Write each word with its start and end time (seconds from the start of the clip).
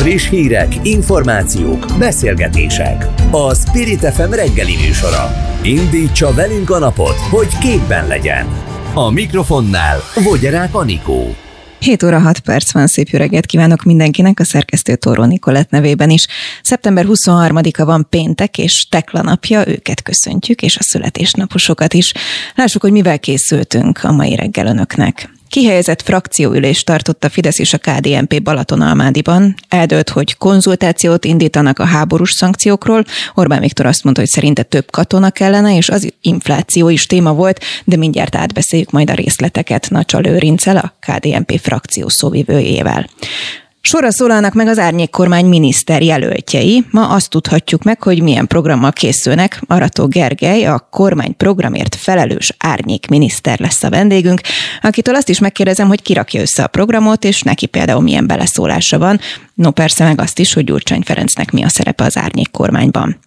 Friss 0.00 0.28
hírek, 0.28 0.74
információk, 0.82 1.86
beszélgetések. 1.98 3.06
A 3.30 3.54
Spirit 3.54 4.12
FM 4.12 4.30
reggeli 4.30 4.76
műsora. 4.86 5.32
Indítsa 5.62 6.34
velünk 6.34 6.70
a 6.70 6.78
napot, 6.78 7.14
hogy 7.14 7.58
képben 7.58 8.06
legyen. 8.06 8.46
A 8.94 9.10
mikrofonnál 9.10 9.98
Vogyerák 10.24 10.74
Anikó. 10.74 11.34
7 11.78 12.02
óra 12.02 12.18
6 12.18 12.38
perc 12.40 12.72
van, 12.72 12.86
szép 12.86 13.08
jó 13.08 13.18
reggelt 13.18 13.46
kívánok 13.46 13.82
mindenkinek, 13.82 14.40
a 14.40 14.44
szerkesztő 14.44 14.96
Tóró 14.96 15.24
Nikolett 15.24 15.70
nevében 15.70 16.10
is. 16.10 16.26
Szeptember 16.62 17.04
23-a 17.08 17.84
van 17.84 18.06
péntek 18.10 18.58
és 18.58 18.86
Tekla 18.88 19.22
napja, 19.22 19.68
őket 19.68 20.02
köszöntjük, 20.02 20.62
és 20.62 20.76
a 20.76 20.82
születésnaposokat 20.82 21.94
is. 21.94 22.12
Lássuk, 22.54 22.82
hogy 22.82 22.92
mivel 22.92 23.18
készültünk 23.18 24.00
a 24.02 24.12
mai 24.12 24.34
reggel 24.34 24.66
önöknek. 24.66 25.39
Kihelyezett 25.50 26.02
frakcióülést 26.02 26.86
tartott 26.86 27.24
a 27.24 27.28
Fidesz 27.28 27.58
és 27.58 27.72
a 27.72 27.78
KDNP 27.78 28.42
Balatonalmádiban. 28.42 29.54
Eldőlt, 29.68 30.08
hogy 30.08 30.36
konzultációt 30.36 31.24
indítanak 31.24 31.78
a 31.78 31.84
háborús 31.84 32.32
szankciókról. 32.32 33.04
Orbán 33.34 33.60
Viktor 33.60 33.86
azt 33.86 34.04
mondta, 34.04 34.22
hogy 34.22 34.30
szerinte 34.30 34.62
több 34.62 34.90
katona 34.90 35.30
kellene, 35.30 35.76
és 35.76 35.88
az 35.88 36.12
infláció 36.20 36.88
is 36.88 37.06
téma 37.06 37.32
volt, 37.32 37.64
de 37.84 37.96
mindjárt 37.96 38.34
átbeszéljük 38.34 38.90
majd 38.90 39.10
a 39.10 39.14
részleteket 39.14 39.90
Nacsa 39.90 40.18
Lőrincel, 40.18 40.76
a 40.76 40.94
KDNP 41.00 41.60
frakció 41.60 42.08
szóvivőjével. 42.08 43.06
Sorra 43.82 44.12
szólalnak 44.12 44.54
meg 44.54 44.66
az 44.66 44.78
árnyék 44.78 45.10
kormány 45.10 45.46
miniszter 45.46 46.02
jelöltjei. 46.02 46.84
Ma 46.90 47.08
azt 47.08 47.30
tudhatjuk 47.30 47.82
meg, 47.82 48.02
hogy 48.02 48.22
milyen 48.22 48.46
programmal 48.46 48.92
készülnek. 48.92 49.62
Arató 49.66 50.06
Gergely, 50.06 50.66
a 50.66 50.88
kormány 50.90 51.36
programért 51.36 51.94
felelős 51.94 52.54
árnyék 52.58 53.06
miniszter 53.06 53.60
lesz 53.60 53.82
a 53.82 53.90
vendégünk, 53.90 54.40
akitől 54.80 55.14
azt 55.14 55.28
is 55.28 55.38
megkérdezem, 55.38 55.88
hogy 55.88 56.02
kirakja 56.02 56.40
össze 56.40 56.62
a 56.62 56.66
programot, 56.66 57.24
és 57.24 57.42
neki 57.42 57.66
például 57.66 58.02
milyen 58.02 58.26
beleszólása 58.26 58.98
van. 58.98 59.20
No 59.54 59.70
persze 59.70 60.04
meg 60.04 60.20
azt 60.20 60.38
is, 60.38 60.52
hogy 60.52 60.64
Gyurcsány 60.64 61.02
Ferencnek 61.02 61.50
mi 61.50 61.62
a 61.62 61.68
szerepe 61.68 62.04
az 62.04 62.16
árnyék 62.16 62.50
kormányban. 62.50 63.18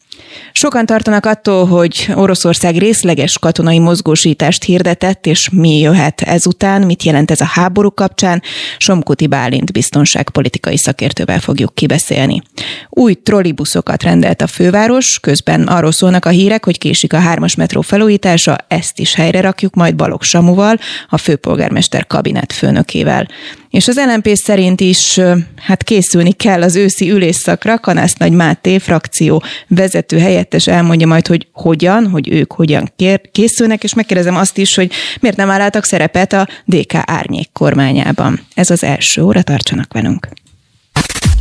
Sokan 0.52 0.85
tartanak 0.85 1.26
attól, 1.26 1.65
hogy 1.65 2.07
Oroszország 2.15 2.77
részleges 2.77 3.40
katonai 3.40 3.79
mozgósítást 3.79 4.63
hirdetett, 4.63 5.26
és 5.26 5.49
mi 5.49 5.79
jöhet 5.79 6.21
ezután, 6.21 6.82
mit 6.82 7.04
jelent 7.04 7.32
ez 7.32 7.41
a 7.41 7.46
háború 7.46 7.91
kapcsán, 7.91 8.41
Somkuti 8.77 9.27
Bálint 9.27 9.71
biztonságpolitikai 9.71 10.77
szakértővel 10.77 11.40
fogjuk 11.40 11.76
kibeszélni. 11.76 12.41
Új 12.90 13.13
trollibuszokat 13.13 14.04
rendelt 14.04 14.41
a 14.41 14.48
főváros, 14.48 15.20
közben 15.20 15.63
arról 15.68 15.91
szólnak 15.91 16.26
a 16.26 16.30
hírek, 16.30 16.65
hogy 16.65 16.77
késik 16.77 17.13
a 17.13 17.20
hármas 17.20 17.55
metró 17.55 17.82
felújítása, 17.82 18.57
ezt 18.68 18.99
is 18.99 19.15
helyre 19.15 19.41
rakjuk 19.41 19.76
majd 19.76 19.96
Balog 19.96 20.24
Samuval, 20.24 20.80
a 21.09 21.18
főpolgármester 21.18 22.07
kabinet 22.07 22.54
főnökével. 22.54 23.27
És 23.74 23.88
az 23.88 24.02
LNP 24.05 24.35
szerint 24.35 24.82
is 24.82 25.20
hát 25.55 25.84
készülni 25.84 26.32
kell 26.32 26.62
az 26.62 26.76
őszi 26.76 27.12
ülésszakra. 27.12 27.80
Kanász 27.80 28.13
Nagy 28.13 28.32
Máté 28.32 28.77
frakció 28.77 29.43
vezető 29.68 30.20
helyettes 30.20 30.68
elmondja 30.68 31.07
majd, 31.07 31.27
hogy 31.27 31.48
hogyan, 31.52 32.07
hogy 32.07 32.32
ők 32.32 32.54
hogyan 32.54 32.91
kér, 32.96 33.21
készülnek, 33.32 33.84
és 33.84 33.93
megkérdezem 33.93 34.35
azt 34.35 34.57
is, 34.57 34.76
hogy 34.76 34.91
miért 35.20 35.38
nem 35.38 35.48
vállaltak 35.48 35.84
szerepet 35.84 36.34
a 36.34 36.48
DK 36.65 36.93
árnyék 37.05 37.49
kormányában. 37.54 38.40
Ez 38.55 38.70
az 38.70 38.84
első 38.84 39.21
óra, 39.21 39.41
tartsanak 39.41 39.93
velünk. 39.93 40.27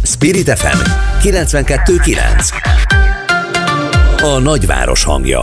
Spirit 0.02 0.58
FM 0.58 0.78
92.9 1.22 4.22
A 4.22 4.38
nagyváros 4.38 5.04
hangja 5.04 5.40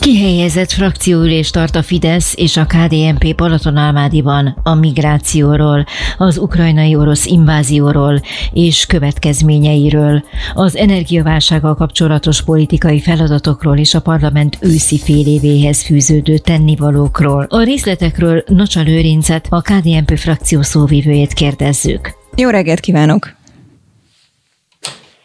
Kihelyezett 0.00 0.70
frakcióülést 0.70 1.52
tart 1.52 1.74
a 1.74 1.82
Fidesz 1.82 2.34
és 2.36 2.56
a 2.56 2.66
KDNP 2.66 3.34
Balatonalmádiban 3.36 4.60
a 4.62 4.74
migrációról, 4.74 5.84
az 6.18 6.38
ukrajnai 6.38 6.96
orosz 6.96 7.26
invázióról 7.26 8.20
és 8.52 8.86
következményeiről, 8.86 10.24
az 10.54 10.76
energiaválsággal 10.76 11.74
kapcsolatos 11.74 12.42
politikai 12.42 13.00
feladatokról 13.00 13.78
és 13.78 13.94
a 13.94 14.00
parlament 14.00 14.58
őszi 14.60 14.98
fél 14.98 15.26
évéhez 15.26 15.82
fűződő 15.82 16.38
tennivalókról. 16.38 17.46
A 17.48 17.62
részletekről 17.62 18.44
Nocsa 18.46 18.80
Lőrincet, 18.80 19.46
a 19.50 19.60
KDNP 19.60 20.18
frakció 20.18 20.62
szóvívőjét 20.62 21.32
kérdezzük. 21.32 22.12
Jó 22.36 22.48
reggelt 22.48 22.80
kívánok! 22.80 23.36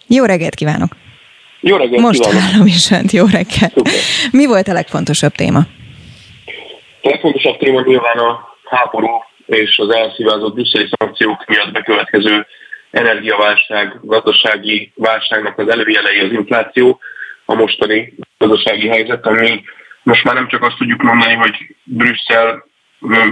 Jó 0.07 0.23
reggelt 0.23 0.55
kívánok! 0.55 1.04
Jó 1.69 1.75
reggelt 1.77 2.01
Most 2.01 2.19
kívánok! 2.19 2.41
hallom 2.41 2.67
is 2.67 2.91
önt, 2.91 3.11
jó 3.11 3.25
reggelt! 3.25 3.73
Szuper. 3.75 3.93
Mi 4.31 4.45
volt 4.45 4.67
a 4.67 4.73
legfontosabb 4.73 5.31
téma? 5.31 5.59
A 7.01 7.07
legfontosabb 7.09 7.57
téma 7.57 7.81
nyilván 7.81 8.17
a 8.17 8.57
háború 8.63 9.07
és 9.45 9.77
az 9.77 9.89
elszívázott 9.89 10.53
brüsszeli 10.53 10.87
szankciók 10.97 11.45
miatt 11.45 11.71
bekövetkező 11.71 12.45
energiaválság, 12.91 13.99
gazdasági 14.01 14.91
válságnak 14.95 15.57
az 15.57 15.69
előjelei 15.69 16.19
az 16.19 16.31
infláció, 16.31 16.99
a 17.45 17.53
mostani 17.53 18.13
gazdasági 18.37 18.87
helyzet, 18.87 19.25
ami 19.25 19.63
most 20.03 20.23
már 20.23 20.35
nem 20.35 20.47
csak 20.47 20.63
azt 20.63 20.77
tudjuk 20.77 21.01
mondani, 21.01 21.33
hogy 21.33 21.55
Brüsszel 21.83 22.65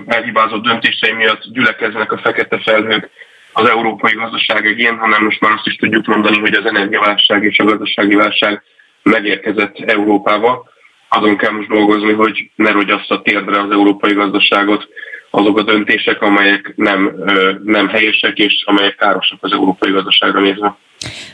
elhibázott 0.05 0.63
döntései 0.63 1.11
miatt 1.11 1.43
gyülekeznek 1.51 2.11
a 2.11 2.17
fekete 2.17 2.59
felhők 2.59 3.09
az 3.53 3.69
európai 3.69 4.13
gazdaság 4.13 4.65
egén, 4.65 4.97
hanem 4.97 5.23
most 5.23 5.41
már 5.41 5.51
azt 5.51 5.67
is 5.67 5.75
tudjuk 5.75 6.05
mondani, 6.05 6.39
hogy 6.39 6.53
az 6.53 6.65
energiaválság 6.65 7.43
és 7.43 7.57
a 7.57 7.63
gazdasági 7.63 8.15
válság 8.15 8.63
megérkezett 9.03 9.79
Európába. 9.79 10.71
Azon 11.09 11.37
kell 11.37 11.51
most 11.51 11.67
dolgozni, 11.67 12.11
hogy 12.11 12.49
ne 12.55 12.71
rogyassza 12.71 13.21
térdre 13.21 13.59
az 13.59 13.71
európai 13.71 14.13
gazdaságot 14.13 14.87
azok 15.29 15.57
a 15.57 15.63
döntések, 15.63 16.21
amelyek 16.21 16.73
nem, 16.75 17.11
nem 17.63 17.87
helyesek 17.87 18.37
és 18.37 18.63
amelyek 18.65 18.95
károsak 18.95 19.37
az 19.41 19.51
európai 19.51 19.91
gazdaságra 19.91 20.39
nézve. 20.39 20.77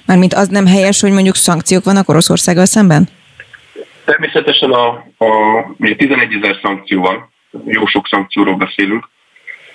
Mármint 0.06 0.34
az 0.34 0.48
nem 0.48 0.66
helyes, 0.66 1.02
hogy 1.02 1.12
mondjuk 1.12 1.36
szankciók 1.36 1.84
vannak 1.84 2.10
Oroszországgal 2.10 2.66
szemben? 2.66 3.08
Természetesen 4.06 4.72
a, 4.72 4.88
a 5.18 5.28
ugye 5.78 5.96
11 5.96 6.34
ezer 6.42 6.60
szankció 6.62 7.02
van, 7.02 7.30
jó 7.66 7.86
sok 7.86 8.08
szankcióról 8.08 8.56
beszélünk. 8.56 9.10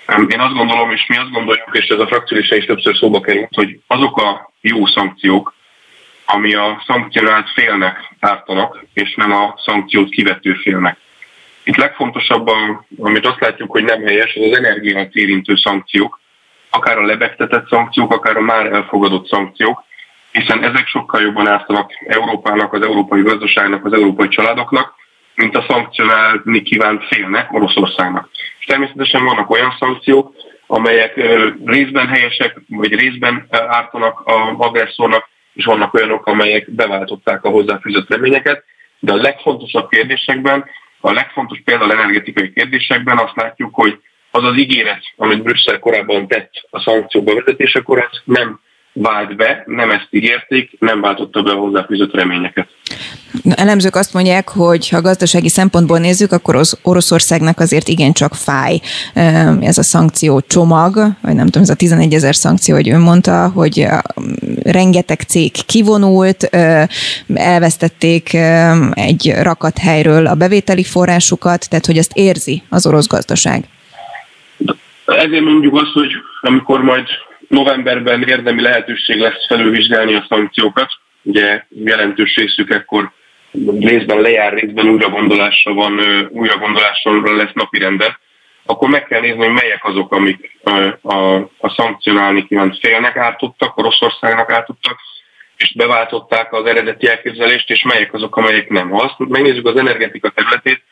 Én 0.08 0.40
azt 0.40 0.54
gondolom, 0.54 0.90
és 0.90 1.06
mi 1.06 1.16
azt 1.16 1.30
gondoljuk, 1.30 1.68
és 1.72 1.86
ez 1.86 1.98
a 1.98 2.06
frakciólésen 2.06 2.58
is 2.58 2.64
többször 2.64 2.96
szóba 2.96 3.20
került, 3.20 3.54
hogy 3.54 3.80
azok 3.86 4.16
a 4.16 4.52
jó 4.60 4.86
szankciók, 4.86 5.54
ami 6.26 6.54
a 6.54 6.82
szankcionált 6.86 7.50
félnek 7.50 8.14
ártanak, 8.20 8.84
és 8.94 9.14
nem 9.14 9.32
a 9.32 9.54
szankciót 9.64 10.08
kivető 10.08 10.54
félnek. 10.54 10.96
Itt 11.62 11.76
legfontosabb, 11.76 12.46
a- 12.46 12.84
amit 12.98 13.26
azt 13.26 13.40
látjuk, 13.40 13.70
hogy 13.70 13.84
nem 13.84 14.02
helyes, 14.02 14.34
az 14.34 14.50
az 14.50 14.56
energiát 14.56 15.14
érintő 15.14 15.56
szankciók, 15.56 16.20
akár 16.70 16.98
a 16.98 17.04
lebegtetett 17.06 17.68
szankciók, 17.68 18.12
akár 18.12 18.36
a 18.36 18.40
már 18.40 18.66
elfogadott 18.66 19.28
szankciók, 19.28 19.84
hiszen 20.32 20.64
ezek 20.64 20.86
sokkal 20.86 21.20
jobban 21.20 21.48
ártanak 21.48 21.90
Európának, 22.06 22.72
az 22.72 22.82
európai 22.82 23.22
gazdaságnak, 23.22 23.84
az 23.84 23.92
európai 23.92 24.28
családoknak, 24.28 24.93
mint 25.34 25.56
a 25.56 25.64
szankcionálni 25.68 26.62
kívánt 26.62 27.04
félnek, 27.04 27.52
Oroszországnak. 27.52 28.28
És 28.58 28.64
természetesen 28.66 29.24
vannak 29.24 29.50
olyan 29.50 29.76
szankciók, 29.78 30.34
amelyek 30.66 31.14
részben 31.64 32.08
helyesek, 32.08 32.60
vagy 32.68 32.94
részben 32.94 33.46
ártanak 33.50 34.22
az 34.24 34.54
agresszornak, 34.58 35.28
és 35.54 35.64
vannak 35.64 35.94
olyanok, 35.94 36.26
amelyek 36.26 36.70
beváltották 36.70 37.44
a 37.44 37.50
hozzáfűzött 37.50 38.08
reményeket, 38.08 38.64
de 38.98 39.12
a 39.12 39.16
legfontosabb 39.16 39.88
kérdésekben, 39.88 40.64
a 41.00 41.12
legfontos 41.12 41.58
például 41.64 41.92
energetikai 41.92 42.52
kérdésekben 42.52 43.18
azt 43.18 43.36
látjuk, 43.36 43.74
hogy 43.74 44.00
az 44.30 44.44
az 44.44 44.56
ígéret, 44.56 45.02
amit 45.16 45.42
Brüsszel 45.42 45.78
korábban 45.78 46.28
tett 46.28 46.52
a 46.70 46.80
szankciók 46.80 47.24
bevezetésekor, 47.24 47.98
ez 47.98 48.20
nem 48.24 48.60
vált 48.94 49.36
be, 49.36 49.62
nem 49.66 49.90
ezt 49.90 50.08
ígérték, 50.10 50.70
nem 50.78 51.00
váltotta 51.00 51.42
be 51.42 51.50
a 51.50 51.54
hozzáfűzött 51.54 52.14
reményeket. 52.14 52.68
Elemzők 53.50 53.94
azt 53.94 54.14
mondják, 54.14 54.48
hogy 54.48 54.88
ha 54.88 55.00
gazdasági 55.00 55.48
szempontból 55.48 55.98
nézzük, 55.98 56.32
akkor 56.32 56.56
az 56.56 56.78
Oroszországnak 56.82 57.60
azért 57.60 57.88
igencsak 57.88 58.34
fáj 58.34 58.80
ez 59.60 59.78
a 59.78 59.82
szankció 59.82 60.40
csomag, 60.40 60.94
vagy 61.22 61.34
nem 61.34 61.44
tudom, 61.44 61.62
ez 61.62 61.70
a 61.70 61.74
11 61.74 62.14
ezer 62.14 62.34
szankció, 62.34 62.74
hogy 62.74 62.88
ön 62.88 63.00
mondta, 63.00 63.48
hogy 63.48 63.86
rengeteg 64.62 65.20
cég 65.20 65.52
kivonult, 65.66 66.48
elvesztették 67.34 68.34
egy 68.90 69.34
rakathelyről 69.42 70.26
a 70.26 70.34
bevételi 70.34 70.84
forrásukat, 70.84 71.68
tehát 71.68 71.86
hogy 71.86 71.98
ezt 71.98 72.12
érzi 72.14 72.62
az 72.68 72.86
orosz 72.86 73.08
gazdaság. 73.08 73.64
Ezért 75.06 75.44
mondjuk 75.44 75.74
azt, 75.74 75.92
hogy 75.92 76.10
amikor 76.40 76.80
majd 76.80 77.06
novemberben 77.48 78.22
érdemi 78.22 78.62
lehetőség 78.62 79.18
lesz 79.18 79.46
felülvizsgálni 79.46 80.14
a 80.14 80.26
szankciókat, 80.28 80.88
ugye 81.22 81.64
jelentős 81.68 82.36
részük 82.36 82.70
ekkor 82.70 83.10
részben 83.80 84.20
lejár, 84.20 84.52
részben 84.52 84.88
újra 84.88 85.08
gondolásra 85.08 85.72
van, 85.72 86.00
újra 86.30 86.58
gondolásra 86.58 87.36
lesz 87.36 87.52
napirenden, 87.52 88.16
akkor 88.66 88.88
meg 88.88 89.04
kell 89.04 89.20
nézni, 89.20 89.44
hogy 89.44 89.54
melyek 89.54 89.84
azok, 89.84 90.12
amik 90.12 90.58
ö, 90.62 90.88
a, 91.02 91.34
a 91.58 91.68
szankcionálni 91.76 92.46
kívánt 92.46 92.78
félnek 92.78 93.16
ártottak, 93.16 93.76
Oroszországnak 93.76 94.52
ártottak, 94.52 94.98
és 95.56 95.74
beváltották 95.74 96.52
az 96.52 96.66
eredeti 96.66 97.08
elképzelést, 97.08 97.70
és 97.70 97.82
melyek 97.82 98.14
azok, 98.14 98.36
amelyek 98.36 98.68
nem. 98.68 98.90
Ha 98.90 99.02
azt 99.02 99.14
megnézzük 99.18 99.66
az 99.66 99.76
energetika 99.76 100.30
területét, 100.30 100.82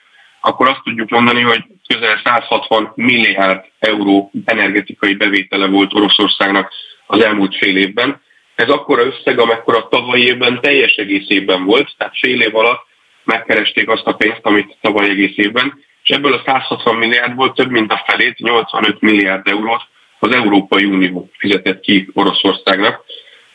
akkor 0.44 0.68
azt 0.68 0.82
tudjuk 0.84 1.08
mondani, 1.08 1.40
hogy 1.40 1.64
közel 1.86 2.20
160 2.24 2.92
milliárd 2.94 3.64
euró 3.78 4.30
energetikai 4.44 5.14
bevétele 5.14 5.66
volt 5.66 5.94
Oroszországnak 5.94 6.72
az 7.06 7.24
elmúlt 7.24 7.56
fél 7.56 7.76
évben. 7.76 8.20
Ez 8.54 8.68
akkora 8.68 9.04
összeg, 9.04 9.38
amekkora 9.38 9.88
tavalyi 9.88 10.22
évben 10.22 10.60
teljes 10.60 10.94
egész 10.94 11.28
évben 11.28 11.64
volt, 11.64 11.94
tehát 11.98 12.18
fél 12.18 12.40
év 12.40 12.56
alatt 12.56 12.86
megkeresték 13.24 13.88
azt 13.88 14.06
a 14.06 14.14
pénzt, 14.14 14.40
amit 14.42 14.76
tavaly 14.80 15.08
egész 15.08 15.36
évben, 15.36 15.84
és 16.02 16.08
ebből 16.08 16.32
a 16.32 16.42
160 16.46 16.96
milliárdból 16.96 17.52
több 17.52 17.70
mint 17.70 17.92
a 17.92 18.02
felét, 18.06 18.38
85 18.38 19.00
milliárd 19.00 19.46
eurót 19.46 19.82
az 20.18 20.34
Európai 20.34 20.84
Unió 20.84 21.30
fizetett 21.38 21.80
ki 21.80 22.08
Oroszországnak. 22.12 23.04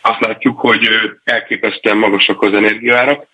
Azt 0.02 0.26
látjuk, 0.26 0.60
hogy 0.60 0.90
elképesztően 1.24 1.98
magasak 1.98 2.42
az 2.42 2.54
energiárak, 2.54 3.28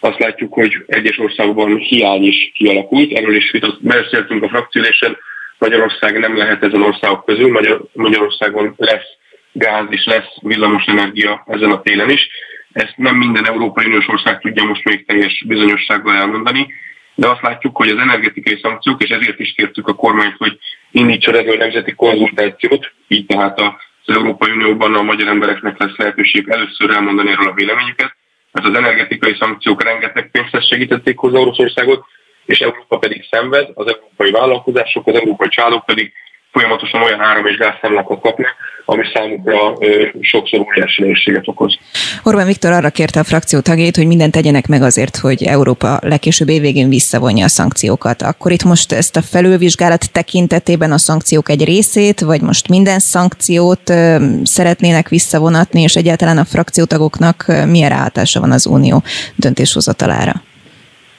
azt 0.00 0.18
látjuk, 0.18 0.52
hogy 0.52 0.84
egyes 0.86 1.18
országokban 1.18 1.76
hiány 1.76 2.22
is 2.22 2.52
kialakult, 2.54 3.12
erről 3.12 3.34
is 3.34 3.52
beszéltünk 3.80 4.42
a 4.42 4.48
frakciólésen, 4.48 5.16
Magyarország 5.58 6.18
nem 6.18 6.36
lehet 6.36 6.62
ezen 6.62 6.82
országok 6.82 7.24
közül, 7.24 7.50
Magyar, 7.50 7.82
Magyarországon 7.92 8.74
lesz 8.76 9.08
gáz 9.52 9.86
és 9.90 10.04
lesz 10.04 10.36
villamos 10.42 10.84
energia 10.84 11.44
ezen 11.46 11.70
a 11.70 11.80
télen 11.80 12.10
is. 12.10 12.28
Ezt 12.72 12.96
nem 12.96 13.16
minden 13.16 13.46
Európai 13.46 13.86
Uniós 13.86 14.08
ország 14.08 14.40
tudja 14.40 14.64
most 14.64 14.84
még 14.84 15.06
teljes 15.06 15.44
bizonyossággal 15.46 16.14
elmondani, 16.14 16.72
de 17.14 17.28
azt 17.28 17.42
látjuk, 17.42 17.76
hogy 17.76 17.88
az 17.88 17.98
energetikai 17.98 18.58
szankciók, 18.62 19.02
és 19.02 19.10
ezért 19.10 19.38
is 19.38 19.52
kértük 19.56 19.88
a 19.88 19.94
kormányt, 19.94 20.36
hogy 20.36 20.58
indítsa 20.90 21.32
erről 21.32 21.56
nemzeti 21.56 21.92
konzultációt, 21.92 22.92
így 23.08 23.26
tehát 23.26 23.60
az 23.60 24.16
Európai 24.16 24.50
Unióban 24.50 24.94
a 24.94 25.02
magyar 25.02 25.28
embereknek 25.28 25.78
lesz 25.78 25.96
lehetőség 25.96 26.48
először 26.48 26.90
elmondani 26.90 27.30
erről 27.30 27.48
a 27.48 27.54
véleményüket, 27.54 28.16
mert 28.52 28.66
az 28.66 28.74
energetikai 28.74 29.36
szankciók 29.38 29.82
rengeteg 29.82 30.30
pénzt 30.30 30.68
segítették 30.68 31.18
hozzá 31.18 31.38
Oroszországot, 31.38 32.04
és 32.44 32.60
Európa 32.60 32.98
pedig 32.98 33.26
szenved, 33.30 33.70
az 33.74 33.86
európai 33.86 34.30
vállalkozások, 34.30 35.06
az 35.06 35.14
európai 35.14 35.48
családok 35.48 35.84
pedig 35.84 36.12
folyamatosan 36.52 37.02
olyan 37.02 37.20
áram- 37.20 37.46
és 37.46 37.56
gázszámlákat 37.56 38.20
kapnak, 38.20 38.54
ami 38.84 39.04
számukra 39.14 39.74
ö, 39.78 40.06
sokszor 40.20 40.60
óriási 40.60 41.02
nehézséget 41.02 41.48
okoz. 41.48 41.78
Orbán 42.22 42.46
Viktor 42.46 42.72
arra 42.72 42.90
kérte 42.90 43.20
a 43.20 43.24
frakció 43.24 43.60
tagjait, 43.60 43.96
hogy 43.96 44.06
mindent 44.06 44.32
tegyenek 44.32 44.66
meg 44.66 44.82
azért, 44.82 45.16
hogy 45.16 45.42
Európa 45.42 45.98
legkésőbb 46.02 46.48
évvégén 46.48 46.88
visszavonja 46.88 47.44
a 47.44 47.48
szankciókat. 47.48 48.22
Akkor 48.22 48.52
itt 48.52 48.64
most 48.64 48.92
ezt 48.92 49.16
a 49.16 49.22
felülvizsgálat 49.22 50.12
tekintetében 50.12 50.92
a 50.92 50.98
szankciók 50.98 51.48
egy 51.48 51.64
részét, 51.64 52.20
vagy 52.20 52.40
most 52.40 52.68
minden 52.68 52.98
szankciót 52.98 53.90
ö, 53.90 54.16
szeretnének 54.42 55.08
visszavonatni, 55.08 55.82
és 55.82 55.94
egyáltalán 55.94 56.38
a 56.38 56.44
frakciótagoknak 56.44 57.44
milyen 57.66 57.90
ráhatása 57.90 58.40
van 58.40 58.50
az 58.50 58.66
Unió 58.66 59.02
döntéshozatalára? 59.36 60.32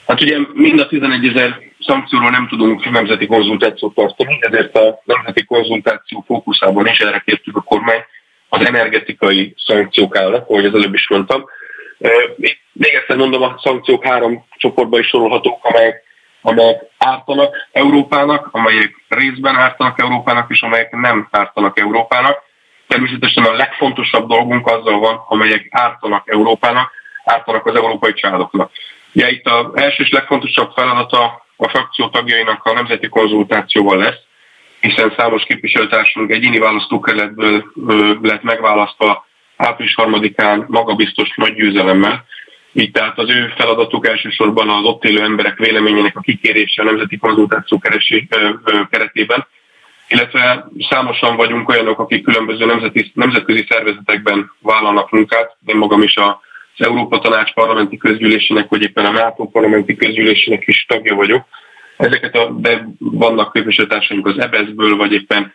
Hát 0.08 0.22
ugye 0.22 0.38
mind 0.54 0.80
a 0.80 0.88
11 0.88 1.26
ezer 1.26 1.71
szankcióról 1.86 2.30
nem 2.30 2.48
tudunk 2.48 2.90
nemzeti 2.90 3.28
konzultációt 3.28 3.96
tartani, 3.96 4.40
ezért 4.42 4.78
a 4.78 5.02
nemzeti 5.04 5.46
konzultáció 5.46 6.24
fókuszában 6.28 6.88
is 6.88 7.00
erre 7.00 7.24
kértük 7.26 7.58
a 7.58 7.62
kormány 7.62 8.04
az 8.50 8.66
energetikai 8.66 9.54
szankciók 9.66 10.18
állnak, 10.18 10.50
ahogy 10.50 10.66
az 10.66 10.74
előbb 10.74 10.94
is 10.94 11.10
mondtam. 11.10 11.46
Itt 12.38 12.60
még 12.72 12.94
egyszer 12.94 13.18
mondom, 13.18 13.42
a 13.42 13.60
szankciók 13.64 14.06
három 14.06 14.46
csoportba 14.58 15.00
is 15.00 15.08
sorolhatók, 15.08 15.66
amelyek, 15.66 16.04
amelyek 16.42 16.84
ártanak 16.98 17.68
Európának, 17.72 18.50
amelyek 18.52 18.92
részben 19.08 19.56
ártanak 19.56 20.02
Európának, 20.02 20.50
és 20.50 20.62
amelyek 20.62 20.92
nem 20.92 21.28
ártanak 21.32 21.80
Európának. 21.80 22.38
Természetesen 22.88 23.44
a 23.44 23.54
legfontosabb 23.54 24.28
dolgunk 24.28 24.68
azzal 24.68 25.00
van, 25.00 25.24
amelyek 25.28 25.68
ártanak 25.70 26.30
Európának, 26.30 26.92
ártanak 27.24 27.66
az 27.66 27.76
európai 27.76 28.14
családoknak. 28.14 28.72
Ugye 29.14 29.30
itt 29.30 29.48
az 29.48 29.66
első 29.74 30.04
és 30.04 30.10
legfontosabb 30.10 30.72
feladata 30.76 31.46
a 31.62 31.70
frakció 31.70 32.10
tagjainak 32.10 32.64
a 32.64 32.74
nemzeti 32.74 33.08
konzultációval 33.10 33.98
lesz, 33.98 34.20
hiszen 34.80 35.14
számos 35.18 35.44
képviselőtársunk 35.44 36.32
egyéni 36.32 36.60
választókerületből 36.60 38.20
lett 38.22 38.44
megválasztva 38.44 39.26
április 39.56 39.96
harmadikán 39.96 40.66
magabiztos 40.68 41.34
nagy 41.36 41.54
győzelemmel. 41.54 42.26
Így 42.74 42.92
tehát 42.92 43.20
az 43.20 43.30
ő 43.30 43.54
feladatuk 43.58 44.08
elsősorban 44.08 44.70
az 44.70 44.84
ott 44.84 45.04
élő 45.04 45.22
emberek 45.22 45.58
véleményének 45.58 46.18
a 46.18 46.22
kikérése 46.22 46.82
a 46.82 46.86
nemzeti 46.86 47.18
konzultáció 47.18 47.80
keresi, 47.80 48.28
keretében, 48.90 49.48
illetve 50.08 50.68
számosan 50.90 51.36
vagyunk 51.36 51.70
olyanok, 51.70 52.00
akik 52.00 52.24
különböző 52.24 52.66
nemzeti, 52.66 53.12
nemzetközi 53.14 53.66
szervezetekben 53.70 54.52
vállalnak 54.62 55.12
munkát. 55.12 55.56
Én 55.66 55.76
magam 55.76 56.02
is 56.02 56.16
a 56.16 56.42
az 56.78 56.86
Európa 56.86 57.20
Tanács 57.20 57.54
parlamenti 57.54 57.98
közgyűlésének, 57.98 58.70
vagy 58.70 58.82
éppen 58.82 59.06
a 59.06 59.12
NATO 59.12 59.46
parlamenti 59.46 59.96
közgyűlésének 59.96 60.64
is 60.68 60.86
tagja 60.88 61.16
vagyok. 61.16 61.46
Ezeket 61.98 62.36
a, 62.36 62.50
de 62.50 62.88
vannak 63.00 63.54
képviselőtársaink 63.54 64.28
az 64.28 64.40
EBSZ-ből, 64.40 64.96
vagy 64.96 65.14
éppen 65.14 65.54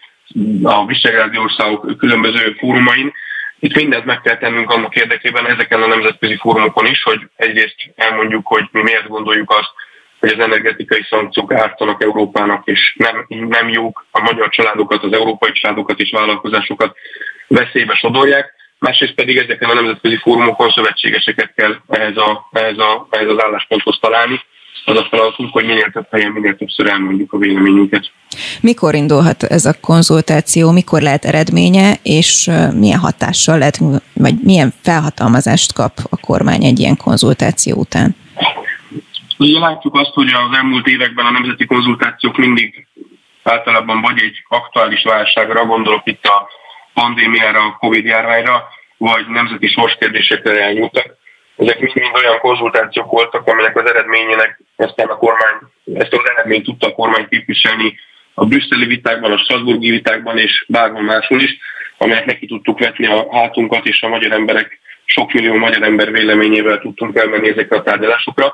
a 0.62 0.86
Visegrádi 0.86 1.38
országok 1.38 1.98
különböző 1.98 2.56
fórumain. 2.58 3.12
Itt 3.58 3.76
mindent 3.76 4.04
meg 4.04 4.20
kell 4.20 4.36
tennünk 4.36 4.70
annak 4.70 4.96
érdekében 4.96 5.46
ezeken 5.46 5.82
a 5.82 5.86
nemzetközi 5.86 6.36
fórumokon 6.36 6.86
is, 6.86 7.02
hogy 7.02 7.20
egyrészt 7.36 7.76
elmondjuk, 7.96 8.46
hogy 8.46 8.64
mi 8.72 8.82
miért 8.82 9.08
gondoljuk 9.08 9.50
azt, 9.50 9.70
hogy 10.20 10.32
az 10.32 10.44
energetikai 10.44 11.06
szankciók 11.08 11.52
ártanak 11.52 12.02
Európának, 12.02 12.66
és 12.66 12.94
nem, 12.98 13.26
nem 13.28 13.68
jók 13.68 14.06
a 14.10 14.20
magyar 14.20 14.48
családokat, 14.48 15.02
az 15.02 15.12
európai 15.12 15.52
családokat 15.52 16.00
és 16.00 16.10
vállalkozásokat 16.10 16.96
veszélybe 17.48 17.94
sodorják 17.94 18.55
másrészt 18.86 19.14
pedig 19.14 19.36
ezeken 19.36 19.70
a 19.70 19.74
nemzetközi 19.74 20.16
fórumokon 20.16 20.70
szövetségeseket 20.70 21.52
kell 21.56 21.74
ehhez, 21.88 22.16
a, 22.16 22.48
ehhez, 22.52 22.78
a, 22.78 23.06
ehhez 23.10 23.28
az 23.28 23.42
állásponthoz 23.42 23.98
találni. 24.00 24.40
Az 24.84 24.96
a 24.96 25.06
feladatunk, 25.10 25.52
hogy 25.52 25.64
minél 25.64 25.90
több 25.92 26.06
helyen, 26.10 26.32
minél 26.32 26.56
többször 26.56 26.88
elmondjuk 26.88 27.32
a 27.32 27.38
véleményünket. 27.38 28.10
Mikor 28.60 28.94
indulhat 28.94 29.42
ez 29.42 29.64
a 29.64 29.74
konzultáció, 29.80 30.70
mikor 30.70 31.00
lehet 31.00 31.24
eredménye, 31.24 31.94
és 32.02 32.50
milyen 32.74 32.98
hatással 32.98 33.58
lehet, 33.58 33.78
vagy 34.12 34.34
milyen 34.42 34.72
felhatalmazást 34.82 35.72
kap 35.72 35.92
a 36.10 36.16
kormány 36.20 36.64
egy 36.64 36.78
ilyen 36.78 36.96
konzultáció 36.96 37.76
után? 37.76 38.16
Ugye 39.38 39.58
látjuk 39.58 39.94
azt, 39.94 40.12
hogy 40.14 40.28
az 40.28 40.56
elmúlt 40.56 40.86
években 40.86 41.26
a 41.26 41.30
nemzeti 41.30 41.64
konzultációk 41.64 42.36
mindig 42.36 42.86
általában 43.42 44.00
vagy 44.00 44.18
egy 44.22 44.36
aktuális 44.48 45.02
válságra, 45.02 45.64
gondolok 45.64 46.02
itt 46.04 46.24
a 46.24 46.48
pandémiára, 46.94 47.60
a 47.60 47.76
Covid 47.78 48.04
járványra, 48.04 48.68
vagy 48.96 49.26
nemzeti 49.26 49.66
sorskérdésekre 49.66 50.62
elnyúltak. 50.62 51.16
Ezek 51.56 51.80
mind-mind 51.80 52.16
olyan 52.16 52.38
konzultációk 52.38 53.10
voltak, 53.10 53.46
amelyek 53.46 53.76
az 53.76 53.90
eredményének 53.90 54.60
aztán 54.76 55.08
a 55.08 55.16
kormány, 55.16 55.56
ezt 55.94 56.12
az 56.12 56.30
eredményt 56.30 56.64
tudta 56.64 56.86
a 56.86 56.92
kormány 56.92 57.28
képviselni 57.28 57.98
a 58.34 58.44
brüsszeli 58.44 58.84
vitákban, 58.84 59.32
a 59.32 59.38
Strasburgi 59.38 59.90
vitákban 59.90 60.38
és 60.38 60.64
bárhol 60.68 61.02
máshol 61.02 61.40
is, 61.40 61.56
amelyek 61.98 62.24
neki 62.24 62.46
tudtuk 62.46 62.78
vetni 62.78 63.06
a 63.06 63.26
hátunkat, 63.30 63.86
és 63.86 64.02
a 64.02 64.08
magyar 64.08 64.32
emberek, 64.32 64.78
sok 65.04 65.32
millió 65.32 65.54
magyar 65.54 65.82
ember 65.82 66.12
véleményével 66.12 66.78
tudtunk 66.78 67.16
elmenni 67.16 67.48
ezekre 67.48 67.76
a 67.76 67.82
tárgyalásokra. 67.82 68.46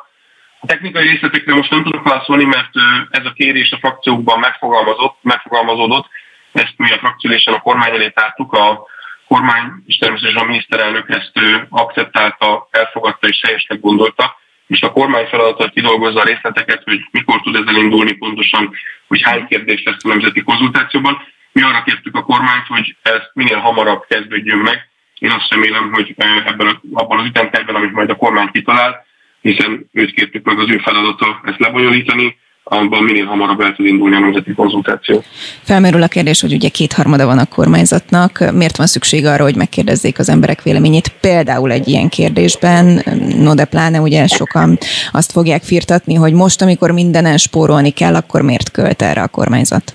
A 0.60 0.66
technikai 0.66 1.08
részletekre 1.08 1.54
most 1.54 1.70
nem 1.70 1.82
tudok 1.82 2.08
válaszolni, 2.08 2.44
mert 2.44 2.70
ez 3.10 3.24
a 3.24 3.32
kérés 3.32 3.70
a 3.72 3.78
frakciókban 3.78 4.38
megfogalmazott, 4.38 5.16
megfogalmazódott, 5.22 6.06
ezt 6.52 6.74
mi 6.76 6.92
a 6.92 6.98
frakciólésen 6.98 7.54
a 7.54 7.60
kormány 7.60 7.94
elé 7.94 8.08
tártuk, 8.08 8.52
a 8.52 8.86
kormány 9.32 9.66
és 9.86 9.96
természetesen 9.96 10.42
a 10.42 10.46
miniszterelnök 10.46 11.08
ezt 11.08 11.32
akceptálta, 11.68 12.68
elfogadta 12.70 13.28
és 13.28 13.40
helyesnek 13.42 13.80
gondolta, 13.80 14.36
és 14.66 14.80
a 14.80 14.92
kormány 14.92 15.26
feladata 15.26 15.68
kidolgozza 15.68 16.20
a 16.20 16.24
részleteket, 16.24 16.82
hogy 16.84 17.00
mikor 17.10 17.40
tud 17.40 17.56
ez 17.56 17.66
elindulni 17.66 18.12
pontosan, 18.12 18.74
hogy 19.06 19.22
hány 19.22 19.46
kérdés 19.46 19.82
lesz 19.84 20.04
a 20.04 20.08
nemzeti 20.08 20.42
konzultációban. 20.42 21.22
Mi 21.52 21.62
arra 21.62 21.82
kértük 21.82 22.16
a 22.16 22.22
kormányt, 22.22 22.66
hogy 22.66 22.96
ezt 23.02 23.30
minél 23.34 23.58
hamarabb 23.58 24.04
kezdődjön 24.08 24.58
meg. 24.58 24.88
Én 25.18 25.30
azt 25.30 25.50
remélem, 25.50 25.92
hogy 25.92 26.14
ebben, 26.44 26.80
abban 26.92 27.18
az 27.18 27.26
ütemterben, 27.26 27.74
amit 27.74 27.92
majd 27.92 28.10
a 28.10 28.16
kormány 28.16 28.50
kitalál, 28.52 29.06
hiszen 29.40 29.88
őt 29.92 30.14
kértük 30.14 30.44
meg 30.44 30.58
az 30.58 30.70
ő 30.70 30.78
feladata 30.78 31.40
ezt 31.44 31.58
lebonyolítani, 31.58 32.38
abban 32.64 33.02
minél 33.02 33.24
hamarabb 33.24 33.60
el 33.60 33.74
tud 33.74 33.86
indulni 33.86 34.16
a 34.16 34.18
nemzeti 34.18 34.52
konzultáció. 34.52 35.22
Felmerül 35.62 36.02
a 36.02 36.08
kérdés, 36.08 36.40
hogy 36.40 36.52
ugye 36.52 36.68
kétharmada 36.68 37.26
van 37.26 37.38
a 37.38 37.46
kormányzatnak, 37.46 38.52
miért 38.52 38.76
van 38.76 38.86
szükség 38.86 39.26
arra, 39.26 39.42
hogy 39.42 39.56
megkérdezzék 39.56 40.18
az 40.18 40.28
emberek 40.28 40.62
véleményét 40.62 41.08
például 41.20 41.70
egy 41.70 41.88
ilyen 41.88 42.08
kérdésben, 42.08 43.02
no 43.36 43.54
de 43.54 43.64
pláne 43.64 44.00
ugye 44.00 44.26
sokan 44.26 44.78
azt 45.12 45.32
fogják 45.32 45.62
firtatni, 45.62 46.14
hogy 46.14 46.32
most, 46.32 46.62
amikor 46.62 46.90
mindenen 46.90 47.36
spórolni 47.36 47.90
kell, 47.90 48.14
akkor 48.14 48.42
miért 48.42 48.70
költ 48.70 49.02
erre 49.02 49.22
a 49.22 49.28
kormányzat? 49.28 49.94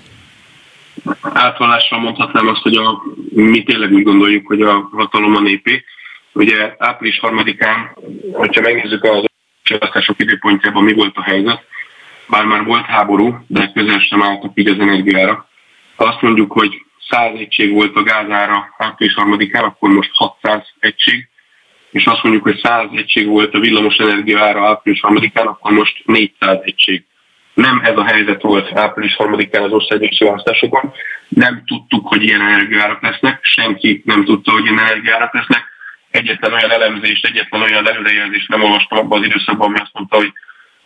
Átvallással 1.21 1.99
mondhatnám 1.99 2.47
azt, 2.47 2.61
hogy 2.61 2.75
a, 2.75 3.01
mi 3.33 3.63
tényleg 3.63 3.91
úgy 3.91 4.03
gondoljuk, 4.03 4.47
hogy 4.47 4.61
a 4.61 4.89
hatalom 4.91 5.35
a 5.35 5.41
népé. 5.41 5.83
Ugye 6.33 6.75
április 6.77 7.19
harmadikán, 7.19 7.97
hogyha 8.31 8.61
megnézzük 8.61 9.03
az 9.03 9.25
választások 9.69 10.19
időpontjában 10.19 10.83
mi 10.83 10.93
volt 10.93 11.15
a 11.15 11.23
helyzet, 11.23 11.63
bár 12.27 12.45
már 12.45 12.63
volt 12.63 12.85
háború, 12.85 13.37
de 13.47 13.71
közel 13.73 13.99
sem 13.99 14.23
álltak 14.23 14.51
így 14.53 14.67
az 14.67 14.79
energiára. 14.79 15.49
Ha 15.95 16.03
azt 16.03 16.21
mondjuk, 16.21 16.51
hogy 16.51 16.85
100 17.09 17.39
egység 17.39 17.73
volt 17.73 17.95
a 17.95 18.03
gázára 18.03 18.75
április 18.77 19.13
harmadikán, 19.13 19.63
akkor 19.63 19.89
most 19.89 20.09
600 20.13 20.61
egység, 20.79 21.27
és 21.91 22.05
azt 22.05 22.23
mondjuk, 22.23 22.43
hogy 22.43 22.59
100 22.63 22.85
egység 22.95 23.27
volt 23.27 23.53
a 23.53 23.59
villamos 23.59 23.95
ára 24.35 24.67
április 24.67 24.99
harmadikán, 25.01 25.47
akkor 25.47 25.71
most 25.71 26.01
400 26.05 26.59
egység. 26.63 27.05
Nem 27.53 27.81
ez 27.83 27.97
a 27.97 28.05
helyzet 28.05 28.41
volt 28.41 28.77
április 28.77 29.15
3-án 29.17 29.63
az 29.63 29.71
országgyűlési 29.71 30.23
választásokon. 30.23 30.93
Nem 31.27 31.63
tudtuk, 31.65 32.07
hogy 32.07 32.23
ilyen 32.23 32.41
energiárak 32.41 33.01
lesznek, 33.01 33.39
senki 33.41 34.01
nem 34.05 34.23
tudta, 34.23 34.51
hogy 34.51 34.63
ilyen 34.63 34.79
energiárak 34.79 35.33
lesznek. 35.33 35.63
Egyetlen 36.11 36.53
olyan 36.53 36.71
elemzést, 36.71 37.25
egyetlen 37.25 37.61
olyan 37.61 37.87
előrejelzést 37.87 38.49
nem 38.49 38.63
olvastam 38.63 38.97
abban 38.97 39.19
az 39.19 39.25
időszakban, 39.25 39.67
ami 39.67 39.79
azt 39.79 39.93
mondta, 39.93 40.15
hogy 40.15 40.33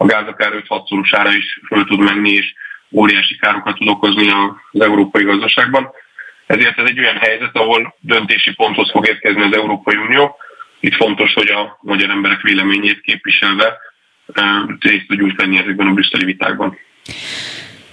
a 0.02 0.06
gáz 0.06 0.28
akár 0.28 0.52
5-6 0.68 0.88
szorosára 0.88 1.34
is 1.34 1.60
föl 1.68 1.86
tud 1.86 2.00
menni, 2.00 2.30
és 2.30 2.54
óriási 2.92 3.36
károkat 3.36 3.78
tud 3.78 3.88
okozni 3.88 4.30
az 4.30 4.82
európai 4.82 5.24
gazdaságban. 5.24 5.92
Ezért 6.46 6.80
ez 6.80 6.90
egy 6.90 7.00
olyan 7.00 7.18
helyzet, 7.18 7.56
ahol 7.56 7.96
döntési 8.00 8.54
ponthoz 8.54 8.92
fog 8.92 9.08
érkezni 9.08 9.42
az 9.42 9.56
Európai 9.56 9.96
Unió. 9.96 10.36
Itt 10.80 10.96
fontos, 10.96 11.34
hogy 11.34 11.48
a 11.48 11.78
magyar 11.82 12.10
emberek 12.10 12.42
véleményét 12.42 13.02
képviselve 13.02 13.78
részt 14.80 15.08
tudjunk 15.08 15.42
venni 15.42 15.58
ezekben 15.58 15.88
a 15.88 15.94
brüsszeli 15.94 16.26
vitákban. 16.26 16.78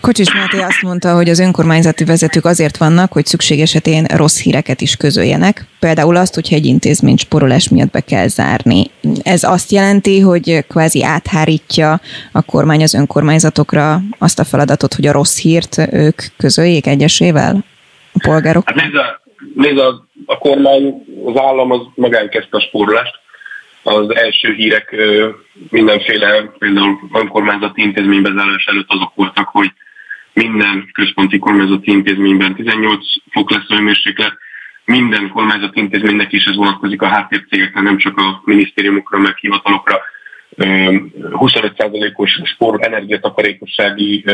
Kocsis 0.01 0.35
Máté 0.35 0.59
azt 0.59 0.83
mondta, 0.83 1.15
hogy 1.15 1.29
az 1.29 1.39
önkormányzati 1.39 2.05
vezetők 2.05 2.45
azért 2.45 2.77
vannak, 2.77 3.13
hogy 3.13 3.27
szükség 3.27 3.61
esetén 3.61 4.05
rossz 4.05 4.43
híreket 4.43 4.81
is 4.81 4.97
közöljenek. 4.97 5.65
Például 5.81 6.17
azt, 6.17 6.35
hogyha 6.35 6.55
egy 6.55 6.67
intézmény 6.67 7.17
sporolás 7.17 7.69
miatt 7.69 7.91
be 7.91 8.01
kell 8.01 8.27
zárni. 8.27 8.91
Ez 9.23 9.43
azt 9.43 9.71
jelenti, 9.71 10.21
hogy 10.21 10.65
kvázi 10.69 11.05
áthárítja 11.05 12.01
a 12.33 12.43
kormány 12.43 12.83
az 12.83 12.95
önkormányzatokra 12.95 14.01
azt 14.19 14.39
a 14.39 14.45
feladatot, 14.45 14.95
hogy 14.95 15.07
a 15.07 15.13
rossz 15.13 15.41
hírt 15.41 15.77
ők 15.93 16.23
közöljék 16.37 16.87
egyesével 16.87 17.65
a 18.13 18.19
polgárok? 18.23 18.63
Hát 18.67 18.77
nézd, 18.77 18.95
a, 18.95 19.21
nézd 19.55 19.79
a, 19.79 20.07
a 20.27 20.39
kormány, 20.39 20.95
az 21.25 21.41
állam 21.41 21.71
az 21.71 21.81
magán 21.95 22.29
kezdte 22.29 22.57
a 22.57 22.61
spórolást. 22.61 23.15
Az 23.83 24.15
első 24.15 24.53
hírek 24.53 24.95
mindenféle, 25.71 26.43
például 26.59 26.99
önkormányzati 27.13 27.83
intézményben 27.83 28.35
zárás 28.37 28.65
előtt 28.67 28.89
azok 28.89 29.13
voltak, 29.15 29.49
hogy 29.49 29.73
minden 30.45 30.89
központi 30.93 31.39
kormányzati 31.39 31.91
intézményben 31.91 32.55
18 32.55 33.05
fok 33.31 33.51
lesz 33.51 33.69
a 33.69 33.75
hőmérséklet, 33.75 34.33
minden 34.85 35.29
kormányzati 35.29 35.81
intézménynek 35.81 36.33
is 36.33 36.45
ez 36.45 36.57
vonatkozik 36.57 37.03
a 37.03 37.07
háttércégekre, 37.07 37.81
nem 37.81 37.97
csak 37.97 38.19
a 38.19 38.43
minisztériumokra, 38.45 39.19
meg 39.19 39.37
hivatalokra. 39.37 40.01
25%-os 40.57 42.41
spór 42.45 42.79
energiatakarékossági 42.81 44.25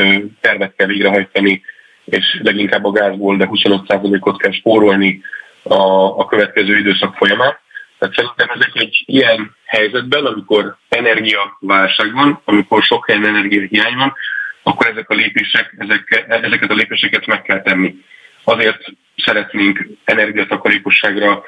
tervet 0.40 0.74
kell 0.76 0.86
végrehajtani, 0.86 1.62
és 2.04 2.40
leginkább 2.42 2.84
a 2.84 2.90
gázból, 2.90 3.36
de 3.36 3.48
25%-ot 3.50 4.38
kell 4.38 4.52
spórolni 4.52 5.20
a, 5.62 5.74
a 6.18 6.26
következő 6.26 6.78
időszak 6.78 7.16
folyamán. 7.16 7.58
Tehát 7.98 8.14
szerintem 8.14 8.48
ezek 8.48 8.70
egy 8.74 9.02
ilyen 9.06 9.56
helyzetben, 9.64 10.24
amikor 10.24 10.76
energiaválság 10.88 12.12
van, 12.12 12.40
amikor 12.44 12.82
sok 12.82 13.06
helyen 13.06 13.26
energiahiány 13.26 13.96
van, 13.96 14.14
akkor 14.64 14.86
ezek 14.86 15.10
a 15.10 15.14
lépések, 15.14 15.74
ezek, 15.78 16.24
ezeket 16.28 16.70
a 16.70 16.74
lépéseket 16.74 17.26
meg 17.26 17.42
kell 17.42 17.62
tenni. 17.62 17.94
Azért 18.44 18.84
szeretnénk 19.16 19.86
energiatakarékosságra 20.04 21.42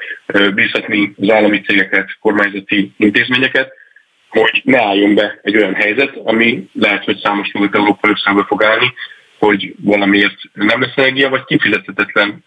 bízhatni 0.53 1.13
az 1.17 1.29
állami 1.29 1.61
cégeket, 1.61 2.17
kormányzati 2.19 2.91
intézményeket, 2.97 3.73
hogy 4.29 4.61
ne 4.63 4.81
álljon 4.81 5.15
be 5.15 5.39
egy 5.41 5.57
olyan 5.57 5.73
helyzet, 5.73 6.15
ami 6.23 6.69
lehet, 6.73 7.03
hogy 7.03 7.17
számos 7.17 7.51
nyugat 7.51 7.75
európai 7.75 8.11
országba 8.11 8.45
fog 8.45 8.63
állni, 8.63 8.93
hogy 9.39 9.73
valamiért 9.81 10.39
nem 10.53 10.81
lesz 10.81 10.95
energia, 10.95 11.29
vagy 11.29 11.43
kifizethetetlen 11.45 12.43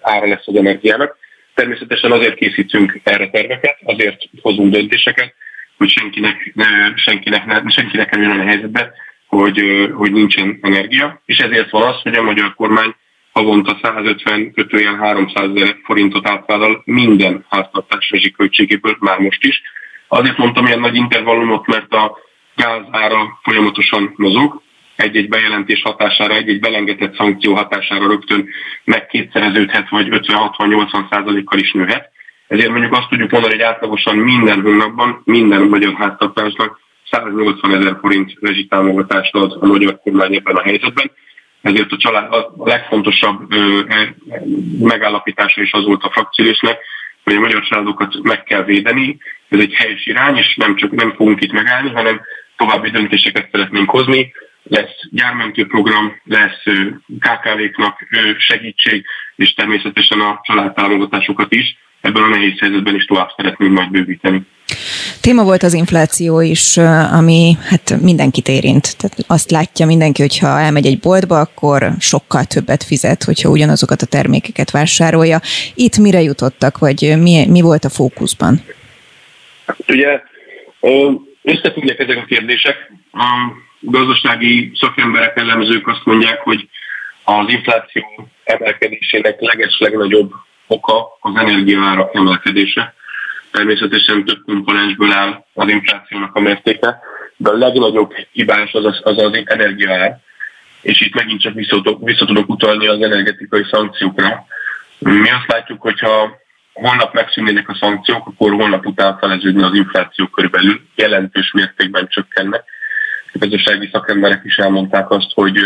ára 0.00 0.26
lesz 0.26 0.46
az 0.46 0.56
energiának. 0.56 1.16
Természetesen 1.54 2.12
azért 2.12 2.34
készítünk 2.34 3.00
erre 3.02 3.30
terveket, 3.30 3.78
azért 3.84 4.22
hozunk 4.42 4.72
döntéseket, 4.72 5.34
hogy 5.76 5.88
senkinek, 5.88 6.52
senkinek, 6.96 7.46
ne, 7.46 7.70
senkinek 7.70 8.16
jön 8.16 8.40
a 8.40 8.44
helyzetbe, 8.44 8.92
hogy, 9.26 9.88
hogy 9.94 10.12
nincsen 10.12 10.58
energia, 10.60 11.22
és 11.24 11.38
ezért 11.38 11.70
van 11.70 11.82
az, 11.82 12.02
hogy 12.02 12.14
a 12.14 12.22
magyar 12.22 12.54
kormány 12.54 12.94
havonta 13.32 13.78
150 13.82 14.52
kötőjel 14.52 14.94
300 14.94 15.50
ezer 15.54 15.76
forintot 15.84 16.28
átvállal 16.28 16.82
minden 16.84 17.44
háztartás 17.48 18.32
költségéből, 18.36 18.96
már 19.00 19.18
most 19.18 19.44
is. 19.44 19.62
Azért 20.08 20.38
mondtam 20.38 20.66
ilyen 20.66 20.80
nagy 20.80 20.94
intervallumot, 20.94 21.66
mert 21.66 21.92
a 21.92 22.18
gáz 22.56 22.82
ára 22.90 23.38
folyamatosan 23.42 24.12
mozog, 24.16 24.62
egy-egy 24.96 25.28
bejelentés 25.28 25.82
hatására, 25.82 26.34
egy-egy 26.34 26.60
belengetett 26.60 27.16
szankció 27.16 27.54
hatására 27.54 28.06
rögtön 28.06 28.48
meg 28.84 29.06
kétszereződhet, 29.06 29.88
vagy 29.88 30.08
50-60-80 30.10 31.10
százalékkal 31.10 31.58
is 31.58 31.72
nőhet. 31.72 32.10
Ezért 32.48 32.70
mondjuk 32.70 32.92
azt 32.92 33.08
tudjuk 33.08 33.30
mondani, 33.30 33.54
hogy 33.54 33.62
átlagosan 33.62 34.16
minden 34.16 34.60
hónapban 34.60 35.22
minden 35.24 35.62
magyar 35.62 35.94
háztartásnak 35.94 36.80
180 37.14 37.74
ezer 37.74 37.96
forint 38.00 38.32
rezsitámogatást 38.40 39.34
ad 39.34 39.56
a 39.60 39.66
magyar 39.66 39.98
kormány 39.98 40.34
ebben 40.34 40.56
a 40.56 40.62
helyzetben. 40.62 41.10
Ezért 41.62 41.92
a, 41.92 41.96
család, 41.96 42.32
a 42.32 42.52
legfontosabb 42.56 43.52
e, 43.52 44.14
megállapítása 44.80 45.62
is 45.62 45.72
az 45.72 45.84
volt 45.84 46.02
a 46.02 46.10
frakciós,nek, 46.10 46.78
hogy 47.24 47.34
a 47.34 47.40
magyar 47.40 47.62
családokat 47.62 48.22
meg 48.22 48.42
kell 48.42 48.64
védeni. 48.64 49.16
Ez 49.48 49.60
egy 49.60 49.74
helyes 49.74 50.06
irány, 50.06 50.36
és 50.36 50.56
nem 50.56 50.76
csak 50.76 50.90
nem 50.90 51.12
fogunk 51.16 51.42
itt 51.42 51.52
megállni, 51.52 51.90
hanem 51.90 52.20
további 52.56 52.90
döntéseket 52.90 53.48
szeretnénk 53.50 53.90
hozni. 53.90 54.32
Lesz 54.62 55.08
gyármentőprogram, 55.10 56.20
lesz 56.24 56.62
KKV-knak 57.18 57.98
segítség, 58.38 59.06
és 59.36 59.54
természetesen 59.54 60.20
a 60.20 60.40
családtámogatásokat 60.42 61.54
is. 61.54 61.76
Ebben 62.04 62.22
a 62.22 62.28
nehéz 62.28 62.58
helyzetben 62.58 62.94
is 62.94 63.04
tovább 63.04 63.28
szeretnénk 63.36 63.72
majd 63.72 63.90
bővíteni. 63.90 64.42
Téma 65.20 65.42
volt 65.42 65.62
az 65.62 65.74
infláció 65.74 66.40
is, 66.40 66.76
ami 67.12 67.56
hát 67.68 68.00
mindenkit 68.00 68.48
érint. 68.48 68.96
Tehát 68.96 69.16
azt 69.26 69.50
látja 69.50 69.86
mindenki, 69.86 70.22
hogy 70.22 70.38
ha 70.38 70.60
elmegy 70.60 70.86
egy 70.86 70.98
boltba, 70.98 71.40
akkor 71.40 71.90
sokkal 71.98 72.44
többet 72.44 72.82
fizet, 72.82 73.22
hogyha 73.22 73.48
ugyanazokat 73.48 74.02
a 74.02 74.06
termékeket 74.06 74.70
vásárolja. 74.70 75.40
Itt 75.74 75.96
mire 75.96 76.20
jutottak, 76.20 76.78
vagy 76.78 77.14
mi, 77.18 77.46
mi 77.48 77.60
volt 77.60 77.84
a 77.84 77.90
fókuszban? 77.90 78.60
Hát 79.66 79.76
ugye 79.88 80.20
összefüggnek 81.42 81.98
ezek 81.98 82.16
a 82.16 82.24
kérdések. 82.28 82.76
A 83.12 83.26
gazdasági 83.80 84.72
szakemberek, 84.74 85.36
elemzők 85.36 85.86
azt 85.86 86.04
mondják, 86.04 86.40
hogy 86.40 86.68
az 87.24 87.48
infláció 87.48 88.28
emelkedésének 88.44 89.40
leges 89.40 89.76
legnagyobb 89.78 90.32
oka 90.66 91.16
az 91.20 91.32
energiaárak 91.36 92.14
emelkedése 92.14 92.94
Természetesen 93.54 94.24
több 94.24 94.42
komponensből 94.44 95.12
áll 95.12 95.44
az 95.54 95.68
inflációnak 95.68 96.34
a 96.34 96.40
mértéke, 96.40 97.00
de 97.36 97.50
a 97.50 97.56
legnagyobb 97.56 98.14
hibás 98.32 98.72
az 98.72 98.84
az, 98.84 99.00
az, 99.02 99.22
az 99.22 99.42
energiaár, 99.44 100.18
és 100.82 101.00
itt 101.00 101.14
megint 101.14 101.40
csak 101.40 101.54
visszatudok, 101.54 102.04
visszatudok 102.04 102.48
utalni 102.48 102.86
az 102.86 103.02
energetikai 103.02 103.62
szankciókra. 103.70 104.46
Mi 104.98 105.30
azt 105.30 105.52
látjuk, 105.52 105.80
hogyha 105.80 106.36
holnap 106.72 107.14
megszűnnének 107.14 107.68
a 107.68 107.76
szankciók, 107.80 108.26
akkor 108.26 108.52
holnap 108.52 108.86
után 108.86 109.18
feleződni 109.18 109.62
az 109.62 109.74
infláció 109.74 110.26
körülbelül, 110.26 110.80
jelentős 110.94 111.52
mértékben 111.52 112.08
csökkennek. 112.08 112.64
A 113.32 113.38
gazdasági 113.38 113.88
szakemberek 113.92 114.40
is 114.44 114.56
elmondták 114.56 115.10
azt, 115.10 115.32
hogy, 115.34 115.58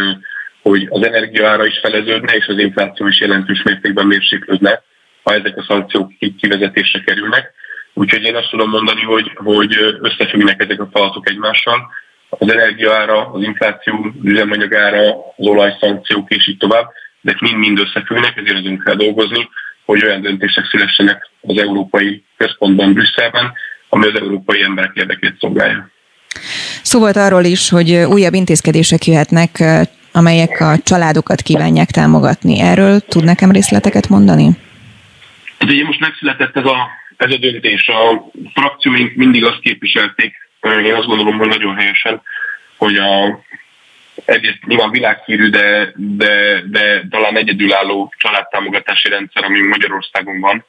hogy 0.62 0.86
az 0.90 1.06
energiaára 1.06 1.66
is 1.66 1.78
feleződne, 1.78 2.32
és 2.32 2.46
az 2.46 2.58
infláció 2.58 3.06
is 3.06 3.20
jelentős 3.20 3.62
mértékben 3.62 4.06
mérséklődne, 4.06 4.82
ha 5.28 5.34
ezek 5.34 5.56
a 5.56 5.64
szankciók 5.68 6.12
kivezetésre 6.38 7.00
kerülnek. 7.00 7.52
Úgyhogy 7.94 8.22
én 8.22 8.36
azt 8.36 8.50
tudom 8.50 8.70
mondani, 8.70 9.02
hogy, 9.02 9.30
hogy 9.34 9.76
összefüggnek 10.00 10.62
ezek 10.62 10.80
a 10.80 10.88
falatok 10.92 11.30
egymással. 11.30 11.90
Az 12.28 12.52
energiaára, 12.52 13.30
az 13.32 13.42
infláció, 13.42 14.12
üzemanyagára, 14.22 15.08
az 15.36 15.46
olajszankciók 15.46 16.30
és 16.30 16.48
így 16.48 16.56
tovább, 16.56 16.86
de 17.20 17.36
mind-mind 17.40 17.78
összefüggnek, 17.78 18.36
ezért 18.36 18.58
azon 18.58 18.78
kell 18.84 18.94
dolgozni, 18.94 19.48
hogy 19.84 20.04
olyan 20.04 20.20
döntések 20.20 20.64
szülessenek 20.70 21.30
az 21.40 21.58
Európai 21.58 22.24
Központban, 22.36 22.92
Brüsszelben, 22.92 23.52
ami 23.88 24.06
az 24.06 24.20
európai 24.20 24.62
emberek 24.62 24.92
érdekét 24.94 25.34
szolgálja. 25.40 25.90
Szó 26.82 26.98
volt 26.98 27.16
arról 27.16 27.44
is, 27.44 27.68
hogy 27.68 27.90
újabb 27.92 28.34
intézkedések 28.34 29.04
jöhetnek, 29.04 29.50
amelyek 30.12 30.60
a 30.60 30.78
családokat 30.82 31.40
kívánják 31.40 31.90
támogatni. 31.90 32.60
Erről 32.60 33.00
tud 33.00 33.24
nekem 33.24 33.50
részleteket 33.50 34.08
mondani? 34.08 34.66
Hát 35.58 35.70
ugye 35.70 35.84
most 35.84 36.00
megszületett 36.00 36.56
ez 36.56 36.64
a 36.64 36.88
ez 37.16 37.32
a 37.32 37.36
döntés. 37.36 37.88
A 37.88 38.30
frakcióink 38.54 39.14
mindig 39.14 39.44
azt 39.44 39.60
képviselték, 39.60 40.34
én 40.62 40.94
azt 40.94 41.06
gondolom, 41.06 41.38
hogy 41.38 41.48
nagyon 41.48 41.76
helyesen, 41.76 42.22
hogy 42.76 42.96
a 42.96 43.40
egyrészt 44.24 44.64
nyilván 44.66 44.90
világhírű, 44.90 45.48
de, 45.48 45.92
de, 45.96 46.62
de 46.66 47.06
talán 47.10 47.36
egyedülálló 47.36 48.12
családtámogatási 48.16 49.08
rendszer, 49.08 49.44
ami 49.44 49.60
Magyarországon 49.60 50.40
van, 50.40 50.64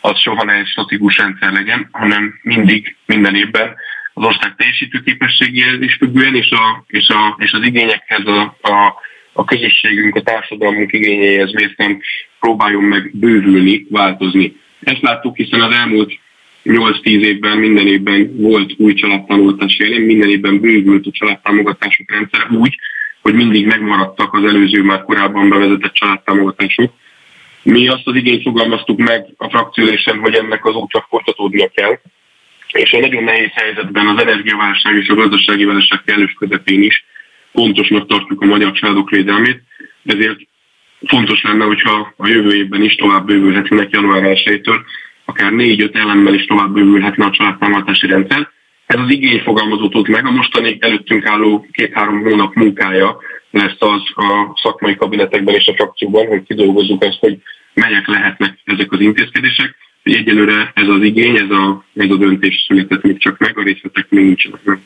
az 0.00 0.18
soha 0.18 0.44
ne 0.44 0.52
egy 0.52 0.66
statikus 0.66 1.16
rendszer 1.16 1.52
legyen, 1.52 1.88
hanem 1.92 2.40
mindig, 2.42 2.96
minden 3.06 3.34
évben 3.34 3.76
az 4.14 4.24
ország 4.24 4.54
teljesítő 4.56 5.00
képességéhez 5.00 5.80
is 5.80 5.94
függően, 5.94 6.34
és, 6.34 6.50
a, 6.50 6.84
és, 6.86 7.08
a, 7.08 7.36
és 7.38 7.52
az 7.52 7.62
igényekhez, 7.62 8.26
a, 8.26 8.56
a, 8.60 8.94
a 9.32 9.44
közösségünk, 9.44 10.16
a 10.16 10.22
társadalmunk 10.22 10.92
igényeihez 10.92 11.52
mérten 11.52 12.02
próbáljon 12.40 12.82
meg 12.82 13.10
bővülni, 13.14 13.86
változni. 13.90 14.56
Ezt 14.80 15.00
láttuk, 15.00 15.36
hiszen 15.36 15.60
az 15.60 15.74
elmúlt 15.74 16.18
8-10 16.64 17.04
évben 17.04 17.58
minden 17.58 17.86
évben 17.86 18.36
volt 18.36 18.74
új 18.76 18.94
családtámogatási 18.94 19.82
jelén, 19.82 20.00
minden 20.00 20.30
évben 20.30 20.60
bővült 20.60 21.06
a 21.06 21.10
családtámogatások 21.12 22.10
rendszer 22.10 22.46
úgy, 22.50 22.74
hogy 23.22 23.34
mindig 23.34 23.66
megmaradtak 23.66 24.34
az 24.34 24.44
előző 24.44 24.82
már 24.82 25.02
korábban 25.02 25.48
bevezetett 25.48 25.92
családtámogatások. 25.92 26.92
Mi 27.62 27.88
azt 27.88 28.06
az 28.06 28.14
igényt 28.14 28.42
fogalmaztuk 28.42 28.98
meg 28.98 29.26
a 29.36 29.48
frakciólésen, 29.48 30.18
hogy 30.18 30.34
ennek 30.34 30.64
az 30.64 30.74
útnak 30.74 31.06
folytatódnia 31.08 31.68
kell, 31.74 31.98
és 32.72 32.90
egy 32.90 33.00
nagyon 33.00 33.24
nehéz 33.24 33.50
helyzetben 33.52 34.06
az 34.06 34.20
energiaválság 34.22 34.96
és 34.96 35.08
a 35.08 35.14
gazdasági 35.14 35.64
válság 35.64 36.02
kellős 36.04 36.32
közepén 36.38 36.82
is 36.82 37.04
fontosnak 37.52 38.06
tartjuk 38.06 38.40
a 38.40 38.46
magyar 38.46 38.72
családok 38.72 39.10
védelmét, 39.10 39.62
ezért 40.04 40.40
fontos 41.06 41.42
lenne, 41.42 41.64
hogyha 41.64 42.12
a 42.16 42.28
jövő 42.28 42.54
évben 42.56 42.82
is 42.82 42.94
tovább 42.94 43.26
bővülhetnének 43.26 43.90
január 43.90 44.22
1-től, 44.24 44.80
akár 45.24 45.52
négy-öt 45.52 45.96
elemmel 45.96 46.34
is 46.34 46.44
tovább 46.44 46.72
bővülhetne 46.72 47.24
a 47.24 47.30
családtámogatási 47.30 48.06
rendszer. 48.06 48.48
Ez 48.86 49.00
az 49.00 49.10
igény 49.10 49.40
fogalmazódott 49.40 50.08
meg, 50.08 50.26
a 50.26 50.30
mostani 50.30 50.76
előttünk 50.80 51.26
álló 51.26 51.66
két-három 51.72 52.22
hónap 52.22 52.54
munkája 52.54 53.16
lesz 53.50 53.76
az 53.78 54.02
a 54.14 54.58
szakmai 54.62 54.96
kabinetekben 54.96 55.54
és 55.54 55.66
a 55.66 55.74
frakcióban, 55.74 56.26
hogy 56.26 56.42
kidolgozzuk 56.42 57.02
azt, 57.02 57.18
hogy 57.18 57.38
melyek 57.74 58.06
lehetnek 58.06 58.58
ezek 58.64 58.92
az 58.92 59.00
intézkedések. 59.00 59.74
Egyelőre 60.02 60.72
ez 60.74 60.88
az 60.88 61.02
igény, 61.02 61.36
ez 61.36 61.50
a, 61.50 61.84
ez 61.94 62.10
a 62.10 62.16
döntés 62.16 62.64
született 62.66 63.02
még 63.02 63.18
csak 63.18 63.38
meg, 63.38 63.58
a 63.58 63.62
részletek 63.62 64.06
még 64.08 64.24
nincsenek 64.24 64.60
meg. 64.64 64.78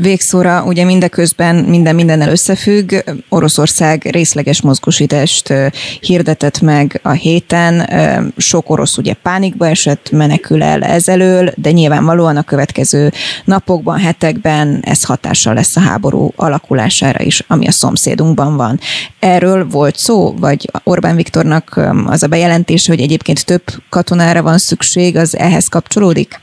Végszóra 0.00 0.64
ugye 0.64 0.84
mindeközben 0.84 1.56
minden 1.56 1.94
mindennel 1.94 2.30
összefügg. 2.30 2.94
Oroszország 3.28 4.08
részleges 4.10 4.62
mozgósítást 4.62 5.52
hirdetett 6.00 6.60
meg 6.60 7.00
a 7.02 7.10
héten. 7.10 7.90
Sok 8.36 8.70
orosz 8.70 8.96
ugye 8.96 9.14
pánikba 9.14 9.68
esett, 9.68 10.10
menekül 10.10 10.62
el 10.62 10.82
ezelől, 10.82 11.52
de 11.56 11.70
nyilvánvalóan 11.70 12.36
a 12.36 12.42
következő 12.42 13.12
napokban, 13.44 13.98
hetekben 13.98 14.80
ez 14.82 15.04
hatással 15.04 15.54
lesz 15.54 15.76
a 15.76 15.80
háború 15.80 16.32
alakulására 16.36 17.24
is, 17.24 17.42
ami 17.46 17.66
a 17.66 17.72
szomszédunkban 17.72 18.56
van. 18.56 18.80
Erről 19.18 19.68
volt 19.68 19.96
szó, 19.96 20.34
vagy 20.38 20.70
Orbán 20.84 21.16
Viktornak 21.16 21.80
az 22.06 22.22
a 22.22 22.26
bejelentés, 22.26 22.86
hogy 22.86 23.00
egyébként 23.00 23.44
több 23.44 23.62
katonára 23.88 24.42
van 24.42 24.58
szükség, 24.58 25.16
az 25.16 25.36
ehhez 25.36 25.66
kapcsolódik? 25.66 26.38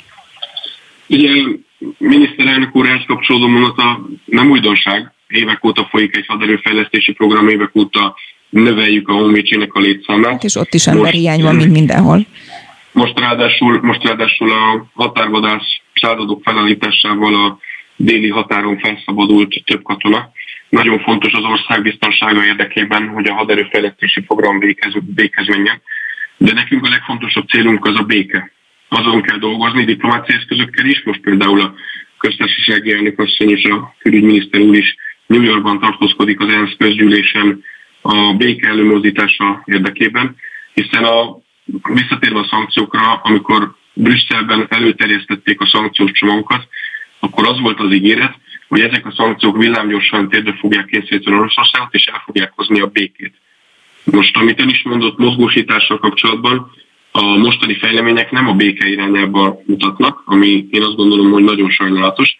Ugye 1.09 1.29
miniszterelnök 1.97 2.75
úr 2.75 2.85
ehhez 2.85 3.03
kapcsolódó 3.07 3.47
mondata 3.47 4.01
nem 4.25 4.49
újdonság. 4.49 5.11
Évek 5.27 5.65
óta 5.65 5.87
folyik 5.91 6.15
egy 6.15 6.25
haderőfejlesztési 6.25 7.11
program, 7.11 7.47
évek 7.47 7.75
óta 7.75 8.15
növeljük 8.49 9.07
a 9.07 9.13
honvédségnek 9.13 9.73
a 9.73 9.79
létszámát. 9.79 10.31
Hát 10.31 10.43
és 10.43 10.55
ott 10.55 10.73
is 10.73 10.87
emberhiány 10.87 11.41
van, 11.41 11.55
mint 11.55 11.71
mindenhol. 11.71 12.25
Most 12.91 13.19
ráadásul, 13.19 13.79
most 13.81 14.03
ráadásul 14.03 14.51
a 14.51 14.85
határvadász 14.93 15.79
szállodok 15.93 16.41
felállításával 16.43 17.35
a 17.35 17.59
déli 17.95 18.29
határon 18.29 18.79
felszabadult 18.79 19.63
több 19.65 19.83
katona. 19.83 20.31
Nagyon 20.69 20.99
fontos 20.99 21.33
az 21.33 21.43
ország 21.43 21.81
biztonsága 21.81 22.45
érdekében, 22.45 23.07
hogy 23.07 23.27
a 23.27 23.33
haderőfejlesztési 23.33 24.21
program 24.21 24.59
véghez, 24.59 24.93
véghez 25.15 25.47
menjen. 25.47 25.81
De 26.37 26.53
nekünk 26.53 26.85
a 26.85 26.89
legfontosabb 26.89 27.47
célunk 27.47 27.85
az 27.85 27.95
a 27.95 28.03
béke 28.03 28.51
azon 28.89 29.21
kell 29.21 29.37
dolgozni 29.37 29.83
diplomáciai 29.83 30.37
eszközökkel 30.37 30.85
is. 30.85 31.03
Most 31.03 31.19
például 31.19 31.61
a 31.61 31.73
köztársasági 32.17 32.93
elnök 32.93 33.19
asszony 33.19 33.49
és 33.49 33.63
a 33.63 33.95
külügyminiszter 33.99 34.61
úr 34.61 34.75
is 34.75 34.95
New 35.25 35.41
Yorkban 35.41 35.79
tartózkodik 35.79 36.39
az 36.39 36.51
ENSZ 36.51 36.75
közgyűlésen 36.77 37.63
a 38.01 38.33
béke 38.33 38.67
előmozdítása 38.67 39.63
érdekében, 39.65 40.35
hiszen 40.73 41.03
a, 41.03 41.37
visszatérve 41.93 42.39
a 42.39 42.47
szankciókra, 42.49 43.13
amikor 43.13 43.75
Brüsszelben 43.93 44.65
előterjesztették 44.69 45.61
a 45.61 45.67
szankciós 45.67 46.11
csomagokat, 46.11 46.67
akkor 47.19 47.47
az 47.47 47.59
volt 47.59 47.79
az 47.79 47.91
ígéret, 47.91 48.35
hogy 48.67 48.81
ezek 48.81 49.05
a 49.05 49.11
szankciók 49.11 49.57
villámgyorsan 49.57 50.29
térdre 50.29 50.53
fogják 50.53 50.85
készíteni 50.85 51.35
Oroszországot, 51.35 51.93
és 51.93 52.05
el 52.05 52.21
fogják 52.25 52.51
hozni 52.55 52.79
a 52.79 52.87
békét. 52.87 53.33
Most, 54.03 54.37
amit 54.37 54.59
ön 54.59 54.69
is 54.69 54.83
mondott 54.83 55.17
mozgósítással 55.17 55.99
kapcsolatban, 55.99 56.71
a 57.11 57.37
mostani 57.37 57.77
fejlemények 57.77 58.31
nem 58.31 58.47
a 58.47 58.53
béke 58.53 58.87
irányába 58.87 59.61
mutatnak, 59.65 60.21
ami 60.25 60.67
én 60.69 60.81
azt 60.81 60.95
gondolom, 60.95 61.31
hogy 61.31 61.43
nagyon 61.43 61.69
sajnálatos, 61.69 62.37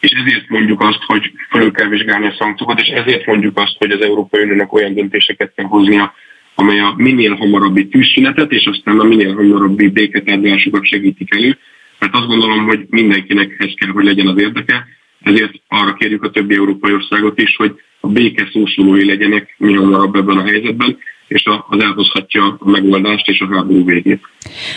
és 0.00 0.10
ezért 0.10 0.48
mondjuk 0.48 0.80
azt, 0.80 1.02
hogy 1.06 1.32
felül 1.50 1.72
kell 1.72 1.88
vizsgálni 1.88 2.26
a 2.26 2.34
szankciókat, 2.38 2.80
és 2.80 2.88
ezért 2.88 3.26
mondjuk 3.26 3.58
azt, 3.58 3.76
hogy 3.78 3.90
az 3.90 4.00
Európai 4.00 4.42
Uniónak 4.42 4.72
olyan 4.72 4.94
döntéseket 4.94 5.52
kell 5.54 5.66
hoznia, 5.66 6.14
amely 6.54 6.80
a 6.80 6.94
minél 6.96 7.34
hamarabbi 7.34 7.88
tűzszünetet, 7.88 8.52
és 8.52 8.64
aztán 8.64 8.98
a 8.98 9.04
minél 9.04 9.34
hamarabbi 9.34 9.88
béketárgyalásokat 9.88 10.86
segítik 10.86 11.34
elő, 11.34 11.58
mert 11.98 12.14
azt 12.14 12.26
gondolom, 12.26 12.64
hogy 12.64 12.86
mindenkinek 12.88 13.56
ez 13.58 13.72
kell, 13.74 13.90
hogy 13.90 14.04
legyen 14.04 14.26
az 14.26 14.40
érdeke, 14.40 14.86
ezért 15.20 15.52
arra 15.68 15.94
kérjük 15.94 16.22
a 16.22 16.30
többi 16.30 16.54
európai 16.54 16.92
országot 16.92 17.40
is, 17.40 17.56
hogy 17.56 17.80
a 18.00 18.08
béke 18.08 18.48
szószólói 18.52 19.04
legyenek 19.04 19.54
mi 19.58 19.72
hamarabb 19.72 20.14
ebben 20.14 20.36
a 20.36 20.44
helyzetben, 20.44 20.98
és 21.32 21.42
az 21.68 21.82
elhozhatja 21.82 22.56
a 22.58 22.70
megoldást 22.70 23.28
és 23.28 23.40
a 23.40 23.54
háború 23.54 23.84
végét. 23.84 24.22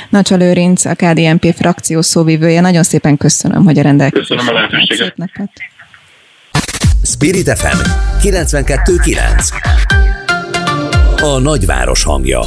Nacsa 0.09 0.35
Lőrinc, 0.35 0.85
a 0.85 0.95
KDNP 0.95 1.53
frakció 1.55 2.01
szóvivője. 2.01 2.61
Nagyon 2.61 2.83
szépen 2.83 3.17
köszönöm, 3.17 3.63
hogy 3.63 3.79
a 3.79 3.81
rendelkezésre. 3.81 4.35
Köszönöm 4.35 4.55
a 4.55 4.59
lehetőséget. 4.59 5.15
Spirit 7.03 7.57
FM 7.57 7.77
92.9 8.21 11.21
A 11.21 11.39
nagyváros 11.39 12.03
hangja 12.03 12.39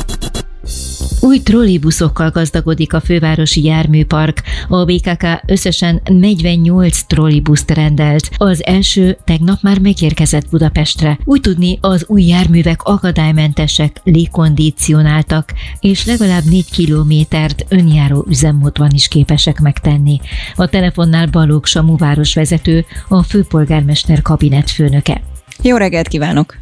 új 1.20 1.38
trollibuszokkal 1.38 2.30
gazdagodik 2.30 2.92
a 2.92 3.00
fővárosi 3.00 3.64
járműpark. 3.64 4.42
A 4.68 4.84
BKK 4.84 5.26
összesen 5.46 6.00
48 6.04 7.02
trollibuszt 7.02 7.70
rendelt. 7.70 8.28
Az 8.36 8.64
első 8.64 9.16
tegnap 9.24 9.62
már 9.62 9.78
megérkezett 9.78 10.48
Budapestre. 10.50 11.18
Úgy 11.24 11.40
tudni, 11.40 11.78
az 11.80 12.04
új 12.08 12.22
járművek 12.22 12.82
akadálymentesek, 12.82 14.00
légkondicionáltak, 14.04 15.52
és 15.80 16.06
legalább 16.06 16.44
4 16.44 16.70
kilométert 16.70 17.64
önjáró 17.68 18.26
üzemmódban 18.28 18.90
is 18.90 19.08
képesek 19.08 19.60
megtenni. 19.60 20.20
A 20.54 20.68
telefonnál 20.68 21.26
Balogh 21.26 21.66
Samu 21.66 21.96
városvezető, 21.96 22.84
a 23.08 23.22
főpolgármester 23.22 24.22
kabinetfőnöke. 24.22 25.20
Jó 25.62 25.76
reggelt 25.76 26.08
kívánok! 26.08 26.56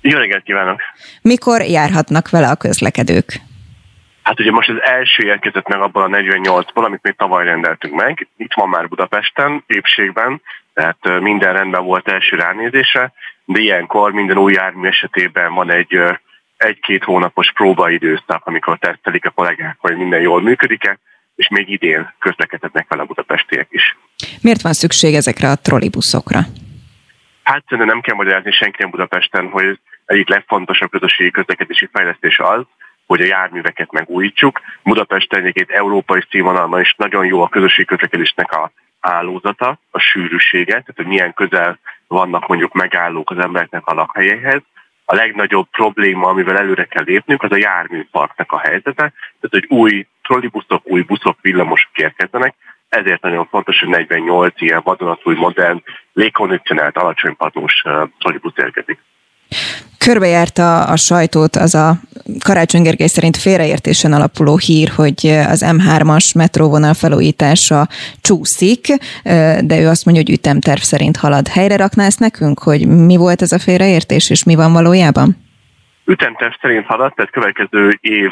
Jó 0.00 0.18
reggelt 0.18 0.42
kívánok! 0.42 0.80
Mikor 1.22 1.62
járhatnak 1.62 2.30
vele 2.30 2.48
a 2.48 2.56
közlekedők? 2.56 3.40
Hát 4.28 4.40
ugye 4.40 4.50
most 4.50 4.68
az 4.68 4.82
első 4.82 5.22
érkezett 5.22 5.68
meg 5.68 5.80
abban 5.80 6.12
a 6.12 6.16
48-ból, 6.16 6.84
amit 6.84 7.02
még 7.02 7.14
tavaly 7.16 7.44
rendeltünk 7.44 7.94
meg. 7.94 8.28
Itt 8.36 8.52
van 8.54 8.68
már 8.68 8.88
Budapesten, 8.88 9.64
épségben, 9.66 10.42
tehát 10.74 11.20
minden 11.20 11.52
rendben 11.52 11.84
volt 11.84 12.08
első 12.08 12.36
ránézésre, 12.36 13.12
de 13.44 13.60
ilyenkor 13.60 14.12
minden 14.12 14.38
új 14.38 14.52
jármű 14.52 14.88
esetében 14.88 15.54
van 15.54 15.70
egy 15.70 16.00
egy-két 16.56 17.04
hónapos 17.04 17.52
próbaidőszak, 17.52 18.46
amikor 18.46 18.78
tesztelik 18.78 19.24
a 19.24 19.30
kollégák, 19.30 19.76
hogy 19.78 19.96
minden 19.96 20.20
jól 20.20 20.42
működik-e, 20.42 20.98
és 21.36 21.48
még 21.48 21.68
idén 21.68 22.14
közlekedhetnek 22.18 22.86
vele 22.88 23.02
a 23.02 23.06
budapestiek 23.06 23.66
is. 23.70 23.96
Miért 24.42 24.62
van 24.62 24.72
szükség 24.72 25.14
ezekre 25.14 25.50
a 25.50 25.56
trollibuszokra? 25.56 26.38
Hát 27.42 27.62
szerintem 27.64 27.86
nem 27.86 28.00
kell 28.00 28.16
magyarázni 28.16 28.52
senkinek 28.52 28.90
Budapesten, 28.90 29.48
hogy 29.48 29.80
egyik 30.04 30.28
legfontosabb 30.28 30.90
közösségi 30.90 31.30
közlekedési 31.30 31.88
fejlesztés 31.92 32.38
az, 32.38 32.66
hogy 33.08 33.20
a 33.20 33.26
járműveket 33.26 33.92
megújítsuk. 33.92 34.60
Budapesten 34.82 35.40
egyébként 35.40 35.70
európai 35.70 36.20
színvonalban 36.30 36.80
is 36.80 36.94
nagyon 36.96 37.26
jó 37.26 37.42
a 37.42 37.48
közösségi 37.48 37.84
közlekedésnek 37.84 38.52
a 38.52 38.70
állózata, 39.00 39.78
a 39.90 39.98
sűrűsége, 39.98 40.72
tehát 40.72 40.96
hogy 40.96 41.06
milyen 41.06 41.34
közel 41.34 41.78
vannak 42.06 42.46
mondjuk 42.46 42.72
megállók 42.72 43.30
az 43.30 43.38
embereknek 43.38 43.86
a 43.86 43.94
lakhelyeihez. 43.94 44.62
A 45.04 45.14
legnagyobb 45.14 45.68
probléma, 45.70 46.28
amivel 46.28 46.58
előre 46.58 46.84
kell 46.84 47.04
lépnünk, 47.04 47.42
az 47.42 47.52
a 47.52 47.56
járműparknak 47.56 48.52
a 48.52 48.58
helyzete, 48.58 48.92
tehát 48.94 49.48
hogy 49.50 49.66
új 49.68 50.06
trollibuszok, 50.22 50.82
új 50.84 51.02
buszok, 51.02 51.38
villamosok 51.40 51.98
érkezzenek, 51.98 52.54
ezért 52.88 53.22
nagyon 53.22 53.46
fontos, 53.46 53.78
hogy 53.78 53.88
48 53.88 54.60
ilyen 54.60 54.80
vadonatúj, 54.84 55.34
modern, 55.34 55.82
légkondicionált, 56.12 56.96
alacsony 56.96 57.36
padlós 57.36 57.82
trollibusz 58.18 58.56
érkezik. 58.56 58.98
Körbejárta 59.98 60.82
a 60.84 60.96
sajtót 60.96 61.56
az 61.56 61.74
a 61.74 61.94
Karácsony 62.44 62.82
Gergely 62.82 63.06
szerint 63.06 63.36
félreértésen 63.36 64.12
alapuló 64.12 64.56
hír, 64.56 64.88
hogy 64.96 65.26
az 65.48 65.64
M3-as 65.66 66.34
metróvonal 66.34 66.94
felújítása 66.94 67.86
csúszik, 68.20 68.86
de 69.60 69.80
ő 69.80 69.86
azt 69.88 70.04
mondja, 70.04 70.22
hogy 70.26 70.34
ütemterv 70.34 70.80
szerint 70.80 71.16
halad. 71.16 71.48
Helyre 71.48 71.76
rakná 71.76 72.04
ezt 72.04 72.20
nekünk, 72.20 72.58
hogy 72.58 72.86
mi 72.86 73.16
volt 73.16 73.42
ez 73.42 73.52
a 73.52 73.58
félreértés, 73.58 74.30
és 74.30 74.44
mi 74.44 74.54
van 74.54 74.72
valójában? 74.72 75.36
Ütemterv 76.04 76.52
szerint 76.60 76.86
halad, 76.86 77.14
tehát 77.14 77.30
következő 77.30 77.98
év 78.00 78.30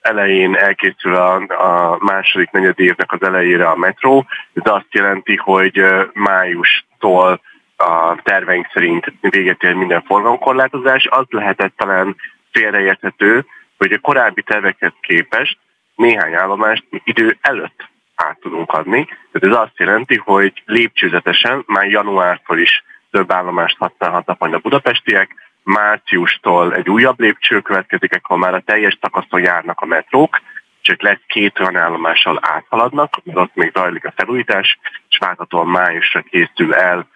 elején 0.00 0.54
elkészül 0.56 1.14
a, 1.14 1.34
a 1.34 1.98
második 2.00 2.50
negyed 2.50 2.80
évnek 2.80 3.12
az 3.12 3.22
elejére 3.22 3.68
a 3.68 3.76
metró. 3.76 4.26
Ez 4.54 4.72
azt 4.72 4.88
jelenti, 4.90 5.36
hogy 5.36 5.84
májustól 6.12 7.40
a 7.80 8.20
terveink 8.22 8.66
szerint 8.72 9.12
véget 9.20 9.62
ér 9.62 9.74
minden 9.74 10.02
forgalomkorlátozás, 10.02 11.06
az 11.10 11.24
lehetett 11.28 11.76
talán 11.76 12.16
félreérthető, 12.52 13.46
hogy 13.78 13.92
a 13.92 13.98
korábbi 13.98 14.42
tervekhez 14.42 14.92
képest 15.00 15.58
néhány 15.94 16.34
állomást 16.34 16.84
idő 17.04 17.38
előtt 17.40 17.88
át 18.14 18.38
tudunk 18.40 18.72
adni. 18.72 19.04
Tehát 19.04 19.56
ez 19.56 19.64
azt 19.64 19.78
jelenti, 19.78 20.16
hogy 20.16 20.62
lépcsőzetesen 20.64 21.62
már 21.66 21.86
januártól 21.86 22.58
is 22.58 22.84
több 23.10 23.32
állomást 23.32 23.76
használhatnak 23.78 24.38
majd 24.38 24.52
a 24.52 24.58
budapestiek. 24.58 25.34
Márciustól 25.62 26.74
egy 26.74 26.88
újabb 26.88 27.20
lépcső 27.20 27.60
következik, 27.60 28.14
akkor 28.14 28.38
már 28.38 28.54
a 28.54 28.62
teljes 28.64 28.98
szakaszon 29.00 29.40
járnak 29.40 29.80
a 29.80 29.86
metrók, 29.86 30.40
csak 30.80 31.02
lesz 31.02 31.20
két 31.26 31.60
olyan 31.60 31.76
állomással 31.76 32.38
áthaladnak, 32.42 33.20
mert 33.24 33.38
ott 33.38 33.54
még 33.54 33.70
zajlik 33.74 34.04
a 34.04 34.12
felújítás, 34.16 34.78
és 35.08 35.18
várhatóan 35.18 35.66
májusra 35.66 36.20
készül 36.20 36.74
el 36.74 37.08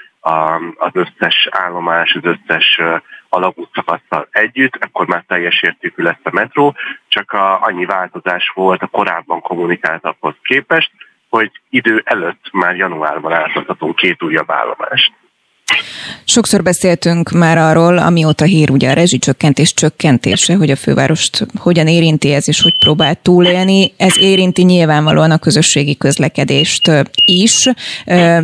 az 0.77 0.91
összes 0.93 1.49
állomás, 1.51 2.19
az 2.23 2.37
összes 2.39 2.81
alagút 3.29 3.71
szakasztal 3.75 4.29
együtt, 4.31 4.77
akkor 4.81 5.07
már 5.07 5.25
teljes 5.27 5.63
értékű 5.63 6.03
lesz 6.03 6.21
a 6.23 6.31
metró, 6.33 6.75
csak 7.09 7.33
a, 7.33 7.63
annyi 7.63 7.85
változás 7.85 8.53
volt 8.55 8.83
a 8.83 8.87
korábban 8.87 9.41
kommunikáltakhoz 9.41 10.35
képest, 10.43 10.91
hogy 11.29 11.51
idő 11.69 12.03
előtt 12.05 12.53
már 12.53 12.77
januárban 12.77 13.33
átadhatunk 13.33 13.97
két 13.97 14.23
újabb 14.23 14.51
állomást. 14.51 15.13
Sokszor 16.25 16.63
beszéltünk 16.63 17.31
már 17.31 17.59
arról, 17.59 17.99
amióta 17.99 18.45
hír 18.45 18.71
ugye 18.71 18.91
a 18.91 18.93
rezsicsökkentés 18.93 19.75
csökkentése, 19.75 20.55
hogy 20.55 20.71
a 20.71 20.77
fővárost 20.77 21.47
hogyan 21.59 21.87
érinti 21.87 22.33
ez, 22.33 22.49
és 22.49 22.63
hogy 22.63 22.79
próbál 22.79 23.15
túlélni. 23.23 23.93
Ez 23.97 24.19
érinti 24.19 24.63
nyilvánvalóan 24.63 25.31
a 25.31 25.39
közösségi 25.39 25.97
közlekedést 25.97 26.91
is. 27.27 27.69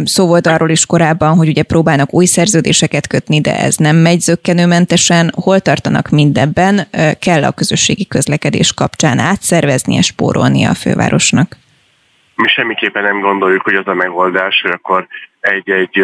Szó 0.04 0.26
volt 0.26 0.46
arról 0.46 0.70
is 0.70 0.86
korábban, 0.86 1.36
hogy 1.36 1.48
ugye 1.48 1.62
próbálnak 1.62 2.14
új 2.14 2.24
szerződéseket 2.24 3.06
kötni, 3.06 3.40
de 3.40 3.58
ez 3.58 3.76
nem 3.76 3.96
megy 3.96 4.20
zöggenőmentesen. 4.20 5.32
Hol 5.34 5.60
tartanak 5.60 6.08
mindebben? 6.08 6.88
Kell 7.18 7.44
a 7.44 7.52
közösségi 7.52 8.06
közlekedés 8.06 8.72
kapcsán 8.72 9.18
átszervezni 9.18 9.94
és 9.94 10.06
spórolni 10.06 10.64
a 10.64 10.74
fővárosnak? 10.74 11.56
Mi 12.34 12.48
semmiképpen 12.48 13.02
nem 13.02 13.20
gondoljuk, 13.20 13.62
hogy 13.62 13.74
az 13.74 13.86
a 13.86 13.94
megoldás, 13.94 14.60
hogy 14.62 14.70
akkor 14.70 15.06
egy-egy 15.40 15.98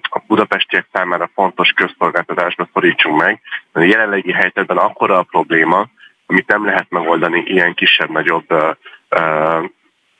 a 0.00 0.22
budapestiek 0.26 0.86
számára 0.92 1.30
fontos 1.34 1.70
közszolgáltatásba 1.70 2.68
szorítsunk 2.72 3.20
meg. 3.20 3.40
A 3.72 3.80
jelenlegi 3.80 4.32
helyzetben 4.32 4.76
akkora 4.76 5.18
a 5.18 5.22
probléma, 5.22 5.86
amit 6.26 6.46
nem 6.46 6.64
lehet 6.64 6.86
megoldani 6.90 7.42
ilyen 7.46 7.74
kisebb-nagyobb 7.74 8.46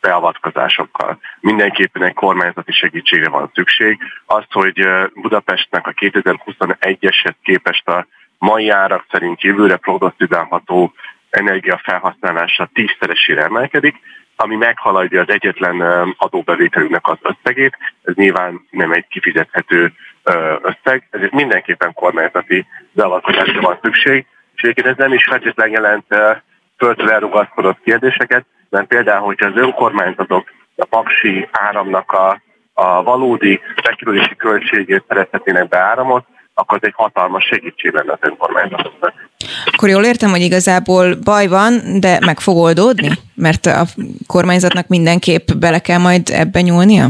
beavatkozásokkal. 0.01 1.19
Mindenképpen 1.41 2.03
egy 2.03 2.15
kormányzati 2.15 2.73
segítségre 2.73 3.29
van 3.29 3.51
szükség. 3.55 3.99
Az, 4.27 4.45
hogy 4.51 4.89
Budapestnek 5.15 5.87
a 5.87 5.93
2021-eshez 5.93 7.35
képest 7.43 7.89
a 7.89 8.07
mai 8.39 8.69
árak 8.69 9.07
szerint 9.11 9.43
jövőre 9.43 9.77
prognosztizálható 9.77 10.93
energiafelhasználása 11.33 12.71
tízszeresére 12.75 13.43
emelkedik, 13.43 13.97
ami 14.37 14.57
meghaladja 14.57 15.21
az 15.21 15.29
egyetlen 15.29 15.81
adóbevételünknek 16.17 17.09
az 17.09 17.19
összegét, 17.23 17.77
ez 18.03 18.15
nyilván 18.15 18.67
nem 18.71 18.93
egy 18.93 19.07
kifizethető 19.07 19.93
összeg, 20.63 21.09
ezért 21.11 21.33
mindenképpen 21.33 21.93
kormányzati 21.93 22.67
beavatkozásra 22.93 23.61
van 23.61 23.79
szükség, 23.83 24.27
és 24.55 24.63
egyébként 24.63 24.87
ez 24.87 24.97
nem 24.97 25.13
is 25.13 25.25
feltétlenül 25.25 25.73
jelent 25.73 26.07
földtől 26.77 27.11
elrugaszkodott 27.11 27.83
kérdéseket, 27.85 28.45
mert 28.71 28.87
például, 28.87 29.25
hogyha 29.25 29.47
az 29.47 29.57
önkormányzatok 29.57 30.51
a 30.77 30.85
paksi 30.85 31.49
áramnak 31.51 32.13
a, 32.13 32.41
a 32.73 33.03
valódi 33.03 33.61
bekerülési 33.83 34.37
költségét 34.37 35.05
szeretnének 35.09 35.69
beáramot, 35.69 36.27
akkor 36.55 36.79
ez 36.81 36.89
egy 36.89 36.95
hatalmas 36.97 37.45
segítség 37.45 37.93
lenne 37.93 38.13
az 38.13 38.19
önkormányzatoknak. 38.21 39.31
Akkor 39.67 39.89
jól 39.89 40.05
értem, 40.05 40.31
hogy 40.31 40.41
igazából 40.41 41.15
baj 41.25 41.47
van, 41.47 42.01
de 42.01 42.19
meg 42.27 42.41
fog 42.41 42.57
oldódni? 42.57 43.11
Mert 43.35 43.67
a 43.67 43.85
kormányzatnak 44.27 44.89
mindenképp 44.89 45.49
bele 45.59 45.79
kell 45.79 45.99
majd 45.99 46.31
ebbe 46.33 46.61
nyúlnia? 46.61 47.09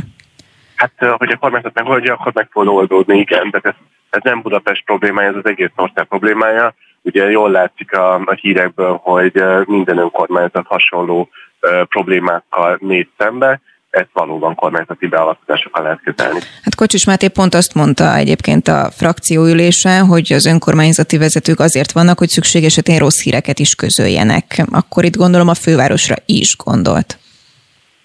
Hát, 0.75 0.93
hogy 1.17 1.31
a 1.31 1.37
kormányzat 1.37 1.75
megoldja, 1.75 2.15
akkor 2.15 2.33
meg 2.35 2.49
fog 2.51 2.69
oldódni, 2.69 3.19
igen, 3.19 3.51
de 3.51 3.61
ez, 3.63 3.75
ez 4.11 4.21
nem 4.23 4.43
Budapest 4.43 4.85
problémája, 4.85 5.29
ez 5.29 5.37
az 5.37 5.47
egész 5.47 5.71
ország 5.77 6.05
problémája. 6.05 6.75
Ugye 7.03 7.31
jól 7.31 7.51
látszik 7.51 7.93
a, 7.93 8.15
a 8.15 8.33
hírekből, 8.41 9.01
hogy 9.03 9.43
minden 9.67 9.99
önkormányzat 9.99 10.67
hasonló 10.67 11.29
uh, 11.61 11.83
problémákkal 11.83 12.79
néz 12.81 13.07
szembe, 13.19 13.61
ezt 13.93 14.11
valóban 14.13 14.55
kormányzati 14.55 15.07
beavatkozásokkal 15.07 15.83
lehet 15.83 16.01
kezelni. 16.05 16.41
Hát 16.63 16.75
Kocsis 16.75 17.07
Máté 17.07 17.29
pont 17.29 17.55
azt 17.55 17.75
mondta 17.75 18.17
egyébként 18.17 18.69
a 18.69 18.91
frakcióülésen, 18.91 20.07
hogy 20.07 20.33
az 20.33 20.47
önkormányzati 20.47 21.19
vezetők 21.19 21.61
azért 21.61 21.93
vannak, 21.93 22.19
hogy 22.19 22.29
szükség 22.29 22.65
esetén 22.65 22.99
rossz 22.99 23.23
híreket 23.23 23.59
is 23.59 23.75
közöljenek. 23.75 24.45
Akkor 24.71 25.05
itt 25.05 25.17
gondolom 25.17 25.49
a 25.49 25.55
fővárosra 25.55 26.15
is 26.27 26.57
gondolt. 26.57 27.19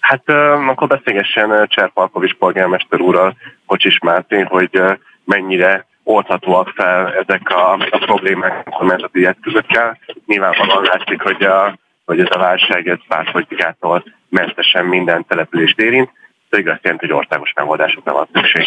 Hát 0.00 0.28
akkor 0.68 0.88
beszélgessen 0.88 1.66
Cserpalkovics 1.68 2.34
polgármester 2.34 3.00
úrral, 3.00 3.36
Kocsis 3.66 3.98
Máté, 3.98 4.40
hogy 4.40 4.82
mennyire 5.24 5.86
oldhatóak 6.02 6.72
fel 6.74 7.14
ezek 7.14 7.50
a, 7.50 7.72
a 7.72 7.98
problémák 8.06 8.66
a 8.66 8.70
kormányzati 8.70 9.26
eszközökkel. 9.26 9.98
Nyilvánvalóan 10.26 10.82
látszik, 10.82 11.22
hogy 11.22 11.42
a 11.42 11.78
hogy 12.08 12.20
ez 12.20 12.26
a 12.30 12.38
válság 12.38 12.88
ez 12.88 12.98
pártpolitikától 13.08 14.04
mentesen 14.28 14.84
minden 14.84 15.24
települést 15.28 15.78
érint, 15.78 16.10
pedig 16.48 16.68
azt 16.68 16.82
jelenti, 16.82 17.06
hogy 17.06 17.14
országos 17.14 17.52
megoldásokra 17.54 18.12
van 18.12 18.28
szükség. 18.32 18.66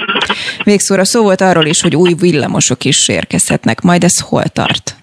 Végszóra 0.64 1.06
szó 1.06 1.24
volt 1.24 1.42
arról 1.42 1.66
is, 1.66 1.82
hogy 1.82 1.96
új 1.96 2.14
villamosok 2.20 2.84
is 2.84 3.10
érkezhetnek, 3.10 3.82
majd 3.82 4.04
ez 4.04 4.20
hol 4.30 4.44
tart? 4.44 4.96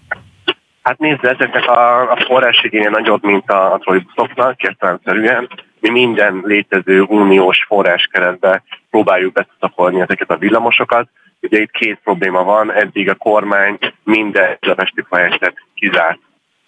Hát 0.82 0.98
nézd, 0.98 1.24
ezeknek 1.24 1.66
a, 1.68 2.10
a 2.10 2.16
forrásigénye 2.26 2.88
nagyobb, 2.88 3.24
mint 3.24 3.50
a, 3.50 3.72
a 3.72 3.78
trollibuszoknak, 3.78 4.62
értelemszerűen. 4.62 5.48
Mi 5.80 5.90
minden 5.90 6.42
létező 6.44 7.02
uniós 7.02 7.64
forráskeretbe 7.68 8.62
próbáljuk 8.90 9.32
beszakolni 9.32 10.00
ezeket 10.00 10.30
a 10.30 10.36
villamosokat. 10.36 11.08
Ugye 11.40 11.60
itt 11.60 11.70
két 11.70 12.00
probléma 12.04 12.44
van, 12.44 12.72
eddig 12.72 13.08
a 13.08 13.14
kormány 13.14 13.78
minden 14.04 14.56
budapesti 14.60 15.02
projektet 15.08 15.54
kizárt 15.74 16.18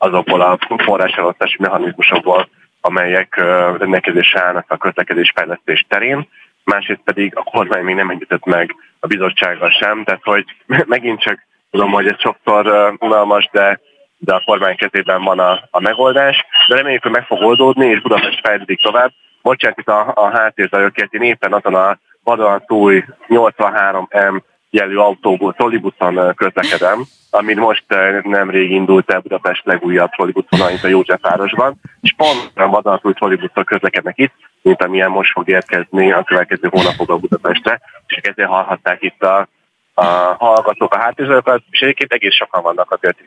azokból 0.02 0.40
a 0.40 0.58
forráselosztási 0.84 1.56
mechanizmusokból, 1.58 2.48
amelyek 2.80 3.36
rendelkezésre 3.78 4.44
állnak 4.44 4.64
a 4.68 4.76
közlekedésfejlesztés 4.76 5.84
terén, 5.88 6.28
másrészt 6.64 7.00
pedig 7.04 7.36
a 7.36 7.42
kormány 7.42 7.84
még 7.84 7.94
nem 7.94 8.10
együttött 8.10 8.44
meg 8.44 8.74
a 9.00 9.06
bizottsággal 9.06 9.70
sem, 9.70 10.04
tehát 10.04 10.24
hogy 10.24 10.44
megint 10.86 11.20
csak 11.20 11.46
tudom, 11.70 11.90
hogy 11.90 12.06
ez 12.06 12.20
sokszor 12.20 12.94
unalmas, 12.98 13.48
de 13.52 13.80
de 14.22 14.34
a 14.34 14.42
kormány 14.44 14.76
kezében 14.76 15.22
van 15.22 15.38
a, 15.38 15.68
a 15.70 15.80
megoldás, 15.80 16.44
de 16.68 16.76
reméljük, 16.76 17.02
hogy 17.02 17.10
meg 17.10 17.26
fog 17.26 17.42
oldódni, 17.42 17.86
és 17.86 18.00
Budapest 18.00 18.40
fejlődik 18.42 18.82
tovább. 18.82 19.12
Bocsánat, 19.42 19.78
itt 19.78 19.88
a, 19.88 20.12
a 20.14 20.30
háttérzajokért, 20.30 21.12
én 21.12 21.22
éppen 21.22 21.52
azon 21.52 21.74
a 21.74 21.98
vadonatúj 22.24 23.04
83M 23.28 24.40
jelű 24.70 24.96
autóból, 24.96 25.52
trollibuszon 25.52 26.34
közlekedem, 26.34 27.02
amit 27.30 27.56
most 27.56 27.84
nemrég 28.22 28.70
indult 28.70 29.10
el 29.10 29.20
Budapest 29.20 29.64
legújabb 29.64 30.10
trollibuszon, 30.10 30.72
itt 30.72 30.84
a 30.84 30.88
Józsefvárosban, 30.88 31.80
és 32.00 32.14
pont 32.16 32.52
olyan 32.56 32.70
vadonatúj 32.70 33.12
trollibuszon 33.12 33.64
közlekednek 33.64 34.18
itt, 34.18 34.34
mint 34.62 34.82
amilyen 34.82 35.10
most 35.10 35.32
fog 35.32 35.48
érkezni 35.48 36.12
a 36.12 36.22
következő 36.22 36.68
hónapokban 36.70 37.20
Budapestre, 37.20 37.80
és 38.06 38.16
ezért 38.16 38.48
hallhatták 38.48 39.02
itt 39.02 39.22
a, 39.22 39.48
a 39.94 40.04
hallgatók 40.38 40.94
a 40.94 40.98
háttérzajokat, 40.98 41.62
és 41.70 41.80
egyébként 41.80 42.12
egész 42.12 42.34
sokan 42.34 42.62
vannak 42.62 42.90
azért 42.90 43.18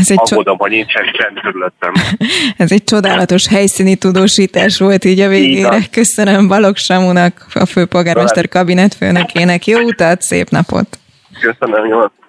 ez 0.00 0.10
egy 0.10 0.18
Aggódom, 0.20 0.58
hogy 0.58 0.70
nincsen 0.70 1.04
körülöttem. 1.42 1.92
Ez 2.56 2.72
egy 2.72 2.84
csodálatos 2.84 3.48
helyszíni 3.48 3.96
tudósítás 3.96 4.78
volt 4.78 5.04
így 5.04 5.20
a 5.20 5.28
végére. 5.28 5.68
Igen. 5.68 5.84
Köszönöm 5.90 6.48
Balogh 6.48 6.78
Samunak, 6.78 7.46
a 7.52 7.66
főpolgármester 7.66 8.48
kabinetfőnökének. 8.48 9.66
Jó 9.66 9.78
utat, 9.78 10.22
szép 10.22 10.48
napot! 10.48 10.98
Köszönöm, 11.40 11.86
jó 11.86 11.98
napot! 11.98 12.22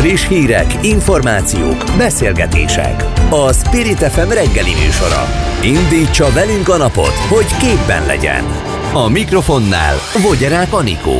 Friss 0.00 0.28
hírek, 0.28 0.66
információk, 0.82 1.84
beszélgetések. 1.98 3.04
A 3.30 3.52
Spirit 3.52 3.98
FM 3.98 4.28
reggeli 4.28 4.74
műsora. 4.84 5.22
Indítsa 5.62 6.32
velünk 6.34 6.68
a 6.68 6.76
napot, 6.76 7.16
hogy 7.28 7.56
képben 7.60 8.06
legyen. 8.06 8.44
A 8.96 9.08
mikrofonnál 9.08 9.96
Vogyerák 10.22 10.72
Anikó. 10.72 11.16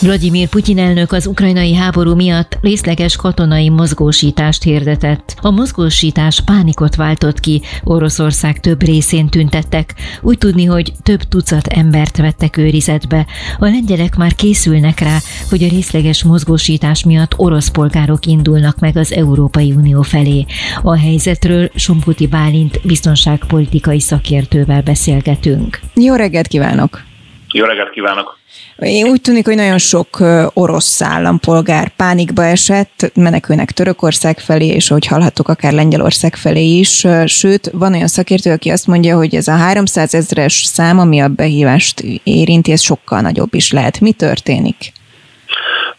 Vladimir 0.00 0.48
Putyin 0.48 0.78
elnök 0.78 1.12
az 1.12 1.26
ukrajnai 1.26 1.74
háború 1.74 2.14
miatt 2.14 2.58
részleges 2.60 3.16
katonai 3.16 3.68
mozgósítást 3.68 4.62
hirdetett. 4.62 5.34
A 5.40 5.50
mozgósítás 5.50 6.40
pánikot 6.40 6.94
váltott 6.94 7.40
ki, 7.40 7.62
Oroszország 7.84 8.60
több 8.60 8.82
részén 8.82 9.28
tüntettek. 9.28 9.94
Úgy 10.22 10.38
tudni, 10.38 10.64
hogy 10.64 10.92
több 11.02 11.22
tucat 11.22 11.66
embert 11.66 12.16
vettek 12.16 12.56
őrizetbe. 12.56 13.26
A 13.58 13.64
lengyelek 13.64 14.16
már 14.16 14.34
készülnek 14.34 15.00
rá, 15.00 15.18
hogy 15.50 15.62
a 15.62 15.68
részleges 15.68 16.22
mozgósítás 16.22 17.04
miatt 17.04 17.32
orosz 17.36 17.68
polgárok 17.68 18.26
indulnak 18.26 18.78
meg 18.78 18.96
az 18.96 19.12
Európai 19.12 19.72
Unió 19.72 20.02
felé. 20.02 20.44
A 20.82 20.96
helyzetről 20.96 21.70
Somputi 21.74 22.26
Bálint 22.26 22.80
biztonságpolitikai 22.82 24.00
szakértővel 24.00 24.82
beszélgetünk. 24.82 25.80
Jó 25.94 26.14
reggelt 26.14 26.46
kívánok! 26.46 27.08
Jó 27.52 27.64
reggelt 27.64 27.90
kívánok! 27.90 28.38
Én 28.78 29.06
úgy 29.06 29.20
tűnik, 29.20 29.44
hogy 29.44 29.54
nagyon 29.54 29.78
sok 29.78 30.22
orosz 30.54 31.02
állampolgár 31.02 31.88
pánikba 31.96 32.44
esett, 32.44 33.12
menekülnek 33.14 33.70
Törökország 33.70 34.38
felé, 34.38 34.66
és 34.66 34.90
ahogy 34.90 35.06
hallhattuk, 35.06 35.48
akár 35.48 35.72
Lengyelország 35.72 36.36
felé 36.36 36.78
is. 36.78 37.06
Sőt, 37.26 37.70
van 37.72 37.94
olyan 37.94 38.06
szakértő, 38.06 38.52
aki 38.52 38.70
azt 38.70 38.86
mondja, 38.86 39.16
hogy 39.16 39.34
ez 39.34 39.48
a 39.48 39.56
300 39.56 40.14
ezres 40.14 40.62
szám, 40.72 40.98
ami 40.98 41.20
a 41.20 41.28
behívást 41.28 42.00
érinti, 42.24 42.72
ez 42.72 42.80
sokkal 42.82 43.20
nagyobb 43.20 43.54
is 43.54 43.72
lehet. 43.72 44.00
Mi 44.00 44.12
történik? 44.12 44.92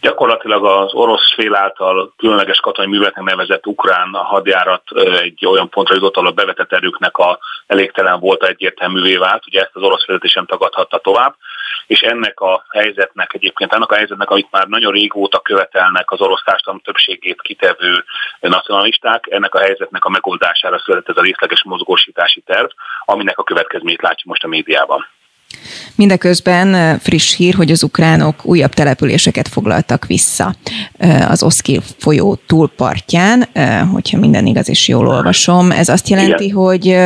Gyakorlatilag 0.02 0.64
az 0.64 0.94
orosz 0.94 1.34
fél 1.34 1.54
által 1.54 2.12
különleges 2.16 2.60
katonai 2.60 2.90
műveletnek 2.90 3.24
nevezett 3.24 3.66
ukrán 3.66 4.12
hadjárat 4.12 4.82
egy 5.20 5.46
olyan 5.46 5.68
pontra 5.68 5.94
jutott, 5.94 6.16
ahol 6.16 6.28
a 6.28 6.32
bevetett 6.32 6.72
erőknek 6.72 7.16
a 7.16 7.38
elégtelen 7.66 8.20
volt 8.20 8.44
egyértelművé 8.44 9.16
vált, 9.16 9.46
ugye 9.46 9.60
ezt 9.60 9.70
az 9.74 9.82
orosz 9.82 10.06
vezetés 10.06 10.30
sem 10.30 10.46
tagadhatta 10.46 10.98
tovább, 10.98 11.34
és 11.86 12.00
ennek 12.00 12.40
a 12.40 12.64
helyzetnek 12.70 13.34
egyébként, 13.34 13.74
annak 13.74 13.92
a 13.92 13.94
helyzetnek, 13.94 14.30
amit 14.30 14.50
már 14.50 14.66
nagyon 14.66 14.92
régóta 14.92 15.40
követelnek 15.40 16.10
az 16.10 16.20
orosz 16.20 16.42
társadalom 16.44 16.80
többségét 16.80 17.42
kitevő 17.42 18.04
nacionalisták, 18.40 19.26
ennek 19.30 19.54
a 19.54 19.60
helyzetnek 19.60 20.04
a 20.04 20.10
megoldására 20.10 20.78
született 20.78 21.08
ez 21.08 21.16
a 21.16 21.22
részleges 21.22 21.64
mozgósítási 21.64 22.40
terv, 22.40 22.68
aminek 23.04 23.38
a 23.38 23.44
következményét 23.44 24.02
látjuk 24.02 24.28
most 24.28 24.44
a 24.44 24.48
médiában. 24.48 25.06
Mindeközben 25.94 26.98
friss 26.98 27.34
hír, 27.34 27.54
hogy 27.54 27.70
az 27.70 27.82
ukránok 27.82 28.46
újabb 28.46 28.74
településeket 28.74 29.48
foglaltak 29.48 30.06
vissza 30.06 30.54
az 31.28 31.42
Oszkil 31.42 31.82
folyó 31.98 32.38
túlpartján, 32.46 33.48
hogyha 33.92 34.18
minden 34.18 34.46
igaz 34.46 34.68
és 34.68 34.88
jól 34.88 35.08
olvasom. 35.08 35.70
Ez 35.70 35.88
azt 35.88 36.08
jelenti, 36.08 36.48
hogy, 36.48 36.96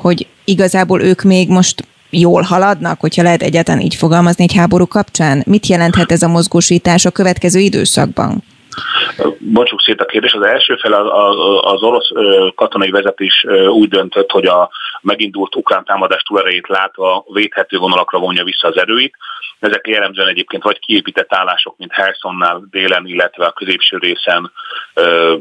hogy 0.00 0.26
igazából 0.44 1.02
ők 1.02 1.22
még 1.22 1.48
most 1.48 1.84
jól 2.10 2.42
haladnak, 2.42 3.00
hogyha 3.00 3.22
lehet 3.22 3.42
egyáltalán 3.42 3.80
így 3.80 3.94
fogalmazni 3.94 4.44
egy 4.44 4.54
háború 4.54 4.86
kapcsán? 4.86 5.42
Mit 5.46 5.66
jelenthet 5.66 6.12
ez 6.12 6.22
a 6.22 6.28
mozgósítás 6.28 7.04
a 7.04 7.10
következő 7.10 7.58
időszakban? 7.58 8.42
Bontsuk 9.38 9.80
szét 9.80 10.00
a 10.00 10.04
kérdés. 10.04 10.32
Az 10.32 10.46
első 10.46 10.76
fel 10.76 10.92
az 11.60 11.82
orosz 11.82 12.10
katonai 12.54 12.90
vezetés 12.90 13.46
úgy 13.68 13.88
döntött, 13.88 14.30
hogy 14.30 14.46
a 14.46 14.70
megindult 15.00 15.56
ukrán 15.56 15.84
támadás 15.84 16.22
túlerejét 16.22 16.68
látva 16.68 17.24
védhető 17.32 17.78
vonalakra 17.78 18.18
vonja 18.18 18.44
vissza 18.44 18.68
az 18.68 18.76
erőit. 18.76 19.16
Ezek 19.58 19.86
jellemzően 19.86 20.28
egyébként 20.28 20.62
vagy 20.62 20.78
kiépített 20.78 21.34
állások, 21.34 21.76
mint 21.76 21.92
Hersonnál 21.92 22.66
délen, 22.70 23.06
illetve 23.06 23.44
a 23.44 23.52
középső 23.52 23.96
részen 23.96 24.52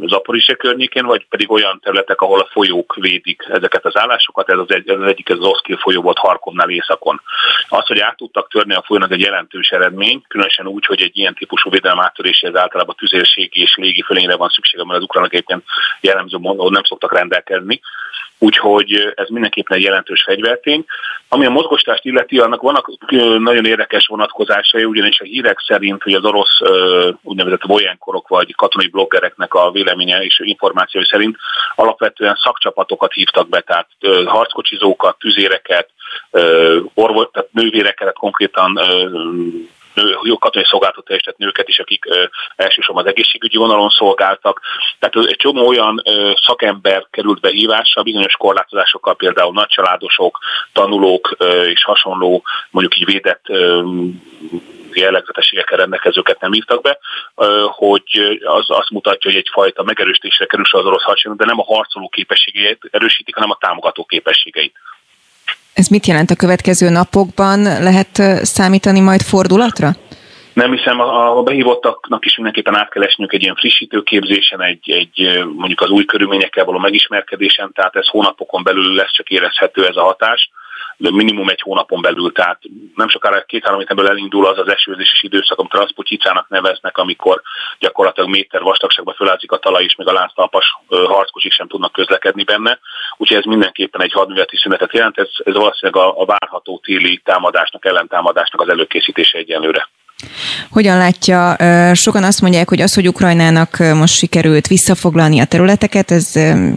Zaporizse 0.01 0.53
környékén, 0.53 1.05
vagy 1.05 1.27
pedig 1.29 1.51
olyan 1.51 1.79
területek, 1.83 2.21
ahol 2.21 2.39
a 2.39 2.47
folyók 2.51 2.95
védik 2.95 3.43
ezeket 3.49 3.85
az 3.85 3.97
állásokat. 3.97 4.49
Ez 4.49 4.57
az, 4.57 4.71
egy, 4.73 4.89
az 4.89 5.01
egyik, 5.01 5.29
ez 5.29 5.37
az 5.37 5.45
Oszkil 5.45 5.77
folyó 5.77 6.01
volt 6.01 6.17
Harkovnál 6.17 6.69
északon. 6.69 7.21
Az, 7.67 7.87
hogy 7.87 7.99
át 7.99 8.17
tudtak 8.17 8.49
törni 8.49 8.73
a 8.73 8.83
folyónak 8.85 9.11
egy 9.11 9.19
jelentős 9.19 9.69
eredmény, 9.69 10.23
különösen 10.27 10.67
úgy, 10.67 10.85
hogy 10.85 11.01
egy 11.01 11.17
ilyen 11.17 11.33
típusú 11.33 11.69
védelem 11.69 11.99
áttöréséhez 11.99 12.55
általában 12.55 12.95
tüzérségi 13.25 13.61
és 13.61 13.75
légi 13.75 14.01
fölényre 14.01 14.35
van 14.35 14.49
szüksége, 14.49 14.83
mert 14.85 14.97
az 14.97 15.03
ukránok 15.03 15.33
egyébként 15.33 15.63
jellemző 16.01 16.37
módon 16.37 16.71
nem 16.71 16.83
szoktak 16.83 17.13
rendelkezni. 17.13 17.81
Úgyhogy 18.37 19.13
ez 19.15 19.27
mindenképpen 19.29 19.77
egy 19.77 19.83
jelentős 19.83 20.23
fegyvertény. 20.23 20.85
Ami 21.29 21.45
a 21.45 21.49
mozgosítást 21.49 22.05
illeti, 22.05 22.39
annak 22.39 22.61
vannak 22.61 22.91
nagyon 23.39 23.65
érdekes 23.65 24.07
vonatkozásai, 24.07 24.83
ugyanis 24.83 25.19
a 25.19 25.23
hírek 25.23 25.59
szerint, 25.67 26.03
hogy 26.03 26.13
az 26.13 26.23
orosz 26.23 26.59
úgynevezett 27.21 27.63
vojenkorok 27.63 28.27
vagy 28.27 28.55
katonai 28.55 28.87
bloggereknek 28.87 29.53
a 29.53 29.71
véleménye 29.71 30.23
és 30.23 30.39
információi 30.43 31.05
szerint 31.05 31.37
alapvetően 31.75 32.39
szakcsapatokat 32.43 33.13
hívtak 33.13 33.49
be, 33.49 33.59
tehát 33.59 33.87
harckocsizókat, 34.25 35.19
tüzéreket, 35.19 35.89
orvos, 36.93 37.27
tehát 37.31 37.49
nővéreket 37.51 38.13
konkrétan 38.13 38.79
nő, 39.95 40.17
jó 40.23 40.37
katonai 40.37 40.67
szolgáltató 40.67 41.01
teljesített 41.01 41.37
nőket 41.37 41.67
is, 41.67 41.79
akik 41.79 42.05
elsősorban 42.55 43.03
az 43.03 43.09
egészségügyi 43.09 43.57
vonalon 43.57 43.89
szolgáltak. 43.89 44.61
Tehát 44.99 45.29
egy 45.29 45.37
csomó 45.37 45.67
olyan 45.67 46.01
szakember 46.45 47.07
került 47.11 47.41
be 47.41 47.49
hívásra, 47.49 48.03
bizonyos 48.03 48.33
korlátozásokkal, 48.33 49.15
például 49.15 49.53
nagycsaládosok, 49.53 50.39
tanulók 50.73 51.35
és 51.65 51.83
hasonló, 51.83 52.43
mondjuk 52.69 52.97
így 52.97 53.05
védett 53.05 53.49
ö, 53.49 53.81
jellegzetességekkel 54.93 55.77
rendelkezőket 55.77 56.39
nem 56.39 56.51
hívtak 56.51 56.81
be, 56.81 56.99
hogy 57.65 58.39
az 58.43 58.65
azt 58.67 58.89
mutatja, 58.89 59.31
hogy 59.31 59.39
egyfajta 59.39 59.83
megerősítésre 59.83 60.45
kerül 60.45 60.65
az 60.71 60.85
orosz 60.85 61.03
hadsereg, 61.03 61.37
de 61.37 61.45
nem 61.45 61.59
a 61.59 61.63
harcoló 61.63 62.09
képességeit 62.09 62.87
erősítik, 62.91 63.35
hanem 63.35 63.51
a 63.51 63.57
támogató 63.59 64.05
képességeit. 64.05 64.75
Ez 65.75 65.87
mit 65.87 66.07
jelent 66.07 66.31
a 66.31 66.35
következő 66.35 66.89
napokban? 66.89 67.59
Lehet 67.61 68.21
számítani 68.41 68.99
majd 68.99 69.21
fordulatra? 69.21 69.89
Nem 70.53 70.71
hiszem, 70.71 70.99
a 70.99 71.43
behívottaknak 71.43 72.25
is 72.25 72.35
mindenképpen 72.35 72.75
át 72.75 72.89
kell 72.89 73.03
esniük 73.03 73.33
egy 73.33 73.41
ilyen 73.41 73.55
frissítőképzésen, 73.55 74.61
egy, 74.61 74.89
egy 74.91 75.43
mondjuk 75.55 75.81
az 75.81 75.89
új 75.89 76.05
körülményekkel 76.05 76.65
való 76.65 76.77
megismerkedésen, 76.77 77.71
tehát 77.73 77.95
ez 77.95 78.07
hónapokon 78.07 78.63
belül 78.63 78.95
lesz 78.95 79.13
csak 79.13 79.29
érezhető 79.29 79.87
ez 79.87 79.95
a 79.95 80.03
hatás 80.03 80.49
minimum 80.97 81.49
egy 81.49 81.61
hónapon 81.61 82.01
belül, 82.01 82.31
tehát 82.31 82.59
nem 82.95 83.09
sokára 83.09 83.43
két-három 83.43 83.79
héten 83.79 84.07
elindul 84.07 84.45
az 84.45 84.57
az 84.57 84.67
esőzéses 84.67 85.23
időszak, 85.23 85.59
amit 85.59 85.71
transzpotyicának 85.71 86.49
neveznek, 86.49 86.97
amikor 86.97 87.41
gyakorlatilag 87.79 88.29
méter 88.29 88.61
vastagságba 88.61 89.13
fölázik 89.13 89.51
a 89.51 89.57
talaj, 89.57 89.83
és 89.83 89.95
még 89.95 90.07
a 90.07 90.13
lánctalpas 90.13 90.77
harckocsik 90.87 91.51
sem 91.51 91.67
tudnak 91.67 91.91
közlekedni 91.91 92.43
benne. 92.43 92.79
Úgyhogy 93.17 93.37
ez 93.37 93.43
mindenképpen 93.43 94.01
egy 94.01 94.11
hadműveleti 94.11 94.57
szünetet 94.57 94.93
jelent, 94.93 95.17
ez, 95.17 95.29
ez 95.43 95.53
valószínűleg 95.53 96.03
a, 96.03 96.21
a 96.21 96.25
várható 96.25 96.79
téli 96.83 97.21
támadásnak, 97.23 97.85
ellentámadásnak 97.85 98.61
az 98.61 98.69
előkészítése 98.69 99.37
egyenlőre. 99.37 99.89
Hogyan 100.69 100.97
látja, 100.97 101.55
sokan 101.93 102.23
azt 102.23 102.41
mondják, 102.41 102.69
hogy 102.69 102.81
az, 102.81 102.93
hogy 102.93 103.07
Ukrajnának 103.07 103.77
most 103.93 104.13
sikerült 104.13 104.67
visszafoglalni 104.67 105.39
a 105.39 105.45
területeket, 105.45 106.11
ez 106.11 106.31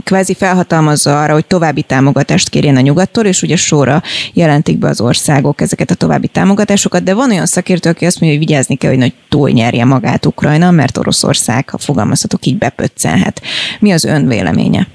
kvázi 0.05 0.35
felhatalmazza 0.35 1.23
arra, 1.23 1.33
hogy 1.33 1.47
további 1.47 1.83
támogatást 1.83 2.49
kérjen 2.49 2.77
a 2.77 2.81
nyugattól, 2.81 3.25
és 3.25 3.43
ugye 3.43 3.57
sorra 3.57 4.03
jelentik 4.33 4.79
be 4.79 4.89
az 4.89 5.01
országok 5.01 5.61
ezeket 5.61 5.91
a 5.91 5.95
további 5.95 6.29
támogatásokat, 6.29 7.03
de 7.03 7.15
van 7.15 7.31
olyan 7.31 7.47
szakértő, 7.47 7.89
aki 7.91 8.05
azt 8.05 8.21
mondja, 8.21 8.39
hogy 8.39 8.49
vigyázni 8.49 8.77
kell, 8.77 8.91
hogy 8.91 8.99
nagy 8.99 9.15
túl 9.29 9.51
nyerje 9.51 9.85
magát 9.85 10.27
Ukrajna, 10.27 10.71
mert 10.71 10.99
Oroszország, 10.99 11.69
ha 11.69 11.79
fogalmazhatok 11.79 12.47
így, 12.47 12.59
bepöccenhet. 12.59 13.43
Mi 13.79 13.93
az 13.93 14.05
ön 14.05 14.29
véleménye? 14.29 14.87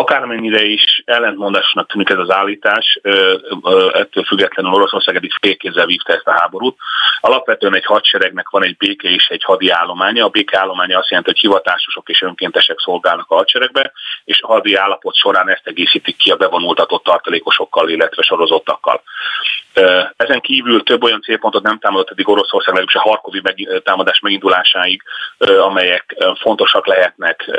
Akármennyire 0.00 0.64
is 0.64 1.02
ellentmondásnak 1.04 1.88
tűnik 1.88 2.08
ez 2.08 2.18
az 2.18 2.30
állítás, 2.30 3.00
ettől 3.92 4.24
függetlenül 4.24 4.72
Oroszország 4.72 5.16
eddig 5.16 5.32
félkézzel 5.40 5.86
vívta 5.86 6.12
ezt 6.12 6.26
a 6.26 6.38
háborút. 6.38 6.76
Alapvetően 7.20 7.74
egy 7.74 7.84
hadseregnek 7.84 8.48
van 8.48 8.64
egy 8.64 8.76
béke 8.76 9.08
és 9.08 9.26
egy 9.26 9.44
hadi 9.44 9.70
állománya. 9.70 10.24
A 10.24 10.28
béke 10.28 10.58
állománya 10.58 10.98
azt 10.98 11.08
jelenti, 11.08 11.30
hogy 11.30 11.40
hivatásosok 11.40 12.08
és 12.08 12.22
önkéntesek 12.22 12.78
szolgálnak 12.78 13.30
a 13.30 13.34
hadseregbe, 13.34 13.92
és 14.24 14.42
a 14.42 14.46
hadi 14.46 14.74
állapot 14.74 15.14
során 15.14 15.48
ezt 15.48 15.66
egészítik 15.66 16.16
ki 16.16 16.30
a 16.30 16.36
bevonultatott 16.36 17.04
tartalékosokkal, 17.04 17.88
illetve 17.88 18.22
sorozottakkal. 18.22 19.02
Ezen 20.16 20.40
kívül 20.40 20.82
több 20.82 21.02
olyan 21.02 21.20
célpontot 21.20 21.62
nem 21.62 21.78
támadott 21.78 22.10
eddig 22.10 22.28
Oroszország, 22.28 22.74
legalábbis 22.74 22.94
a 22.94 23.08
Harkovi 23.08 23.42
támadás 23.82 24.20
megindulásáig, 24.20 25.02
amelyek 25.38 26.16
fontosak 26.40 26.86
lehetnek 26.86 27.50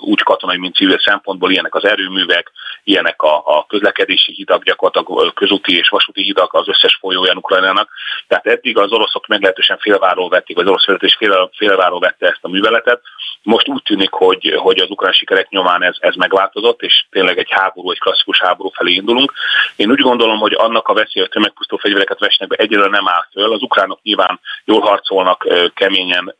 úgy 0.00 0.22
katonai, 0.22 0.58
mint 0.58 0.74
civil 0.74 0.98
szempontból, 0.98 1.50
ilyenek 1.50 1.74
az 1.74 1.84
erőművek, 1.84 2.50
ilyenek 2.84 3.22
a, 3.22 3.42
a 3.44 3.66
közlekedési 3.68 4.32
hidak, 4.32 4.64
gyakorlatilag 4.64 5.32
közúti 5.34 5.76
és 5.76 5.88
vasúti 5.88 6.22
hidak 6.22 6.54
az 6.54 6.68
összes 6.68 6.98
folyóján 7.00 7.36
Ukrajnának. 7.36 7.90
Tehát 8.28 8.46
eddig 8.46 8.78
az 8.78 8.92
oroszok 8.92 9.26
meglehetősen 9.26 9.78
félváról 9.78 10.28
vették, 10.28 10.56
vagy 10.56 10.64
az 10.64 10.70
orosz 10.70 10.86
vezetés 10.86 11.16
fél, 11.18 11.50
félváról 11.56 12.00
vette 12.00 12.26
ezt 12.26 12.38
a 12.44 12.48
műveletet. 12.48 13.00
Most 13.46 13.68
úgy 13.68 13.82
tűnik, 13.82 14.10
hogy, 14.10 14.54
hogy 14.56 14.80
az 14.80 14.90
ukrán 14.90 15.12
sikerek 15.12 15.48
nyomán 15.48 15.82
ez, 15.82 15.96
ez 15.98 16.14
megváltozott, 16.14 16.82
és 16.82 17.06
tényleg 17.10 17.38
egy 17.38 17.50
háború, 17.50 17.90
egy 17.90 17.98
klasszikus 17.98 18.40
háború 18.40 18.68
felé 18.68 18.92
indulunk. 18.92 19.32
Én 19.76 19.90
úgy 19.90 20.00
gondolom, 20.00 20.38
hogy 20.38 20.52
annak 20.52 20.88
a 20.88 20.94
veszély, 20.94 21.22
hogy 21.22 21.30
tömegpusztó 21.30 21.76
fegyvereket 21.76 22.18
vesnek 22.18 22.48
be, 22.48 22.56
egyelőre 22.56 22.88
nem 22.88 23.08
áll 23.08 23.26
föl. 23.32 23.52
Az 23.52 23.62
ukránok 23.62 24.02
nyilván 24.02 24.40
jól 24.64 24.80
harcolnak, 24.80 25.46
keményen 25.74 26.34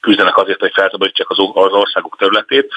küzdenek 0.00 0.36
azért, 0.36 0.60
hogy 0.60 0.72
felszabadítsák 0.72 1.30
az 1.30 1.38
országok 1.54 2.16
területét. 2.18 2.72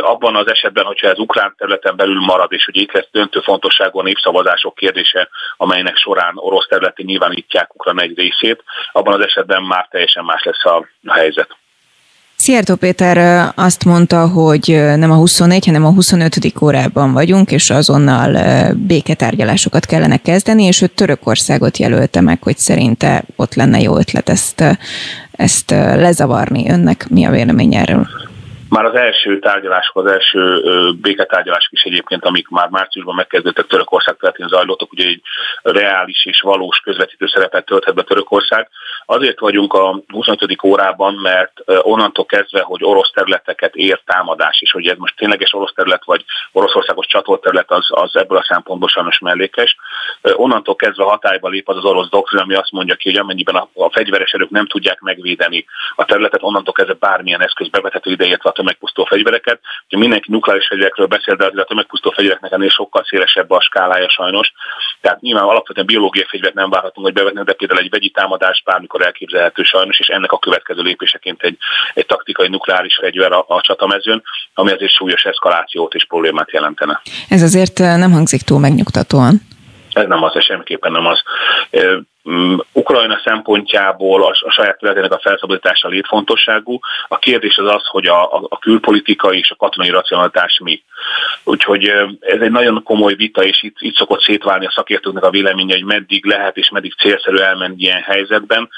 Abban 0.00 0.36
az 0.36 0.48
esetben, 0.50 0.84
hogyha 0.84 1.08
ez 1.08 1.18
ukrán 1.18 1.54
területen 1.58 1.96
belül 1.96 2.20
marad, 2.20 2.52
és 2.52 2.64
hogy 2.64 2.76
itt 2.76 3.08
döntő 3.10 3.40
fontosságú 3.40 3.98
a 3.98 4.02
népszavazások 4.02 4.74
kérdése, 4.74 5.28
amelynek 5.56 5.96
során 5.96 6.32
orosz 6.36 6.66
területi 6.66 7.02
nyilvánítják 7.02 7.74
Ukrán 7.74 8.00
egy 8.00 8.18
részét, 8.18 8.64
abban 8.92 9.14
az 9.14 9.24
esetben 9.24 9.62
már 9.62 9.88
teljesen 9.90 10.24
más 10.24 10.42
lesz 10.42 10.64
a 10.64 10.86
helyzet. 11.06 11.56
Szijjártó 12.42 12.74
Péter 12.74 13.52
azt 13.54 13.84
mondta, 13.84 14.28
hogy 14.28 14.82
nem 14.96 15.10
a 15.10 15.14
24, 15.14 15.66
hanem 15.66 15.84
a 15.84 15.90
25. 15.90 16.52
órában 16.60 17.12
vagyunk, 17.12 17.50
és 17.50 17.70
azonnal 17.70 18.38
béketárgyalásokat 18.74 19.86
kellene 19.86 20.16
kezdeni, 20.16 20.64
és 20.64 20.82
ő 20.82 20.86
Törökországot 20.86 21.78
jelölte 21.78 22.20
meg, 22.20 22.42
hogy 22.42 22.58
szerinte 22.58 23.24
ott 23.36 23.54
lenne 23.54 23.80
jó 23.80 23.96
ötlet 23.96 24.28
ezt, 24.28 24.64
ezt 25.30 25.70
lezavarni. 25.70 26.70
Önnek 26.70 27.06
mi 27.08 27.24
a 27.24 27.30
vélemény 27.30 27.74
erről? 27.74 28.08
Már 28.72 28.84
az 28.84 28.94
első 28.94 29.38
tárgyalások, 29.38 29.96
az 29.96 30.06
első 30.06 30.62
béketárgyalások 31.00 31.72
is 31.72 31.82
egyébként, 31.82 32.24
amik 32.24 32.48
már 32.48 32.68
márciusban 32.68 33.14
megkezdődtek 33.14 33.66
Törökország 33.66 34.16
területén 34.16 34.48
zajlottak, 34.48 34.92
ugye 34.92 35.06
egy 35.06 35.22
reális 35.62 36.26
és 36.26 36.40
valós 36.40 36.78
közvetítő 36.78 37.26
szerepet 37.26 37.64
tölthet 37.64 37.94
be 37.94 38.02
Törökország. 38.02 38.68
Azért 39.06 39.38
vagyunk 39.38 39.72
a 39.72 40.00
25. 40.08 40.64
órában, 40.64 41.14
mert 41.14 41.52
onnantól 41.66 42.24
kezdve, 42.24 42.62
hogy 42.62 42.84
orosz 42.84 43.10
területeket 43.10 43.74
ér 43.74 44.00
támadás, 44.04 44.60
és 44.60 44.72
hogy 44.72 44.86
ez 44.86 44.96
most 44.96 45.16
tényleges 45.16 45.54
orosz 45.54 45.72
terület, 45.74 46.04
vagy 46.04 46.24
Oroszországos 46.52 47.06
csatolterület, 47.06 47.70
az, 47.70 47.86
az 47.88 48.16
ebből 48.16 48.38
a 48.38 48.46
szempontból 48.48 48.88
sajnos 48.88 49.18
mellékes. 49.18 49.76
Onnantól 50.22 50.76
kezdve 50.76 51.04
hatályba 51.04 51.48
lép 51.48 51.68
az 51.68 51.76
az 51.76 51.84
orosz 51.84 52.08
doktrin, 52.08 52.40
ami 52.40 52.54
azt 52.54 52.72
mondja 52.72 52.94
ki, 52.94 53.10
hogy 53.10 53.18
amennyiben 53.18 53.54
a, 53.54 53.68
a 53.74 53.90
fegyveres 53.90 54.32
erők 54.32 54.50
nem 54.50 54.66
tudják 54.66 55.00
megvédeni 55.00 55.64
a 55.96 56.04
területet, 56.04 56.42
onnantól 56.42 56.72
kezdve 56.72 56.96
bármilyen 56.98 57.42
eszköz 57.42 57.68
bevethető 57.68 58.10
ide, 58.10 58.24
illetve 58.24 58.48
a 58.48 58.52
tömegpusztó 58.62 59.04
fegyvereket. 59.04 59.60
Ugye 59.86 59.98
mindenki 59.98 60.30
nukleáris 60.30 60.66
fegyverekről 60.66 61.06
beszél, 61.06 61.34
de 61.34 61.44
azért 61.44 61.64
a 61.64 61.64
tömegpusztó 61.64 62.10
fegyvereknek 62.10 62.52
ennél 62.52 62.68
sokkal 62.68 63.04
szélesebb 63.04 63.50
a 63.50 63.60
skálája 63.60 64.08
sajnos. 64.08 64.52
Tehát 65.00 65.20
nyilván 65.20 65.44
alapvetően 65.44 65.86
biológiai 65.86 66.26
fegyvert 66.28 66.54
nem 66.54 66.70
várhatunk, 66.70 67.06
hogy 67.06 67.14
bevetnek, 67.14 67.44
de 67.44 67.52
például 67.52 67.80
egy 67.80 67.90
vegyi 67.90 68.10
támadás 68.10 68.62
bármikor 68.64 69.02
elképzelhető 69.02 69.62
sajnos, 69.62 69.98
és 69.98 70.08
ennek 70.08 70.32
a 70.32 70.38
következő 70.38 70.82
lépéseként 70.82 71.42
egy, 71.42 71.56
egy 71.94 72.06
taktikai 72.06 72.48
nukleáris 72.48 72.98
fegyver 73.00 73.32
a, 73.32 73.44
a 73.48 73.60
csatamezőn, 73.60 74.22
ami 74.54 74.72
azért 74.72 74.92
súlyos 74.92 75.24
eszkalációt 75.24 75.94
és 75.94 76.04
problémát 76.04 76.50
jelentene. 76.50 77.02
Ez 77.28 77.42
azért 77.42 77.78
nem 77.78 78.12
hangzik 78.12 78.42
túl 78.42 78.58
megnyugtatóan. 78.58 79.40
Ez 79.92 80.06
nem 80.06 80.22
az, 80.22 80.36
ez 80.36 80.44
semmiképpen 80.44 80.92
nem 80.92 81.06
az. 81.06 81.22
Mm, 82.30 82.56
Ukrajna 82.72 83.20
szempontjából 83.24 84.22
a, 84.24 84.28
a 84.46 84.50
saját 84.50 84.78
területének 84.78 85.12
a 85.12 85.20
felszabadítása 85.22 85.88
létfontosságú. 85.88 86.78
A 87.08 87.18
kérdés 87.18 87.56
az 87.56 87.66
az, 87.66 87.86
hogy 87.86 88.06
a, 88.06 88.34
a, 88.34 88.46
a 88.48 88.58
külpolitikai 88.58 89.38
és 89.38 89.50
a 89.50 89.56
katonai 89.56 89.90
racionalitás 89.90 90.60
mi. 90.64 90.82
Úgyhogy 91.44 91.88
ez 92.20 92.40
egy 92.40 92.50
nagyon 92.50 92.82
komoly 92.82 93.14
vita, 93.14 93.44
és 93.44 93.62
itt, 93.62 93.76
itt 93.78 93.96
szokott 93.96 94.22
szétválni 94.22 94.66
a 94.66 94.72
szakértőknek 94.74 95.24
a 95.24 95.30
véleménye, 95.30 95.74
hogy 95.74 95.84
meddig 95.84 96.24
lehet 96.24 96.56
és 96.56 96.70
meddig 96.70 96.94
célszerű 96.94 97.36
elmenni 97.36 97.82
ilyen 97.82 98.02
helyzetben 98.02 98.68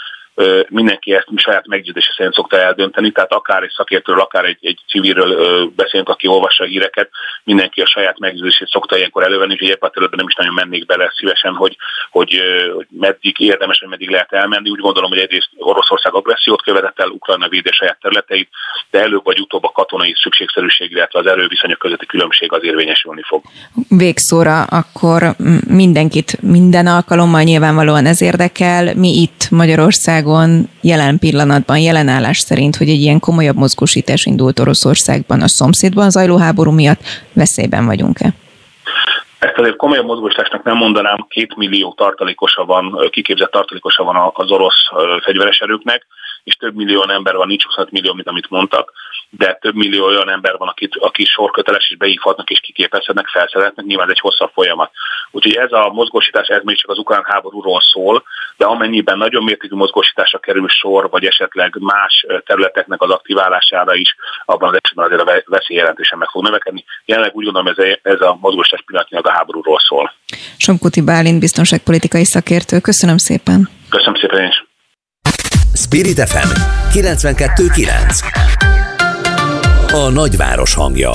mindenki 0.68 1.14
ezt 1.14 1.28
saját 1.36 1.66
meggyőzése 1.66 2.12
szerint 2.16 2.34
szokta 2.34 2.60
eldönteni, 2.60 3.10
tehát 3.10 3.32
akár 3.32 3.62
egy 3.62 3.72
szakértőről, 3.76 4.20
akár 4.20 4.44
egy, 4.44 4.58
egy 4.60 4.80
civilről 4.88 5.72
beszélünk, 5.76 6.08
aki 6.08 6.26
olvassa 6.26 6.64
a 6.64 6.66
híreket, 6.66 7.10
mindenki 7.44 7.80
a 7.80 7.86
saját 7.86 8.18
meggyőzését 8.18 8.68
szokta 8.68 8.96
ilyenkor 8.96 9.22
elővenni, 9.22 9.52
úgyhogy 9.52 9.70
ebben 9.70 9.88
a 9.88 9.92
területben 9.92 10.18
nem 10.18 10.28
is 10.28 10.34
nagyon 10.34 10.54
mennék 10.54 10.86
bele 10.86 11.12
szívesen, 11.16 11.54
hogy, 11.54 11.76
hogy, 12.10 12.40
hogy 12.74 12.86
meddig 12.90 13.40
érdemes, 13.40 13.80
vagy 13.80 13.88
meddig 13.88 14.10
lehet 14.10 14.32
elmenni. 14.32 14.70
Úgy 14.70 14.80
gondolom, 14.80 15.10
hogy 15.10 15.18
egyrészt 15.18 15.50
Oroszország 15.56 16.14
agressziót 16.14 16.62
követett 16.62 17.00
el, 17.00 17.08
Ukrajna 17.08 17.48
védé 17.48 17.70
saját 17.70 18.00
területeit, 18.00 18.48
de 18.90 19.00
előbb 19.00 19.24
vagy 19.24 19.40
utóbb 19.40 19.64
a 19.64 19.72
katonai 19.72 20.14
szükségszerűség, 20.22 20.90
illetve 20.90 21.18
az 21.18 21.26
erőviszonyok 21.26 21.78
közötti 21.78 22.06
különbség 22.06 22.52
az 22.52 22.64
érvényesülni 22.64 23.22
fog. 23.26 23.42
Végszóra 23.88 24.62
akkor 24.62 25.22
mindenkit 25.68 26.42
minden 26.42 26.86
alkalommal 26.86 27.42
nyilvánvalóan 27.42 28.06
ez 28.06 28.22
érdekel. 28.22 28.94
Mi 28.94 29.08
itt 29.08 29.50
Magyarország 29.50 30.23
Magyarországon 30.24 30.68
jelen 30.80 31.18
pillanatban, 31.18 31.78
jelen 31.78 32.08
állás 32.08 32.38
szerint, 32.38 32.76
hogy 32.76 32.88
egy 32.88 33.00
ilyen 33.00 33.20
komolyabb 33.20 33.56
mozgósítás 33.56 34.24
indult 34.24 34.58
Oroszországban 34.58 35.42
a 35.42 35.48
szomszédban 35.48 36.10
zajló 36.10 36.36
háború 36.36 36.70
miatt, 36.70 37.00
veszélyben 37.32 37.86
vagyunk-e? 37.86 38.28
Ezt 39.38 39.58
azért 39.58 39.76
komolyabb 39.76 40.06
mozgósításnak 40.06 40.62
nem 40.62 40.76
mondanám, 40.76 41.26
két 41.28 41.56
millió 41.56 41.94
tartalékosa 41.96 42.64
van, 42.64 43.08
kiképzett 43.10 43.50
tartalékosa 43.50 44.04
van 44.04 44.32
az 44.34 44.50
orosz 44.50 44.90
fegyveres 45.22 45.58
erőknek, 45.58 46.06
és 46.44 46.54
több 46.54 46.74
millió 46.74 47.08
ember 47.08 47.34
van, 47.36 47.46
nincs 47.46 47.64
25 47.64 47.90
millió, 47.90 48.12
mint 48.12 48.28
amit 48.28 48.50
mondtak 48.50 48.92
de 49.36 49.58
több 49.60 49.74
millió 49.74 50.04
olyan 50.04 50.30
ember 50.30 50.56
van, 50.58 50.68
akit, 50.68 50.96
aki 50.96 51.24
sorköteles 51.24 51.90
és 51.90 51.96
beívhatnak 51.96 52.50
és 52.50 52.60
kiképezhetnek, 52.60 53.26
felszeretnek, 53.26 53.84
nyilván 53.84 54.06
ez 54.06 54.12
egy 54.12 54.20
hosszabb 54.20 54.50
folyamat. 54.52 54.90
Úgyhogy 55.30 55.54
ez 55.54 55.72
a 55.72 55.90
mozgósítás, 55.92 56.48
ez 56.48 56.62
még 56.62 56.76
csak 56.76 56.90
az 56.90 56.98
ukrán 56.98 57.24
háborúról 57.24 57.80
szól, 57.80 58.22
de 58.56 58.64
amennyiben 58.64 59.18
nagyon 59.18 59.44
mértékű 59.44 59.74
mozgósításra 59.74 60.38
kerül 60.38 60.68
sor, 60.68 61.10
vagy 61.10 61.24
esetleg 61.24 61.76
más 61.80 62.26
területeknek 62.46 63.02
az 63.02 63.10
aktiválására 63.10 63.94
is, 63.94 64.16
abban 64.44 64.68
az 64.68 64.78
esetben 64.82 65.04
azért 65.04 65.20
a 65.20 65.42
veszély 65.46 65.76
jelentősen 65.76 66.18
meg 66.18 66.28
fog 66.28 66.42
növekedni. 66.42 66.84
Jelenleg 67.04 67.34
úgy 67.34 67.44
gondolom, 67.44 67.68
ez 67.68 67.78
a, 67.78 67.98
ez 68.02 68.20
a 68.20 68.38
mozgósítás 68.40 68.82
pillanatnyilag 68.86 69.26
a 69.26 69.32
háborúról 69.32 69.78
szól. 69.80 70.12
Somkuti 70.56 71.02
Bálint, 71.02 71.40
biztonságpolitikai 71.40 72.24
szakértő, 72.24 72.80
köszönöm 72.80 73.16
szépen. 73.16 73.68
Köszönöm 73.88 74.14
szépen 74.14 74.46
is. 74.46 74.64
Spirit 75.74 76.28
FM 76.28 76.50
92.9 76.92 78.52
a 79.92 80.10
nagyváros 80.10 80.74
hangja. 80.74 81.10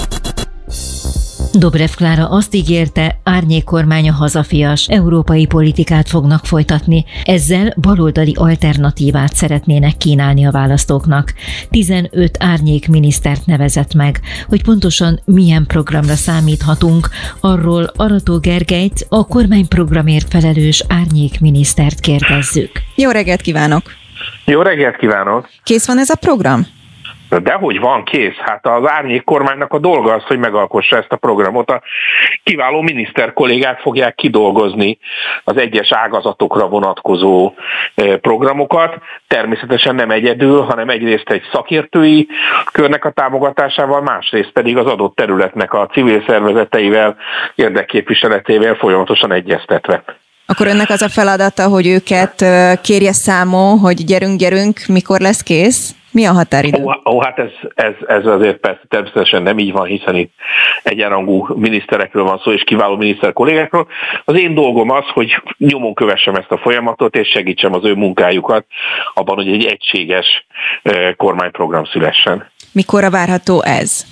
Dobrev 1.54 1.90
Klára 1.96 2.30
azt 2.30 2.56
ígérte, 2.56 3.20
árnyék 3.24 3.64
kormánya 3.64 4.14
hazafias, 4.14 4.88
európai 4.88 5.46
politikát 5.46 6.10
fognak 6.10 6.46
folytatni, 6.46 7.06
ezzel 7.24 7.74
baloldali 7.82 8.34
alternatívát 8.38 9.34
szeretnének 9.34 9.98
kínálni 9.98 10.46
a 10.46 10.52
választóknak. 10.52 11.34
15 11.70 12.38
árnyék 12.40 12.88
minisztert 12.88 13.46
nevezett 13.46 13.94
meg, 13.94 14.20
hogy 14.48 14.64
pontosan 14.64 15.20
milyen 15.26 15.66
programra 15.68 16.16
számíthatunk, 16.16 17.08
arról 17.40 17.92
Arató 17.96 18.40
Gergelyt, 18.40 19.06
a 19.10 19.28
kormányprogramért 19.28 20.28
felelős 20.30 20.84
árnyék 20.88 21.40
minisztert 21.40 22.00
kérdezzük. 22.00 22.72
Jó 22.96 23.10
reggelt 23.10 23.42
kívánok! 23.42 23.82
Jó 24.46 24.62
reggelt 24.62 24.96
kívánok! 24.96 25.50
Kész 25.64 25.88
van 25.88 25.98
ez 25.98 26.10
a 26.10 26.16
program? 26.16 26.68
De 27.30 27.54
hogy 27.54 27.80
van 27.80 28.04
kész? 28.04 28.36
Hát 28.36 28.66
az 28.66 28.90
árnyék 28.90 29.24
kormánynak 29.24 29.74
a 29.74 29.80
dolga 29.80 30.14
az, 30.14 30.24
hogy 30.24 30.38
megalkossa 30.38 30.98
ezt 30.98 31.12
a 31.12 31.16
programot. 31.16 31.70
A 31.72 31.82
kiváló 32.44 32.82
miniszter 32.82 33.34
kollégák 33.34 33.80
fogják 33.80 34.16
kidolgozni 34.16 34.98
az 35.44 35.58
egyes 35.58 35.92
ágazatokra 35.92 36.68
vonatkozó 36.68 37.54
e, 37.96 38.18
programokat. 38.18 38.98
Természetesen 39.28 39.96
nem 39.96 40.12
egyedül, 40.12 40.62
hanem 40.62 40.90
egyrészt 40.90 41.30
egy 41.30 41.42
szakértői 41.52 42.28
körnek 42.72 43.06
a 43.06 43.12
támogatásával, 43.12 44.02
másrészt 44.02 44.52
pedig 44.52 44.78
az 44.78 44.86
adott 44.86 45.16
területnek 45.16 45.74
a 45.74 45.88
civil 45.92 46.24
szervezeteivel, 46.28 47.16
érdekképviseletével 47.56 48.76
folyamatosan 48.76 49.32
egyeztetve. 49.32 50.04
Akkor 50.46 50.68
önnek 50.68 50.90
az 50.90 51.02
a 51.02 51.10
feladata, 51.10 51.68
hogy 51.68 51.88
őket 51.88 52.42
e, 52.42 52.80
kérje 52.84 53.14
számon, 53.14 53.80
hogy 53.80 54.06
gyerünk, 54.06 54.40
gyerünk, 54.40 54.80
mikor 54.88 55.20
lesz 55.20 55.44
kész? 55.44 55.94
Mi 56.12 56.26
a 56.26 56.32
határidő? 56.32 56.84
Ó, 56.84 56.92
ó 57.10 57.22
hát 57.22 57.40
ez, 57.40 57.52
ez, 57.76 57.94
ez 58.08 58.26
azért 58.26 58.58
persze 58.58 58.82
természetesen 58.88 59.44
nem 59.44 59.60
így 59.60 59.72
van, 59.72 59.86
hiszen 59.86 60.16
itt 60.16 60.34
egyenrangú 60.84 61.48
miniszterekről 61.56 62.24
van 62.24 62.42
szó, 62.44 62.52
és 62.52 62.64
kiváló 62.64 62.96
miniszter 62.96 63.34
kollégákról. 63.34 63.88
Az 64.26 64.40
én 64.40 64.54
dolgom 64.54 64.90
az, 64.90 65.04
hogy 65.14 65.42
nyomon 65.58 65.94
kövessem 65.94 66.36
ezt 66.36 66.52
a 66.52 66.58
folyamatot, 66.58 67.16
és 67.16 67.28
segítsem 67.28 67.74
az 67.74 67.86
ő 67.86 67.94
munkájukat 67.94 68.66
abban, 69.14 69.36
hogy 69.36 69.48
egy 69.48 69.66
egységes 69.66 70.46
kormányprogram 71.18 71.86
szülessen. 71.86 72.50
Mikorra 72.72 73.10
várható 73.10 73.62
ez? 73.64 74.06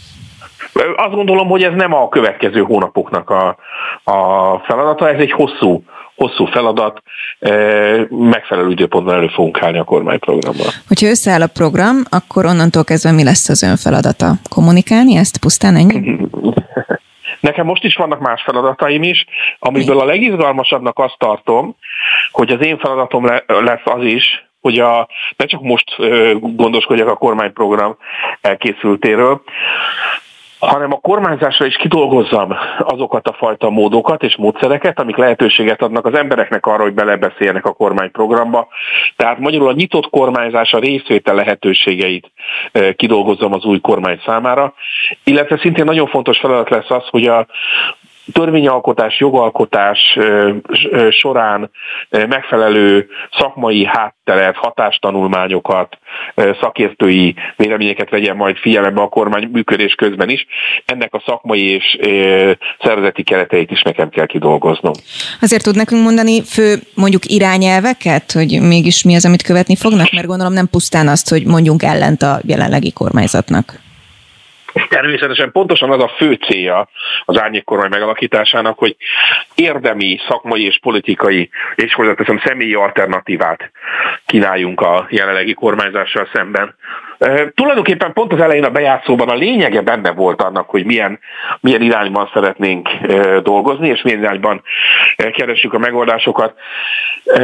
Azt 0.95 1.15
gondolom, 1.15 1.47
hogy 1.47 1.63
ez 1.63 1.73
nem 1.75 1.93
a 1.93 2.09
következő 2.09 2.61
hónapoknak 2.61 3.29
a, 3.29 3.57
a 4.03 4.59
feladata, 4.59 5.09
ez 5.09 5.19
egy 5.19 5.31
hosszú 5.31 5.83
hosszú 6.17 6.45
feladat, 6.45 7.01
megfelelő 8.09 8.69
időpontban 8.69 9.15
elő 9.15 9.27
fogunk 9.27 9.61
állni 9.61 9.77
a 9.77 9.83
kormányprogrammal. 9.83 10.67
Hogyha 10.87 11.07
összeáll 11.07 11.41
a 11.41 11.47
program, 11.47 11.95
akkor 12.09 12.45
onnantól 12.45 12.83
kezdve 12.83 13.11
mi 13.11 13.23
lesz 13.23 13.49
az 13.49 13.63
ön 13.63 13.77
feladata? 13.77 14.33
Kommunikálni 14.49 15.15
ezt 15.15 15.37
pusztán 15.37 15.75
ennyi? 15.75 16.01
Nekem 17.39 17.65
most 17.65 17.83
is 17.83 17.95
vannak 17.95 18.19
más 18.19 18.41
feladataim 18.41 19.03
is, 19.03 19.25
amiből 19.59 19.99
a 19.99 20.05
legizgalmasabbnak 20.05 20.99
azt 20.99 21.15
tartom, 21.17 21.75
hogy 22.31 22.49
az 22.49 22.65
én 22.65 22.77
feladatom 22.77 23.25
lesz 23.45 23.81
az 23.83 24.03
is, 24.03 24.45
hogy 24.61 24.79
a, 24.79 25.07
ne 25.35 25.45
csak 25.45 25.61
most 25.61 25.95
gondoskodjak 26.39 27.07
a 27.07 27.15
kormányprogram 27.15 27.97
elkészültéről, 28.41 29.41
hanem 30.59 30.93
a 30.93 30.99
kormányzásra 30.99 31.65
is 31.65 31.75
kidolgozzam 31.75 32.55
azokat 32.79 33.27
a 33.27 33.33
fajta 33.33 33.69
módokat 33.69 34.23
és 34.23 34.35
módszereket, 34.35 34.99
amik 34.99 35.15
lehetőséget 35.15 35.81
adnak 35.81 36.05
az 36.05 36.13
embereknek 36.13 36.65
arra, 36.65 36.83
hogy 36.83 36.93
belebeszéljenek 36.93 37.65
a 37.65 37.73
kormányprogramba. 37.73 38.67
Tehát 39.15 39.39
magyarul 39.39 39.67
a 39.67 39.73
nyitott 39.73 40.09
kormányzás 40.09 40.73
a 40.73 40.79
részvétel 40.79 41.35
lehetőségeit 41.35 42.31
kidolgozzam 42.95 43.53
az 43.53 43.65
új 43.65 43.79
kormány 43.79 44.21
számára, 44.25 44.73
illetve 45.23 45.57
szintén 45.57 45.85
nagyon 45.85 46.07
fontos 46.07 46.39
feladat 46.39 46.69
lesz 46.69 46.89
az, 46.89 47.07
hogy 47.09 47.27
a 47.27 47.47
törvényalkotás, 48.33 49.19
jogalkotás 49.19 50.17
során 51.09 51.71
megfelelő 52.09 53.07
szakmai 53.37 53.85
hátteret, 53.85 54.55
hatástanulmányokat, 54.55 55.97
szakértői 56.61 57.35
véleményeket 57.55 58.09
vegyen 58.09 58.35
majd 58.35 58.57
figyelembe 58.57 59.01
a 59.01 59.07
kormány 59.07 59.49
működés 59.51 59.93
közben 59.93 60.29
is. 60.29 60.45
Ennek 60.85 61.13
a 61.13 61.23
szakmai 61.25 61.71
és 61.71 61.97
szervezeti 62.79 63.23
kereteit 63.23 63.71
is 63.71 63.81
nekem 63.81 64.09
kell 64.09 64.25
kidolgoznom. 64.25 64.93
Azért 65.41 65.63
tud 65.63 65.75
nekünk 65.75 66.03
mondani 66.03 66.43
fő 66.43 66.75
mondjuk 66.95 67.25
irányelveket, 67.25 68.31
hogy 68.31 68.61
mégis 68.61 69.03
mi 69.03 69.15
az, 69.15 69.25
amit 69.25 69.41
követni 69.41 69.75
fognak? 69.75 70.11
Mert 70.11 70.27
gondolom 70.27 70.53
nem 70.53 70.67
pusztán 70.67 71.07
azt, 71.07 71.29
hogy 71.29 71.45
mondjunk 71.45 71.83
ellent 71.83 72.21
a 72.21 72.39
jelenlegi 72.43 72.91
kormányzatnak. 72.91 73.85
Természetesen 74.89 75.51
pontosan 75.51 75.91
az 75.91 76.03
a 76.03 76.13
fő 76.17 76.33
célja 76.33 76.89
az 77.25 77.39
árnyékkormány 77.39 77.89
megalakításának, 77.89 78.77
hogy 78.77 78.95
érdemi, 79.55 80.19
szakmai 80.27 80.65
és 80.65 80.79
politikai, 80.79 81.49
és 81.75 81.93
hozzáteszem 81.93 82.41
személyi 82.45 82.73
alternatívát 82.73 83.71
kínáljunk 84.25 84.81
a 84.81 85.07
jelenlegi 85.09 85.53
kormányzással 85.53 86.29
szemben. 86.33 86.75
E, 87.17 87.51
tulajdonképpen 87.55 88.13
pont 88.13 88.33
az 88.33 88.39
elején 88.39 88.63
a 88.63 88.69
bejátszóban 88.69 89.29
a 89.29 89.35
lényege 89.35 89.81
benne 89.81 90.11
volt 90.11 90.41
annak, 90.41 90.69
hogy 90.69 90.85
milyen, 90.85 91.19
milyen 91.59 91.81
irányban 91.81 92.29
szeretnénk 92.33 92.89
dolgozni, 93.43 93.87
és 93.87 94.01
milyen 94.01 94.19
irányban 94.19 94.61
e, 95.15 95.31
keressük 95.31 95.73
a 95.73 95.77
megoldásokat. 95.77 96.53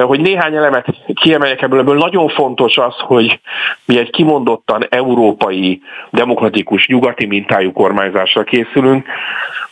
Hogy 0.01 0.19
néhány 0.19 0.55
elemet 0.55 0.85
kiemeljek 1.13 1.61
ebből, 1.61 1.79
ebből 1.79 1.97
nagyon 1.97 2.29
fontos 2.29 2.77
az, 2.77 2.95
hogy 2.97 3.39
mi 3.85 3.97
egy 3.97 4.09
kimondottan 4.09 4.85
európai, 4.89 5.81
demokratikus, 6.09 6.87
nyugati 6.87 7.25
mintájú 7.25 7.71
kormányzásra 7.71 8.43
készülünk. 8.43 9.07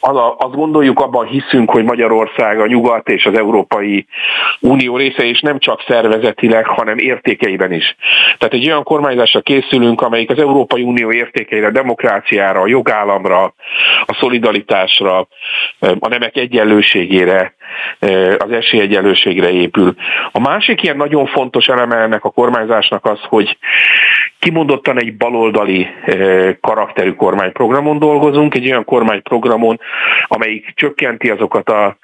Az 0.03 0.15
a, 0.15 0.35
azt 0.37 0.55
gondoljuk, 0.55 0.99
abban 0.99 1.25
hiszünk, 1.25 1.71
hogy 1.71 1.83
Magyarország 1.83 2.59
a 2.59 2.67
nyugat 2.67 3.09
és 3.09 3.25
az 3.25 3.37
Európai 3.37 4.05
Unió 4.59 4.97
része, 4.97 5.23
és 5.23 5.39
nem 5.39 5.59
csak 5.59 5.83
szervezetileg, 5.87 6.65
hanem 6.65 6.97
értékeiben 6.97 7.71
is. 7.71 7.95
Tehát 8.37 8.53
egy 8.53 8.67
olyan 8.67 8.83
kormányzásra 8.83 9.41
készülünk, 9.41 10.01
amelyik 10.01 10.29
az 10.29 10.39
Európai 10.39 10.81
Unió 10.81 11.11
értékeire, 11.11 11.67
a 11.67 11.71
demokráciára, 11.71 12.61
a 12.61 12.67
jogállamra, 12.67 13.53
a 14.05 14.17
szolidaritásra, 14.19 15.27
a 15.99 16.07
nemek 16.07 16.35
egyenlőségére, 16.35 17.55
az 18.37 18.51
esélyegyenlőségre 18.51 19.51
épül. 19.51 19.95
A 20.31 20.39
másik 20.39 20.83
ilyen 20.83 20.97
nagyon 20.97 21.25
fontos 21.25 21.65
eleme 21.65 21.95
ennek 21.95 22.25
a 22.25 22.29
kormányzásnak 22.29 23.05
az, 23.05 23.19
hogy 23.21 23.57
kimondottan 24.41 24.99
egy 24.99 25.17
baloldali 25.17 25.87
karakterű 26.61 27.11
kormányprogramon 27.11 27.99
dolgozunk, 27.99 28.55
egy 28.55 28.65
olyan 28.65 28.85
kormányprogramon, 28.85 29.79
amelyik 30.27 30.71
csökkenti 30.75 31.29
azokat 31.29 31.69
a 31.69 31.97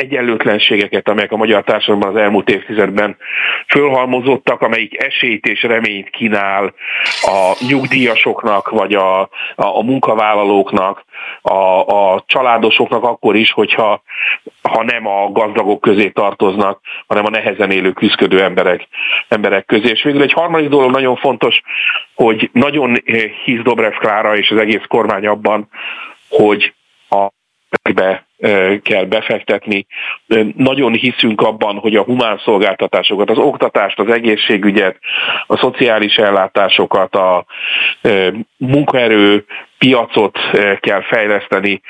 egyenlőtlenségeket, 0.00 1.08
amelyek 1.08 1.32
a 1.32 1.36
magyar 1.36 1.64
társadalomban 1.64 2.14
az 2.14 2.22
elmúlt 2.22 2.50
évtizedben 2.50 3.16
fölhalmozottak, 3.68 4.60
amelyik 4.60 5.02
esélyt 5.02 5.46
és 5.46 5.62
reményt 5.62 6.10
kínál 6.10 6.74
a 7.22 7.56
nyugdíjasoknak, 7.68 8.68
vagy 8.68 8.94
a, 8.94 9.20
a, 9.20 9.28
a 9.54 9.82
munkavállalóknak, 9.82 11.04
a, 11.42 11.80
a 11.80 12.22
családosoknak 12.26 13.04
akkor 13.04 13.36
is, 13.36 13.52
hogyha 13.52 14.02
ha 14.62 14.82
nem 14.82 15.06
a 15.06 15.30
gazdagok 15.32 15.80
közé 15.80 16.08
tartoznak, 16.08 16.80
hanem 17.06 17.24
a 17.24 17.30
nehezen 17.30 17.70
élő 17.70 17.92
küzdködő 17.92 18.42
emberek, 18.42 18.88
emberek 19.28 19.66
közé. 19.66 19.88
És 19.88 20.02
végül 20.02 20.22
egy 20.22 20.32
harmadik 20.32 20.68
dolog 20.68 20.90
nagyon 20.90 21.16
fontos, 21.16 21.60
hogy 22.14 22.50
nagyon 22.52 22.96
hisz 23.44 23.62
Dobrev 23.62 23.92
Klára 23.92 24.36
és 24.36 24.50
az 24.50 24.58
egész 24.58 24.84
kormány 24.88 25.26
abban, 25.26 25.68
hogy 26.28 26.74
a 27.08 27.28
be 27.94 28.28
kell 28.82 29.04
befektetni. 29.04 29.86
Nagyon 30.56 30.92
hiszünk 30.92 31.40
abban, 31.40 31.76
hogy 31.76 31.96
a 31.96 32.02
humán 32.02 32.40
szolgáltatásokat, 32.44 33.30
az 33.30 33.38
oktatást, 33.38 33.98
az 33.98 34.08
egészségügyet, 34.08 34.96
a 35.46 35.56
szociális 35.56 36.14
ellátásokat, 36.14 37.14
a 37.14 37.44
munkaerő 38.56 39.44
piacot 39.78 40.38
kell 40.80 41.02
fejleszteni. 41.02 41.80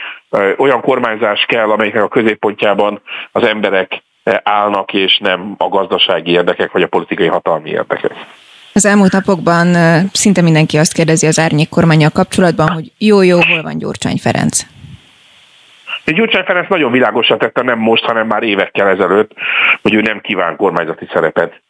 Olyan 0.56 0.80
kormányzás 0.80 1.44
kell, 1.48 1.70
amelyiknek 1.70 2.02
a 2.02 2.08
középpontjában 2.08 3.02
az 3.32 3.46
emberek 3.46 4.02
állnak, 4.42 4.92
és 4.92 5.18
nem 5.18 5.54
a 5.58 5.68
gazdasági 5.68 6.30
érdekek 6.30 6.72
vagy 6.72 6.82
a 6.82 6.86
politikai 6.86 7.26
hatalmi 7.26 7.70
érdekek. 7.70 8.12
Az 8.72 8.86
elmúlt 8.86 9.12
napokban 9.12 9.66
szinte 10.12 10.42
mindenki 10.42 10.78
azt 10.78 10.92
kérdezi 10.92 11.26
az 11.26 11.38
árnyék 11.38 11.68
kormányjal 11.68 12.10
kapcsolatban, 12.10 12.68
hogy 12.70 12.92
jó-jó, 12.98 13.38
hol 13.48 13.62
van 13.62 13.78
Gyurcsány 13.78 14.16
Ferenc? 14.16 14.62
Gyurcsány 16.12 16.44
Ferenc 16.44 16.68
nagyon 16.68 16.92
világosan 16.92 17.38
tette, 17.38 17.62
nem 17.62 17.78
most, 17.78 18.04
hanem 18.04 18.26
már 18.26 18.42
évekkel 18.42 18.88
ezelőtt, 18.88 19.32
hogy 19.82 19.94
ő 19.94 20.00
nem 20.00 20.20
kíván 20.20 20.56
kormányzati 20.56 21.06
szerepet 21.12 21.60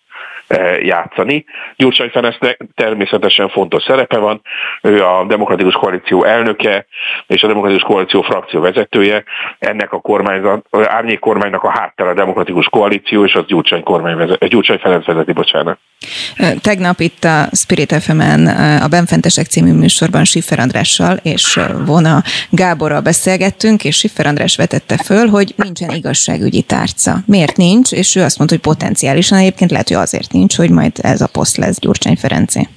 eh, 0.47 0.85
játszani. 0.85 1.45
Gyurcsány 1.77 2.09
Ferencnek 2.09 2.61
természetesen 2.75 3.49
fontos 3.49 3.83
szerepe 3.83 4.19
van, 4.19 4.41
ő 4.83 5.05
a 5.05 5.25
Demokratikus 5.25 5.75
Koalíció 5.75 6.25
elnöke 6.25 6.87
és 7.27 7.43
a 7.43 7.47
Demokratikus 7.47 7.85
Koalíció 7.85 8.23
frakció 8.23 8.61
vezetője. 8.61 9.25
Ennek 9.59 9.93
a 9.93 10.01
kormányzat, 10.01 10.67
árnyék 10.71 11.19
kormánynak 11.19 11.63
a 11.63 11.71
háttere 11.71 12.09
a 12.09 12.15
Demokratikus 12.15 12.69
Koalíció, 12.69 13.25
és 13.25 13.35
az 13.35 13.45
Gyurcsány, 13.47 13.83
kormány 13.83 14.17
vezet, 14.17 14.49
Gyurcsány 14.49 14.79
Ferenc 14.79 15.07
vezeti, 15.07 15.33
bocsánat. 15.33 15.79
Tegnap 16.61 17.01
itt 17.01 17.25
a 17.25 17.49
Spirit 17.53 17.93
fm 17.93 18.21
a 18.83 18.89
Benfentesek 18.89 19.47
című 19.47 19.73
műsorban 19.73 20.25
Siffer 20.25 20.59
Andrással 20.59 21.17
és 21.23 21.61
Vona 21.87 22.23
Gáborral 22.51 23.01
beszélgettünk, 23.01 23.85
és 23.85 23.97
Siffer 23.97 24.27
András 24.27 24.57
vetette 24.57 24.97
föl, 24.97 25.27
hogy 25.29 25.55
nincsen 25.57 25.91
igazságügyi 25.91 26.63
tárca. 26.63 27.17
Miért 27.27 27.57
nincs? 27.57 27.93
És 27.93 28.17
ő 28.17 28.23
azt 28.23 28.39
mondta, 28.39 28.57
hogy 28.57 28.65
potenciálisan 28.65 29.39
egyébként 29.39 29.71
lehet, 29.71 29.89
hogy 29.89 29.97
azért 29.97 30.33
nincs, 30.33 30.57
hogy 30.57 30.71
majd 30.71 30.93
ez 31.03 31.21
a 31.21 31.29
poszt 31.33 31.57
lesz 31.57 31.81
Gyurcsány 31.81 32.17
Ferencé. 32.17 32.69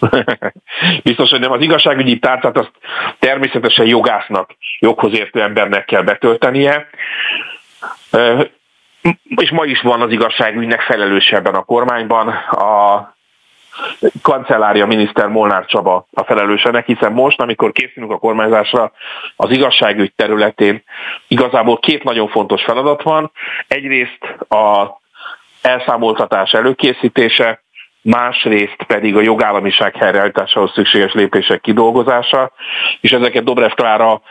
Biztos, 1.02 1.30
hogy 1.30 1.40
nem. 1.40 1.50
Az 1.50 1.60
igazságügyi 1.60 2.18
tárcát 2.18 2.56
azt 2.56 2.72
természetesen 3.18 3.86
jogásznak, 3.86 4.56
joghoz 4.78 5.12
értő 5.12 5.42
embernek 5.42 5.84
kell 5.84 6.02
betöltenie 6.02 6.86
és 9.36 9.50
ma 9.50 9.64
is 9.64 9.80
van 9.80 10.00
az 10.00 10.12
igazságügynek 10.12 10.80
felelős 10.80 11.30
ebben 11.30 11.54
a 11.54 11.62
kormányban. 11.62 12.28
A 12.50 13.14
kancellária 14.22 14.86
miniszter 14.86 15.28
Molnár 15.28 15.64
Csaba 15.66 16.06
a 16.12 16.24
felelősenek, 16.24 16.86
hiszen 16.86 17.12
most, 17.12 17.40
amikor 17.40 17.72
készülünk 17.72 18.12
a 18.12 18.18
kormányzásra, 18.18 18.92
az 19.36 19.50
igazságügy 19.50 20.12
területén 20.16 20.82
igazából 21.28 21.78
két 21.78 22.02
nagyon 22.02 22.28
fontos 22.28 22.62
feladat 22.62 23.02
van. 23.02 23.30
Egyrészt 23.68 24.22
a 24.48 25.00
elszámoltatás 25.62 26.52
előkészítése, 26.52 27.62
másrészt 28.02 28.82
pedig 28.86 29.16
a 29.16 29.20
jogállamiság 29.20 29.96
helyreállításához 29.96 30.72
szükséges 30.72 31.12
lépések 31.12 31.60
kidolgozása, 31.60 32.52
és 33.00 33.12
ezeket 33.12 33.44
Dobrev 33.44 33.70
Klára 33.70 34.22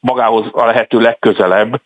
magához 0.00 0.46
a 0.52 0.64
lehető 0.64 1.00
legközelebb 1.00 1.80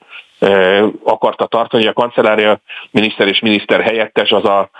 akarta 1.04 1.46
tartani, 1.46 1.82
hogy 1.82 1.92
a 1.96 2.00
kancellária 2.00 2.60
miniszter 2.90 3.26
és 3.28 3.40
miniszter 3.40 3.80
helyettes 3.80 4.30
az 4.30 4.44
a 4.44 4.70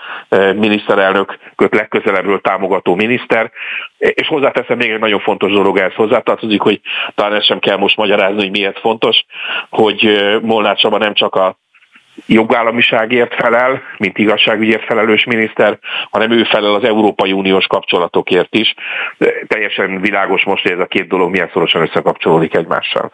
miniszterelnök 0.55 1.37
köt 1.55 1.75
legközelebbről 1.75 2.41
támogató 2.41 2.95
miniszter, 2.95 3.51
és 3.97 4.27
hozzáteszem 4.27 4.77
még 4.77 4.89
egy 4.89 4.99
nagyon 4.99 5.19
fontos 5.19 5.51
dolog 5.51 5.77
ehhez 5.77 5.93
hozzátartozik, 5.93 6.61
hogy 6.61 6.81
talán 7.15 7.33
ezt 7.33 7.45
sem 7.45 7.59
kell 7.59 7.77
most 7.77 7.97
magyarázni, 7.97 8.41
hogy 8.41 8.51
miért 8.51 8.79
fontos, 8.79 9.25
hogy 9.69 10.19
Molnár 10.41 10.75
Csaba 10.75 10.97
nem 10.97 11.13
csak 11.13 11.35
a 11.35 11.57
jogállamiságért 12.25 13.33
felel, 13.33 13.81
mint 13.97 14.17
igazságügyért 14.17 14.85
felelős 14.85 15.23
miniszter, 15.23 15.79
hanem 16.11 16.31
ő 16.31 16.43
felel 16.43 16.73
az 16.73 16.83
Európai 16.83 17.31
Uniós 17.31 17.65
kapcsolatokért 17.65 18.55
is. 18.55 18.73
Teljesen 19.47 20.01
világos 20.01 20.43
most, 20.43 20.63
hogy 20.63 20.71
ez 20.71 20.79
a 20.79 20.85
két 20.85 21.07
dolog 21.07 21.29
milyen 21.29 21.49
szorosan 21.53 21.81
összekapcsolódik 21.81 22.55
egymással. 22.55 23.11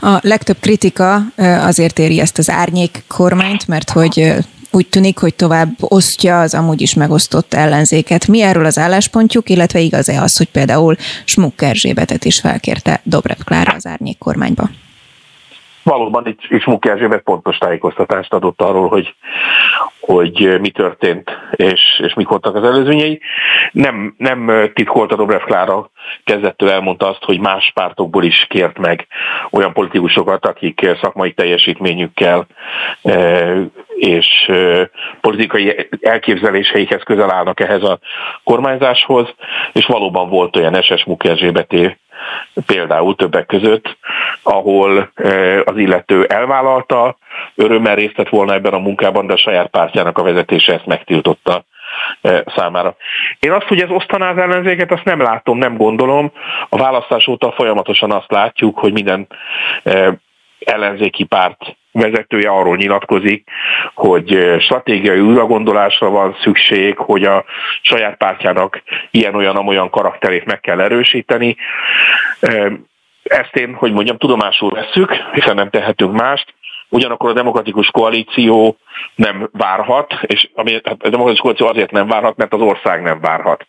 A 0.00 0.18
legtöbb 0.20 0.56
kritika 0.60 1.18
azért 1.66 1.98
éri 1.98 2.20
ezt 2.20 2.38
az 2.38 2.50
árnyék 2.50 2.90
kormányt, 3.08 3.68
mert 3.68 3.90
hogy 3.90 4.32
úgy 4.74 4.88
tűnik, 4.88 5.18
hogy 5.18 5.34
tovább 5.34 5.68
osztja 5.80 6.40
az 6.40 6.54
amúgy 6.54 6.80
is 6.80 6.94
megosztott 6.94 7.54
ellenzéket. 7.54 8.26
Mi 8.26 8.42
erről 8.42 8.64
az 8.64 8.78
álláspontjuk, 8.78 9.48
illetve 9.48 9.78
igaz-e 9.78 10.20
az, 10.20 10.36
hogy 10.36 10.48
például 10.48 10.96
Smuk 11.24 11.62
Erzsébetet 11.62 12.24
is 12.24 12.40
felkérte 12.40 13.00
Dobrev 13.04 13.38
Klára 13.44 13.72
az 13.72 13.86
árnyék 13.86 14.18
kormányba? 14.18 14.68
Valóban 15.82 16.26
itt 16.26 16.40
is 16.48 16.64
Muki 16.64 16.88
Erzsébet 16.88 17.22
pontos 17.22 17.58
tájékoztatást 17.58 18.32
adott 18.32 18.62
arról, 18.62 18.88
hogy, 18.88 19.14
hogy 20.00 20.60
mi 20.60 20.70
történt, 20.70 21.30
és, 21.50 21.80
és 22.04 22.14
mik 22.14 22.28
voltak 22.28 22.54
az 22.54 22.64
előzményei. 22.64 23.20
Nem, 23.72 24.14
nem 24.18 24.70
titkolta 24.74 25.16
Dobrev 25.16 25.42
Klára, 25.42 25.90
kezdettől 26.24 26.70
elmondta 26.70 27.08
azt, 27.08 27.24
hogy 27.24 27.40
más 27.40 27.70
pártokból 27.74 28.24
is 28.24 28.46
kért 28.48 28.78
meg 28.78 29.06
olyan 29.50 29.72
politikusokat, 29.72 30.46
akik 30.46 30.90
szakmai 31.00 31.32
teljesítményükkel 31.32 32.46
e, 33.02 33.54
és 33.96 34.26
e, 34.46 34.90
politikai 35.20 35.88
elképzeléseikhez 36.00 37.02
közel 37.02 37.30
állnak 37.30 37.60
ehhez 37.60 37.82
a 37.82 37.98
kormányzáshoz, 38.44 39.34
és 39.72 39.86
valóban 39.86 40.28
volt 40.28 40.56
olyan 40.56 40.82
SS 40.82 41.04
Muki 41.04 41.28
például 42.66 43.16
többek 43.16 43.46
között, 43.46 43.96
ahol 44.42 45.10
eh, 45.14 45.60
az 45.64 45.76
illető 45.76 46.24
elvállalta, 46.24 47.16
örömmel 47.54 47.94
részt 47.94 48.16
vett 48.16 48.28
volna 48.28 48.54
ebben 48.54 48.72
a 48.72 48.78
munkában, 48.78 49.26
de 49.26 49.32
a 49.32 49.36
saját 49.36 49.70
pártjának 49.70 50.18
a 50.18 50.22
vezetése 50.22 50.72
ezt 50.72 50.86
megtiltotta 50.86 51.64
eh, 52.20 52.40
számára. 52.56 52.96
Én 53.38 53.52
azt, 53.52 53.66
hogy 53.66 53.80
ez 53.80 53.90
osztaná 53.90 54.30
az 54.30 54.38
ellenzéket, 54.38 54.92
azt 54.92 55.04
nem 55.04 55.20
látom, 55.20 55.58
nem 55.58 55.76
gondolom. 55.76 56.32
A 56.68 56.76
választás 56.76 57.26
óta 57.26 57.52
folyamatosan 57.52 58.12
azt 58.12 58.30
látjuk, 58.30 58.78
hogy 58.78 58.92
minden 58.92 59.26
eh, 59.82 60.12
ellenzéki 60.64 61.24
párt 61.24 61.76
vezetője 61.92 62.50
arról 62.50 62.76
nyilatkozik, 62.76 63.48
hogy 63.94 64.56
stratégiai 64.60 65.20
újragondolásra 65.20 66.10
van 66.10 66.36
szükség, 66.42 66.96
hogy 66.96 67.24
a 67.24 67.44
saját 67.82 68.16
pártjának 68.16 68.82
ilyen-olyan-olyan 69.10 69.90
karakterét 69.90 70.44
meg 70.44 70.60
kell 70.60 70.80
erősíteni. 70.80 71.56
Ezt 73.22 73.56
én, 73.56 73.74
hogy 73.74 73.92
mondjam, 73.92 74.16
tudomásul 74.16 74.70
vesszük, 74.70 75.12
hiszen 75.32 75.54
nem 75.54 75.70
tehetünk 75.70 76.12
mást. 76.12 76.54
Ugyanakkor 76.88 77.30
a 77.30 77.34
demokratikus 77.34 77.90
koalíció 77.90 78.76
nem 79.14 79.48
várhat, 79.52 80.14
és 80.22 80.48
ami, 80.54 80.72
hát 80.72 81.02
a 81.02 81.08
demokratikus 81.08 81.40
koalíció 81.40 81.66
azért 81.66 81.90
nem 81.90 82.06
várhat, 82.06 82.36
mert 82.36 82.52
az 82.52 82.60
ország 82.60 83.02
nem 83.02 83.20
várhat. 83.20 83.66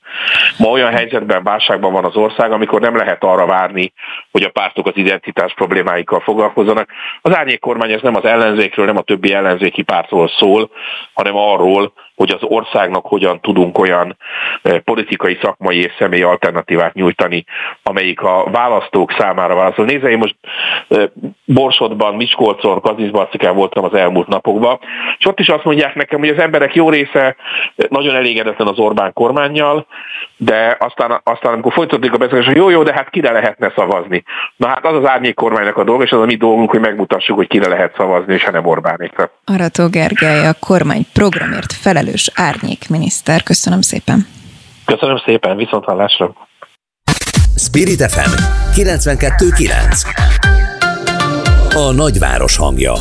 Ma 0.58 0.70
olyan 0.70 0.92
helyzetben, 0.92 1.44
válságban 1.44 1.92
van 1.92 2.06
az 2.06 2.16
ország, 2.16 2.52
amikor 2.52 2.82
nem 2.82 2.96
lehet 2.96 3.24
arra 3.24 3.46
várni, 3.46 3.94
hogy 4.32 4.44
a 4.44 4.50
pártok 4.50 4.88
az 4.88 4.94
identitás 4.96 5.54
problémáikkal 5.54 6.20
foglalkozzanak. 6.20 6.90
Az 7.22 7.36
árnyék 7.36 7.60
kormány 7.60 7.92
ez 7.92 8.02
nem 8.02 8.16
az 8.16 8.26
ellenzékről, 8.26 8.86
nem 8.86 8.98
a 8.98 9.02
többi 9.02 9.34
ellenzéki 9.34 9.82
pártról 9.82 10.28
szól, 10.40 10.70
hanem 11.14 11.36
arról, 11.36 11.94
hogy 12.16 12.32
az 12.32 12.42
országnak 12.42 13.06
hogyan 13.06 13.40
tudunk 13.42 13.78
olyan 13.78 14.18
eh, 14.62 14.80
politikai, 14.80 15.38
szakmai 15.42 15.78
és 15.78 15.92
személyi 15.98 16.22
alternatívát 16.24 16.94
nyújtani, 16.94 17.46
amelyik 17.84 18.22
a 18.22 18.46
választók 18.52 19.16
számára 19.18 19.56
válaszol. 19.56 19.86
Nézze, 19.86 20.10
én 20.10 20.18
most 20.18 20.36
eh, 20.88 21.04
Borsodban, 21.46 22.16
Miskolcon, 22.16 22.82
Kazizbarcikán 22.82 23.56
voltam 23.56 23.84
az 23.84 23.94
elmúlt 23.94 24.28
napokban, 24.28 24.80
és 25.24 25.30
ott 25.30 25.40
is 25.40 25.50
azt 25.50 25.64
mondják 25.64 25.96
nekem, 25.96 26.20
hogy 26.20 26.30
az 26.30 26.40
emberek 26.40 26.76
jó 26.76 26.90
része 26.90 27.36
nagyon 27.90 28.16
elégedetlen 28.16 28.68
az 28.68 28.78
Orbán 28.78 29.14
kormányjal, 29.14 29.88
de 30.38 30.78
aztán, 30.80 31.22
aztán 31.24 31.54
amikor 31.54 31.74
folytatódik 31.74 32.14
a 32.14 32.18
beszélgetés, 32.18 32.54
hogy 32.54 32.62
jó, 32.62 32.70
jó, 32.70 32.84
de 32.84 32.94
hát 32.94 33.10
kire 33.10 33.32
lehetne 33.32 33.72
szavazni. 33.76 34.24
Na 34.56 34.68
hát 34.68 34.86
az 34.86 34.96
az 34.96 35.06
árnyék 35.06 35.36
kormánynak 35.36 35.78
a 35.78 35.84
dolga, 35.84 36.04
és 36.04 36.12
az 36.12 36.22
a 36.22 36.26
mi 36.26 36.36
dolgunk, 36.36 36.70
hogy 36.70 36.80
megmutassuk, 36.80 37.36
hogy 37.36 37.48
kire 37.48 37.68
lehet 37.68 37.94
szavazni, 37.98 38.34
és 38.34 38.44
ha 38.44 38.52
nem 38.52 38.66
Orbánékra. 38.66 39.32
Arató 39.46 39.90
Gergely, 39.90 40.48
a 40.48 40.54
kormány 40.60 41.06
programért 41.14 41.74
felelős 41.74 42.32
árnyék 42.36 42.90
miniszter. 42.90 43.44
Köszönöm 43.44 43.82
szépen. 43.82 44.28
Köszönöm 44.86 45.18
szépen, 45.26 45.58
viszont 45.58 45.86
hallásra. 45.86 46.34
Spirit 47.56 48.12
FM 48.12 48.32
92.9 48.76 51.76
A 51.76 51.94
nagyváros 51.94 52.58
hangja 52.58 52.94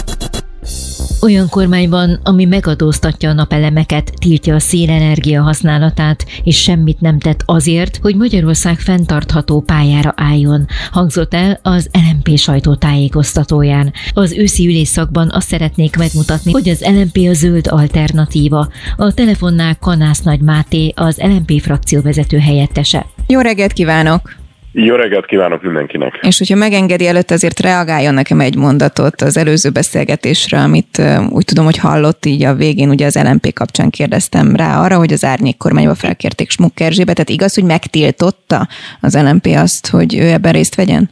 olyan 1.23 1.49
kormányban, 1.49 2.21
ami 2.23 2.45
megadóztatja 2.45 3.31
a 3.31 3.33
napelemeket, 3.33 4.13
tiltja 4.19 4.55
a 4.55 4.59
szélenergia 4.59 5.43
használatát, 5.43 6.27
és 6.45 6.63
semmit 6.63 7.01
nem 7.01 7.19
tett 7.19 7.43
azért, 7.47 7.99
hogy 8.03 8.17
Magyarország 8.17 8.79
fenntartható 8.79 9.61
pályára 9.61 10.13
álljon, 10.17 10.67
hangzott 10.91 11.35
el 11.35 11.59
az 11.63 11.89
LMP 11.93 12.37
sajtótájékoztatóján. 12.37 13.93
Az 14.13 14.33
őszi 14.33 14.67
ülésszakban 14.67 15.31
azt 15.31 15.49
szeretnék 15.49 15.97
megmutatni, 15.97 16.53
hogy 16.53 16.69
az 16.69 16.85
LMP 16.87 17.17
a 17.29 17.33
zöld 17.33 17.67
alternatíva. 17.67 18.69
A 18.97 19.15
telefonnál 19.15 19.77
Kanász 19.81 20.21
Nagy 20.21 20.41
Máté, 20.41 20.93
az 20.97 21.17
LMP 21.17 21.61
frakció 21.61 22.01
vezető 22.01 22.39
helyettese. 22.39 23.07
Jó 23.27 23.41
reggelt 23.41 23.73
kívánok! 23.73 24.42
Jó 24.73 24.95
reggelt 24.95 25.27
kívánok 25.27 25.63
mindenkinek! 25.63 26.19
És 26.23 26.39
hogyha 26.39 26.57
megengedi 26.57 27.07
előtt, 27.07 27.31
azért 27.31 27.61
reagáljon 27.61 28.15
nekem 28.15 28.41
egy 28.41 28.57
mondatot 28.57 29.21
az 29.21 29.37
előző 29.37 29.71
beszélgetésre, 29.71 30.59
amit 30.59 31.03
úgy 31.29 31.45
tudom, 31.45 31.65
hogy 31.65 31.77
hallott 31.77 32.27
így 32.27 32.43
a 32.45 32.55
végén, 32.55 32.89
ugye 32.89 33.07
az 33.07 33.15
LMP 33.15 33.53
kapcsán 33.53 33.91
kérdeztem 33.91 34.57
rá 34.57 34.81
arra, 34.81 34.97
hogy 34.97 35.13
az 35.13 35.25
árnyék 35.25 35.57
kormányba 35.57 35.95
felkérték 35.95 36.51
Smuk 36.51 36.81
Erzsébet, 36.81 37.15
tehát 37.15 37.31
igaz, 37.31 37.55
hogy 37.55 37.65
megtiltotta 37.65 38.69
az 39.01 39.17
LMP 39.17 39.47
azt, 39.47 39.87
hogy 39.87 40.17
ő 40.17 40.31
ebben 40.31 40.53
részt 40.53 40.75
vegyen? 40.75 41.11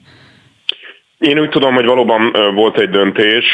Én 1.21 1.39
úgy 1.39 1.49
tudom, 1.49 1.75
hogy 1.75 1.85
valóban 1.85 2.33
volt 2.55 2.79
egy 2.79 2.91
döntés, 2.91 3.45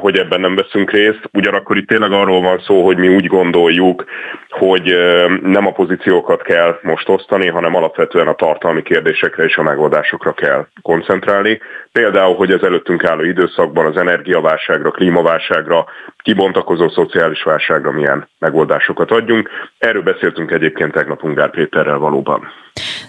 hogy 0.00 0.18
ebben 0.18 0.40
nem 0.40 0.54
veszünk 0.54 0.90
részt, 0.90 1.20
ugyanakkor 1.32 1.76
itt 1.76 1.86
tényleg 1.86 2.12
arról 2.12 2.40
van 2.40 2.60
szó, 2.66 2.84
hogy 2.84 2.96
mi 2.96 3.08
úgy 3.08 3.26
gondoljuk, 3.26 4.04
hogy 4.48 4.94
nem 5.42 5.66
a 5.66 5.72
pozíciókat 5.72 6.42
kell 6.42 6.78
most 6.82 7.08
osztani, 7.08 7.48
hanem 7.48 7.74
alapvetően 7.74 8.26
a 8.26 8.34
tartalmi 8.34 8.82
kérdésekre 8.82 9.44
és 9.44 9.56
a 9.56 9.62
megoldásokra 9.62 10.32
kell 10.32 10.66
koncentrálni. 10.82 11.60
Például, 11.92 12.34
hogy 12.34 12.50
az 12.50 12.62
előttünk 12.62 13.04
álló 13.04 13.22
időszakban 13.22 13.86
az 13.86 13.96
energiaválságra, 13.96 14.90
klímaválságra, 14.90 15.84
kibontakozó 16.22 16.88
szociális 16.88 17.42
válságra 17.42 17.92
milyen 17.92 18.28
megoldásokat 18.38 19.10
adjunk. 19.10 19.50
Erről 19.78 20.02
beszéltünk 20.02 20.50
egyébként 20.50 20.92
tegnap 20.92 21.22
Ungár 21.22 21.50
Péterrel 21.50 21.98
valóban. 21.98 22.52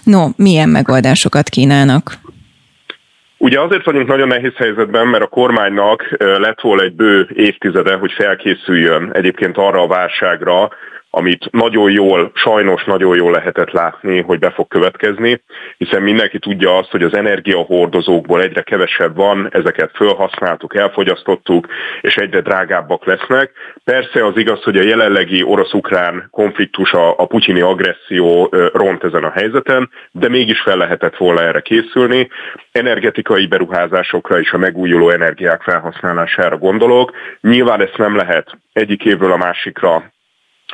No, 0.04 0.26
milyen 0.36 0.68
megoldásokat 0.68 1.48
kínálnak? 1.48 2.02
Ugye 3.46 3.60
azért 3.60 3.84
vagyunk 3.84 4.08
nagyon 4.08 4.28
nehéz 4.28 4.54
helyzetben, 4.56 5.06
mert 5.06 5.22
a 5.22 5.26
kormánynak 5.26 6.16
lett 6.18 6.60
volna 6.60 6.82
egy 6.82 6.94
bő 6.94 7.28
évtizede, 7.34 7.94
hogy 7.94 8.12
felkészüljön 8.12 9.10
egyébként 9.12 9.56
arra 9.56 9.82
a 9.82 9.86
válságra, 9.86 10.70
amit 11.16 11.48
nagyon 11.50 11.90
jól, 11.90 12.30
sajnos 12.34 12.84
nagyon 12.84 13.16
jól 13.16 13.30
lehetett 13.30 13.70
látni, 13.70 14.22
hogy 14.22 14.38
be 14.38 14.50
fog 14.50 14.68
következni, 14.68 15.42
hiszen 15.76 16.02
mindenki 16.02 16.38
tudja 16.38 16.76
azt, 16.76 16.90
hogy 16.90 17.02
az 17.02 17.14
energiahordozókból 17.14 18.42
egyre 18.42 18.62
kevesebb 18.62 19.16
van, 19.16 19.48
ezeket 19.50 19.90
felhasználtuk, 19.94 20.76
elfogyasztottuk, 20.76 21.66
és 22.00 22.16
egyre 22.16 22.40
drágábbak 22.40 23.04
lesznek. 23.04 23.50
Persze 23.84 24.24
az 24.24 24.36
igaz, 24.36 24.62
hogy 24.62 24.76
a 24.76 24.82
jelenlegi 24.82 25.42
orosz-ukrán 25.42 26.28
konfliktus, 26.30 26.92
a, 26.92 27.18
a 27.18 27.26
putyini 27.26 27.60
agresszió 27.60 28.48
ront 28.72 29.04
ezen 29.04 29.24
a 29.24 29.30
helyzeten, 29.30 29.90
de 30.10 30.28
mégis 30.28 30.60
fel 30.60 30.76
lehetett 30.76 31.16
volna 31.16 31.42
erre 31.42 31.60
készülni. 31.60 32.28
Energetikai 32.72 33.46
beruházásokra 33.46 34.40
és 34.40 34.52
a 34.52 34.58
megújuló 34.58 35.10
energiák 35.10 35.62
felhasználására 35.62 36.56
gondolok. 36.56 37.12
Nyilván 37.40 37.80
ezt 37.80 37.96
nem 37.96 38.16
lehet 38.16 38.58
egyik 38.72 39.04
évről 39.04 39.32
a 39.32 39.36
másikra 39.36 40.14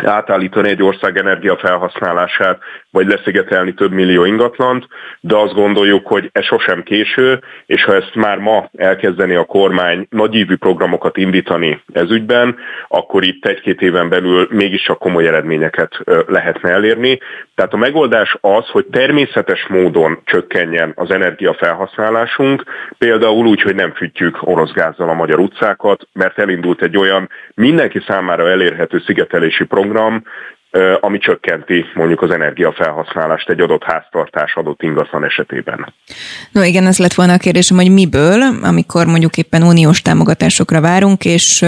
átállítani 0.05 0.68
egy 0.68 0.82
ország 0.82 1.16
energiafelhasználását, 1.16 2.59
vagy 2.90 3.07
leszigetelni 3.07 3.74
több 3.74 3.93
millió 3.93 4.24
ingatlant, 4.24 4.86
de 5.20 5.36
azt 5.36 5.55
gondoljuk, 5.55 6.07
hogy 6.07 6.30
ez 6.32 6.45
sosem 6.45 6.82
késő, 6.82 7.40
és 7.66 7.84
ha 7.84 7.95
ezt 7.95 8.14
már 8.14 8.38
ma 8.38 8.68
elkezdeni 8.76 9.34
a 9.34 9.45
kormány 9.45 10.07
nagyívű 10.11 10.57
programokat 10.57 11.16
indítani 11.16 11.82
ez 11.93 12.11
ügyben, 12.11 12.57
akkor 12.88 13.24
itt 13.24 13.47
egy-két 13.47 13.80
éven 13.80 14.09
belül 14.09 14.49
mégiscsak 14.51 14.99
komoly 14.99 15.26
eredményeket 15.26 15.99
lehetne 16.26 16.70
elérni. 16.70 17.18
Tehát 17.55 17.72
a 17.72 17.76
megoldás 17.76 18.36
az, 18.40 18.66
hogy 18.68 18.86
természetes 18.86 19.66
módon 19.68 20.20
csökkenjen 20.24 20.93
az 20.97 21.11
energiafelhasználásunk, 21.11 22.62
például 22.99 23.47
úgy, 23.47 23.62
hogy 23.62 23.74
nem 23.74 23.93
fűtjük 23.93 24.38
orosz 24.40 24.72
gázzal 24.72 25.09
a 25.09 25.14
magyar 25.14 25.38
utcákat, 25.38 26.09
mert 26.12 26.38
elindult 26.38 26.82
egy 26.82 26.97
olyan 26.97 27.28
mindenki 27.55 28.03
számára 28.07 28.51
elérhető 28.51 29.03
szigetelési 29.07 29.64
program, 29.64 29.80
ami 31.01 31.18
csökkenti 31.18 31.85
mondjuk 31.95 32.22
az 32.22 32.30
energiafelhasználást 32.30 33.49
egy 33.49 33.61
adott 33.61 33.83
háztartás 33.85 34.55
adott 34.55 34.83
ingatlan 34.83 35.24
esetében. 35.24 35.95
No 36.53 36.62
igen, 36.62 36.87
ez 36.87 36.99
lett 36.99 37.14
volna 37.14 37.33
a 37.33 37.39
kérdésem, 37.39 37.76
hogy 37.76 37.91
miből, 37.91 38.43
amikor 38.62 39.07
mondjuk 39.07 39.37
éppen 39.37 39.62
uniós 39.62 40.03
támogatásokra 40.03 40.80
várunk, 40.80 41.24
és 41.24 41.64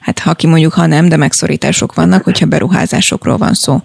hát 0.00 0.18
ha 0.18 0.34
ki 0.34 0.46
mondjuk, 0.46 0.72
ha 0.72 0.86
nem, 0.86 1.08
de 1.08 1.16
megszorítások 1.16 1.94
vannak, 1.94 2.24
hogyha 2.24 2.46
beruházásokról 2.46 3.36
van 3.36 3.52
szó. 3.52 3.76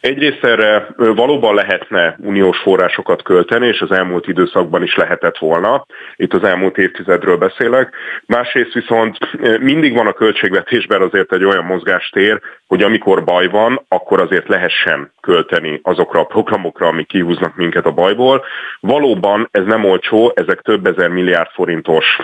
Egyrészt 0.00 0.44
erre 0.44 0.86
valóban 0.96 1.54
lehetne 1.54 2.16
uniós 2.18 2.58
forrásokat 2.58 3.22
költeni, 3.22 3.66
és 3.66 3.80
az 3.80 3.90
elmúlt 3.90 4.28
időszakban 4.28 4.82
is 4.82 4.96
lehetett 4.96 5.38
volna. 5.38 5.86
Itt 6.16 6.32
az 6.32 6.44
elmúlt 6.44 6.78
évtizedről 6.78 7.36
beszélek. 7.36 7.94
Másrészt 8.26 8.72
viszont 8.72 9.18
mindig 9.60 9.94
van 9.94 10.06
a 10.06 10.12
költségvetésben 10.12 11.02
azért 11.02 11.32
egy 11.32 11.44
olyan 11.44 11.64
mozgástér, 11.64 12.40
hogy 12.66 12.82
amikor 12.82 13.24
baj 13.24 13.48
van, 13.48 13.84
akkor 13.88 14.20
azért 14.20 14.48
lehessen 14.48 15.12
költeni 15.20 15.80
azokra 15.82 16.20
a 16.20 16.24
programokra, 16.24 16.86
amik 16.86 17.06
kihúznak 17.06 17.56
minket 17.56 17.86
a 17.86 17.90
bajból. 17.90 18.44
Valóban 18.80 19.48
ez 19.50 19.64
nem 19.64 19.84
olcsó, 19.84 20.32
ezek 20.34 20.60
több 20.60 20.86
ezer 20.86 21.08
milliárd 21.08 21.50
forintos 21.50 22.18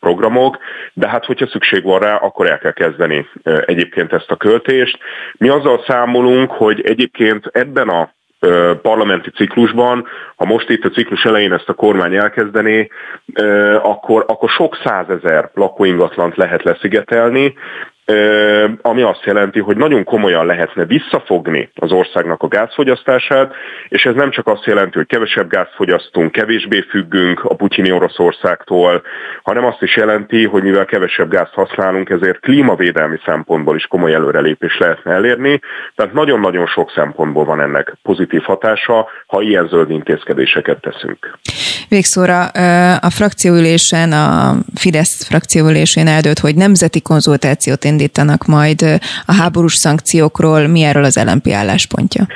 programok, 0.00 0.58
de 0.92 1.08
hát 1.08 1.24
hogyha 1.24 1.46
szükség 1.46 1.82
van 1.82 1.98
rá, 1.98 2.14
akkor 2.14 2.46
el 2.46 2.58
kell 2.58 2.72
kezdeni 2.72 3.28
egyébként 3.42 4.12
ezt 4.12 4.30
a 4.30 4.36
költést. 4.36 4.98
Mi 5.38 5.48
azzal 5.48 5.84
számolunk, 5.86 6.50
hogy 6.50 6.67
egyébként 6.70 7.46
ebben 7.52 7.88
a 7.88 8.10
parlamenti 8.82 9.30
ciklusban, 9.30 10.06
ha 10.36 10.44
most 10.44 10.68
itt 10.70 10.84
a 10.84 10.90
ciklus 10.90 11.24
elején 11.24 11.52
ezt 11.52 11.68
a 11.68 11.74
kormány 11.74 12.14
elkezdené, 12.14 12.88
akkor, 13.82 14.24
akkor 14.28 14.50
sok 14.50 14.78
százezer 14.84 15.50
lakóingatlant 15.54 16.36
lehet 16.36 16.62
leszigetelni, 16.62 17.54
ami 18.82 19.02
azt 19.02 19.24
jelenti, 19.24 19.60
hogy 19.60 19.76
nagyon 19.76 20.04
komolyan 20.04 20.46
lehetne 20.46 20.84
visszafogni 20.84 21.70
az 21.74 21.92
országnak 21.92 22.42
a 22.42 22.48
gázfogyasztását, 22.48 23.52
és 23.88 24.04
ez 24.04 24.14
nem 24.14 24.30
csak 24.30 24.46
azt 24.46 24.64
jelenti, 24.64 24.96
hogy 24.96 25.06
kevesebb 25.06 25.48
gázt 25.50 25.74
fogyasztunk, 25.74 26.32
kevésbé 26.32 26.84
függünk 26.90 27.44
a 27.44 27.54
putyini 27.54 27.92
Oroszországtól, 27.92 29.02
hanem 29.42 29.64
azt 29.64 29.82
is 29.82 29.96
jelenti, 29.96 30.44
hogy 30.44 30.62
mivel 30.62 30.84
kevesebb 30.84 31.30
gázt 31.30 31.52
használunk, 31.52 32.10
ezért 32.10 32.40
klímavédelmi 32.40 33.18
szempontból 33.24 33.76
is 33.76 33.86
komoly 33.86 34.14
előrelépés 34.14 34.78
lehetne 34.78 35.12
elérni. 35.12 35.60
Tehát 35.94 36.12
nagyon-nagyon 36.12 36.66
sok 36.66 36.92
szempontból 36.94 37.44
van 37.44 37.60
ennek 37.60 37.96
pozitív 38.02 38.42
hatása, 38.42 39.08
ha 39.26 39.40
ilyen 39.40 39.68
zöld 39.68 39.90
intézkedéseket 39.90 40.80
teszünk. 40.80 41.38
Végszóra 41.88 42.44
a 42.96 43.10
frakcióülésen, 43.10 44.12
a 44.12 44.54
Fidesz 44.74 45.26
frakcióülésén 45.26 46.06
eldőlt, 46.06 46.38
hogy 46.38 46.54
nemzeti 46.54 47.02
konzultációt 47.02 47.84
indítanak 47.98 48.44
majd 48.44 48.82
a 49.26 49.34
háborús 49.34 49.74
szankciókról. 49.74 50.66
Mi 50.66 50.82
erről 50.82 51.04
az 51.04 51.22
LNP 51.24 51.48
álláspontja? 51.52 52.26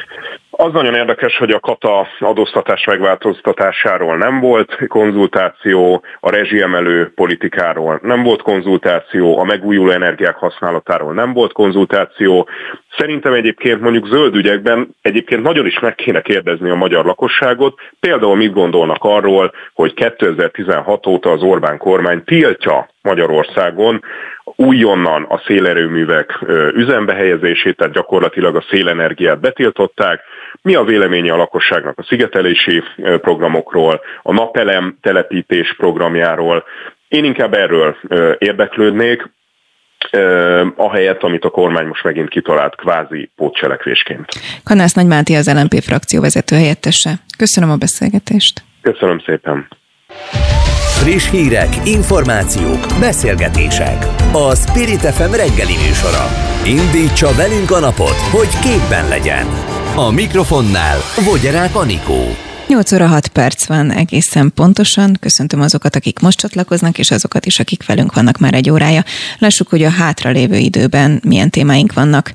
Az 0.50 0.72
nagyon 0.72 0.94
érdekes, 0.94 1.36
hogy 1.36 1.50
a 1.50 1.60
kata 1.60 2.06
adóztatás 2.18 2.84
megváltoztatásáról 2.84 4.16
nem 4.16 4.40
volt 4.40 4.86
konzultáció, 4.88 6.04
a 6.20 6.30
rezsiemelő 6.30 7.12
politikáról 7.14 8.00
nem 8.02 8.22
volt 8.22 8.42
konzultáció, 8.42 9.38
a 9.38 9.44
megújuló 9.44 9.90
energiák 9.90 10.36
használatáról 10.36 11.12
nem 11.14 11.32
volt 11.32 11.52
konzultáció. 11.52 12.48
Szerintem 12.96 13.32
egyébként 13.32 13.80
mondjuk 13.80 14.06
zöld 14.06 14.36
ügyekben 14.36 14.88
egyébként 15.02 15.42
nagyon 15.42 15.66
is 15.66 15.78
meg 15.78 15.94
kéne 15.94 16.20
kérdezni 16.20 16.70
a 16.70 16.74
magyar 16.74 17.04
lakosságot, 17.04 17.80
például 18.00 18.36
mit 18.36 18.52
gondolnak 18.52 19.04
arról, 19.04 19.52
hogy 19.72 19.94
2016 19.94 21.06
óta 21.06 21.30
az 21.30 21.42
Orbán 21.42 21.78
kormány 21.78 22.24
tiltja 22.24 22.88
Magyarországon 23.02 24.02
újonnan 24.44 25.22
a 25.22 25.42
szélerőművek 25.46 26.38
üzembe 26.74 27.14
helyezését, 27.14 27.76
tehát 27.76 27.92
gyakorlatilag 27.92 28.56
a 28.56 28.64
szélenergiát 28.70 29.40
betiltották. 29.40 30.20
Mi 30.62 30.74
a 30.74 30.84
véleménye 30.84 31.32
a 31.32 31.36
lakosságnak 31.36 31.98
a 31.98 32.02
szigetelési 32.02 32.82
programokról, 32.96 34.00
a 34.22 34.32
napelem 34.32 34.98
telepítés 35.00 35.74
programjáról? 35.76 36.64
Én 37.08 37.24
inkább 37.24 37.54
erről 37.54 37.96
érdeklődnék, 38.38 39.30
ahelyett, 40.76 41.22
amit 41.22 41.44
a 41.44 41.50
kormány 41.50 41.86
most 41.86 42.04
megint 42.04 42.28
kitalált 42.28 42.76
kvázi 42.76 43.30
pótcselekvésként. 43.36 44.26
Kanász 44.64 44.94
Nagy 44.94 45.06
Máté 45.06 45.34
az 45.34 45.52
LNP 45.52 45.82
frakció 45.82 46.20
vezető 46.20 46.56
helyettese. 46.56 47.10
Köszönöm 47.38 47.70
a 47.70 47.76
beszélgetést. 47.76 48.62
Köszönöm 48.82 49.18
szépen. 49.18 49.68
Friss 51.02 51.30
hírek, 51.30 51.68
információk, 51.84 52.86
beszélgetések. 53.00 54.06
A 54.32 54.54
Spirit 54.54 55.00
FM 55.00 55.32
reggeli 55.42 55.76
műsora. 55.86 56.24
Indítsa 56.66 57.30
velünk 57.36 57.70
a 57.70 57.80
napot, 57.80 58.18
hogy 58.36 58.52
képben 58.66 59.08
legyen. 59.08 59.46
A 59.96 60.10
mikrofonnál 60.10 60.98
Vogyerák 61.24 61.74
Anikó. 61.74 62.51
8 62.72 62.92
óra 62.92 63.06
6 63.06 63.28
perc 63.28 63.66
van 63.66 63.90
egészen 63.90 64.52
pontosan. 64.54 65.16
Köszöntöm 65.20 65.60
azokat, 65.60 65.96
akik 65.96 66.18
most 66.18 66.38
csatlakoznak, 66.38 66.98
és 66.98 67.10
azokat 67.10 67.46
is, 67.46 67.58
akik 67.58 67.86
velünk 67.86 68.14
vannak 68.14 68.38
már 68.38 68.54
egy 68.54 68.70
órája. 68.70 69.04
Lássuk, 69.38 69.68
hogy 69.68 69.82
a 69.82 69.90
hátralévő 69.90 70.56
időben 70.56 71.20
milyen 71.24 71.50
témáink 71.50 71.92
vannak. 71.92 72.32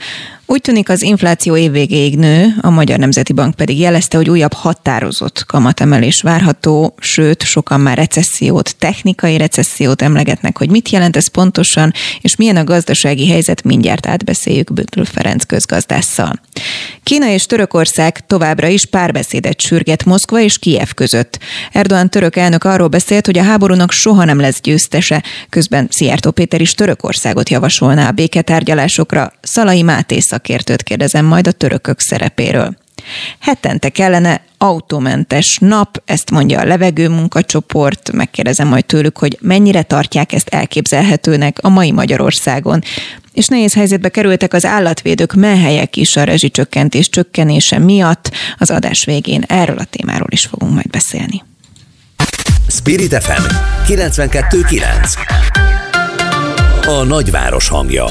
Úgy 0.49 0.61
tűnik 0.61 0.89
az 0.89 1.01
infláció 1.01 1.57
évvégéig 1.57 2.17
nő, 2.17 2.55
a 2.61 2.69
Magyar 2.69 2.99
Nemzeti 2.99 3.33
Bank 3.33 3.55
pedig 3.55 3.79
jelezte, 3.79 4.17
hogy 4.17 4.29
újabb 4.29 4.53
határozott 4.53 5.43
kamatemelés 5.47 6.21
várható, 6.21 6.95
sőt, 6.99 7.43
sokan 7.43 7.79
már 7.79 7.97
recessziót, 7.97 8.75
technikai 8.75 9.37
recessziót 9.37 10.01
emlegetnek, 10.01 10.57
hogy 10.57 10.69
mit 10.69 10.89
jelent 10.89 11.15
ez 11.15 11.27
pontosan, 11.27 11.93
és 12.21 12.35
milyen 12.35 12.55
a 12.55 12.63
gazdasági 12.63 13.27
helyzet, 13.27 13.63
mindjárt 13.63 14.07
átbeszéljük 14.07 14.73
Büttl 14.73 15.01
Ferenc 15.01 15.43
közgazdásszal. 15.43 16.39
Kína 17.03 17.27
és 17.27 17.45
Törökország 17.45 18.25
továbbra 18.25 18.67
is 18.67 18.85
párbeszédet 18.85 19.61
sürget 19.61 20.05
Moszkva 20.05 20.39
és 20.39 20.59
Kijev 20.59 20.89
között. 20.95 21.39
Erdoğan 21.73 22.09
török 22.09 22.35
elnök 22.35 22.63
arról 22.63 22.87
beszélt, 22.87 23.25
hogy 23.25 23.37
a 23.37 23.43
háborúnak 23.43 23.91
soha 23.91 24.23
nem 24.23 24.39
lesz 24.39 24.61
győztese, 24.61 25.23
közben 25.49 25.87
Szijjártó 25.91 26.31
Péter 26.31 26.61
is 26.61 26.73
Törökországot 26.73 27.49
javasolná 27.49 28.07
a 28.07 28.11
béketárgyalásokra. 28.11 29.33
Szalai 29.41 29.81
Máté 29.81 30.19
szakértőt 30.37 30.83
kérdezem 30.83 31.25
majd 31.25 31.47
a 31.47 31.51
törökök 31.51 31.99
szerepéről. 31.99 32.77
Hetente 33.39 33.89
kellene 33.89 34.41
autómentes 34.57 35.57
nap, 35.61 36.01
ezt 36.05 36.31
mondja 36.31 36.59
a 36.59 36.65
levegő 36.65 37.09
munkacsoport, 37.09 38.11
megkérdezem 38.11 38.67
majd 38.67 38.85
tőlük, 38.85 39.17
hogy 39.17 39.37
mennyire 39.41 39.81
tartják 39.81 40.33
ezt 40.33 40.49
elképzelhetőnek 40.49 41.57
a 41.61 41.69
mai 41.69 41.91
Magyarországon. 41.91 42.81
És 43.33 43.47
nehéz 43.47 43.73
helyzetbe 43.73 44.09
kerültek 44.09 44.53
az 44.53 44.65
állatvédők, 44.65 45.33
melyhelyek 45.33 45.95
is 45.95 46.15
a 46.15 46.23
rezsicsökkentés 46.23 47.09
csökkenése 47.09 47.79
miatt. 47.79 48.31
Az 48.57 48.71
adás 48.71 49.05
végén 49.05 49.43
erről 49.47 49.77
a 49.77 49.83
témáról 49.83 50.29
is 50.29 50.45
fogunk 50.45 50.73
majd 50.73 50.89
beszélni. 50.89 51.43
Spirit 52.67 53.23
FM 53.23 53.43
92.9 53.87 55.13
A 56.85 57.03
nagyváros 57.03 57.67
hangja 57.67 58.05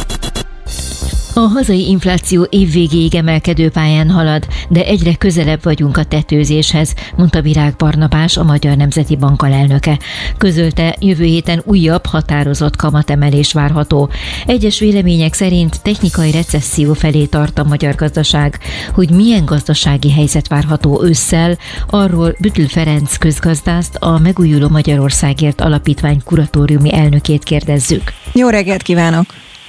a 1.37 1.41
hazai 1.41 1.89
infláció 1.89 2.47
évvégéig 2.51 3.15
emelkedő 3.15 3.71
pályán 3.71 4.11
halad, 4.11 4.47
de 4.69 4.85
egyre 4.85 5.15
közelebb 5.15 5.63
vagyunk 5.63 5.97
a 5.97 6.05
tetőzéshez, 6.05 6.95
mondta 7.17 7.41
Virág 7.41 7.75
Barnabás, 7.77 8.37
a 8.37 8.43
Magyar 8.43 8.77
Nemzeti 8.77 9.17
Bank 9.17 9.43
alelnöke. 9.43 9.99
Közölte, 10.39 10.97
jövő 11.01 11.25
héten 11.25 11.63
újabb 11.65 12.07
határozott 12.07 12.77
kamatemelés 12.77 13.53
várható. 13.53 14.11
Egyes 14.47 14.79
vélemények 14.79 15.35
szerint 15.35 15.83
technikai 15.83 16.31
recesszió 16.31 16.93
felé 16.93 17.25
tart 17.25 17.59
a 17.59 17.65
magyar 17.65 17.95
gazdaság. 17.95 18.59
Hogy 18.95 19.11
milyen 19.11 19.45
gazdasági 19.45 20.13
helyzet 20.13 20.49
várható 20.49 21.05
ősszel, 21.05 21.59
arról 21.91 22.35
Bütül 22.41 22.69
Ferenc 22.69 23.17
közgazdászt, 23.17 23.97
a 23.97 24.19
Megújuló 24.19 24.69
Magyarországért 24.69 25.61
Alapítvány 25.61 26.21
kuratóriumi 26.25 26.95
elnökét 26.95 27.43
kérdezzük. 27.43 28.03
Jó 28.33 28.49
reggelt 28.49 28.83
kívánok! 28.83 29.25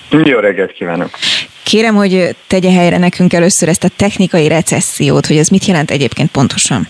Jó 0.09 0.39
reggelt 0.39 0.71
kívánok! 0.71 1.09
Kérem, 1.67 1.95
hogy 1.95 2.35
tegye 2.47 2.71
helyre 2.71 2.97
nekünk 2.97 3.33
először 3.33 3.69
ezt 3.69 3.83
a 3.83 3.89
technikai 3.95 4.47
recessziót, 4.47 5.25
hogy 5.25 5.37
ez 5.37 5.47
mit 5.47 5.65
jelent 5.65 5.91
egyébként 5.91 6.31
pontosan? 6.31 6.87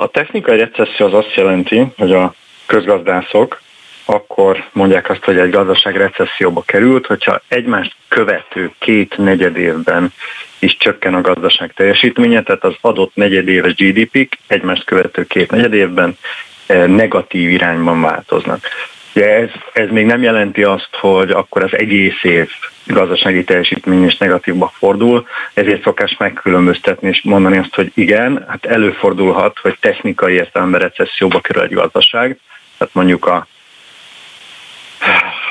A 0.00 0.08
technikai 0.12 0.58
recesszió 0.58 1.06
az 1.06 1.14
azt 1.14 1.34
jelenti, 1.34 1.86
hogy 1.96 2.12
a 2.12 2.34
közgazdászok 2.66 3.60
akkor 4.04 4.64
mondják 4.72 5.10
azt, 5.10 5.24
hogy 5.24 5.38
egy 5.38 5.50
gazdaság 5.50 5.96
recesszióba 5.96 6.62
került, 6.62 7.06
hogyha 7.06 7.40
egymást 7.48 7.94
követő 8.08 8.70
két 8.78 9.16
negyed 9.16 9.56
évben 9.56 10.12
is 10.58 10.76
csökken 10.76 11.14
a 11.14 11.20
gazdaság 11.20 11.72
teljesítménye, 11.72 12.42
tehát 12.42 12.64
az 12.64 12.74
adott 12.80 13.14
negyedéves 13.14 13.74
GDP-k 13.74 14.38
egymást 14.46 14.84
követő 14.84 15.26
két 15.26 15.50
negyed 15.50 15.72
évben 15.72 16.18
eh, 16.66 16.86
negatív 16.86 17.50
irányban 17.50 18.00
változnak. 18.00 18.66
Ugye 19.14 19.28
ez, 19.28 19.48
ez 19.72 19.88
még 19.90 20.06
nem 20.06 20.22
jelenti 20.22 20.62
azt, 20.62 20.88
hogy 21.00 21.30
akkor 21.30 21.62
az 21.62 21.74
egész 21.76 22.22
év 22.22 22.50
gazdasági 22.86 23.44
teljesítmény 23.44 24.04
is 24.04 24.16
negatívba 24.16 24.72
fordul, 24.74 25.26
ezért 25.54 25.82
szokás 25.82 26.16
megkülönböztetni 26.18 27.08
és 27.08 27.22
mondani 27.24 27.58
azt, 27.58 27.74
hogy 27.74 27.92
igen, 27.94 28.44
hát 28.48 28.66
előfordulhat, 28.66 29.58
hogy 29.58 29.76
technikai 29.80 30.34
értelemben 30.34 30.80
recesszióba 30.80 31.40
kerül 31.40 31.62
egy 31.62 31.72
gazdaság, 31.72 32.38
tehát 32.78 32.94
mondjuk 32.94 33.26
a 33.26 33.46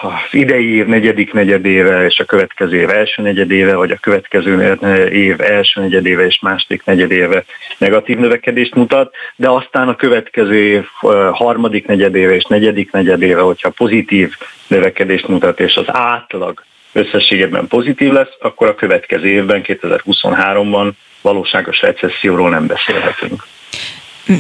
az 0.02 0.12
idei 0.32 0.76
év 0.76 0.86
negyedik 0.86 1.34
negyedéve 1.34 2.06
és 2.06 2.20
a 2.20 2.26
következő 2.26 2.80
év 2.80 2.89
első 2.89 3.22
negyedéve, 3.22 3.76
vagy 3.76 3.91
a 3.91 3.97
következő 3.97 4.78
év 5.12 5.41
első 5.41 5.82
negyedéve 5.82 6.26
és 6.26 6.39
második 6.41 6.84
negyedéve 6.86 7.43
negatív 7.78 8.18
növekedést 8.18 8.76
mutat, 8.76 9.14
de 9.36 9.50
aztán 9.50 9.88
a 9.88 9.95
következő 9.95 10.56
év 10.56 10.86
harmadik 11.32 11.86
negyedéve 11.86 12.36
és 12.36 12.43
negyedik 12.43 12.91
negyedéve, 12.91 13.41
hogyha 13.41 13.70
pozitív 13.70 14.34
növekedést 14.68 15.28
mutat, 15.28 15.60
és 15.60 15.76
az 15.76 15.86
átlag 15.88 16.64
összességében 16.91 17.68
pozitív 17.68 18.12
lesz, 18.12 18.34
akkor 18.39 18.68
a 18.68 18.76
következő 18.76 19.28
évben, 19.28 19.62
2023-ban 19.64 20.91
valóságos 21.22 21.82
recesszióról 21.82 22.50
nem 22.50 22.68
beszélhetünk. 22.68 23.43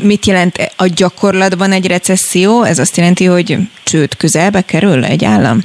Mit 0.03 0.25
jelent 0.25 0.57
a 0.77 0.85
gyakorlatban 0.95 1.71
egy 1.71 1.87
recesszió? 1.87 2.63
Ez 2.63 2.79
azt 2.79 2.97
jelenti, 2.97 3.25
hogy 3.25 3.57
csőd 3.83 4.15
közelbe 4.17 4.61
kerül 4.61 5.03
egy 5.03 5.25
állam? 5.25 5.59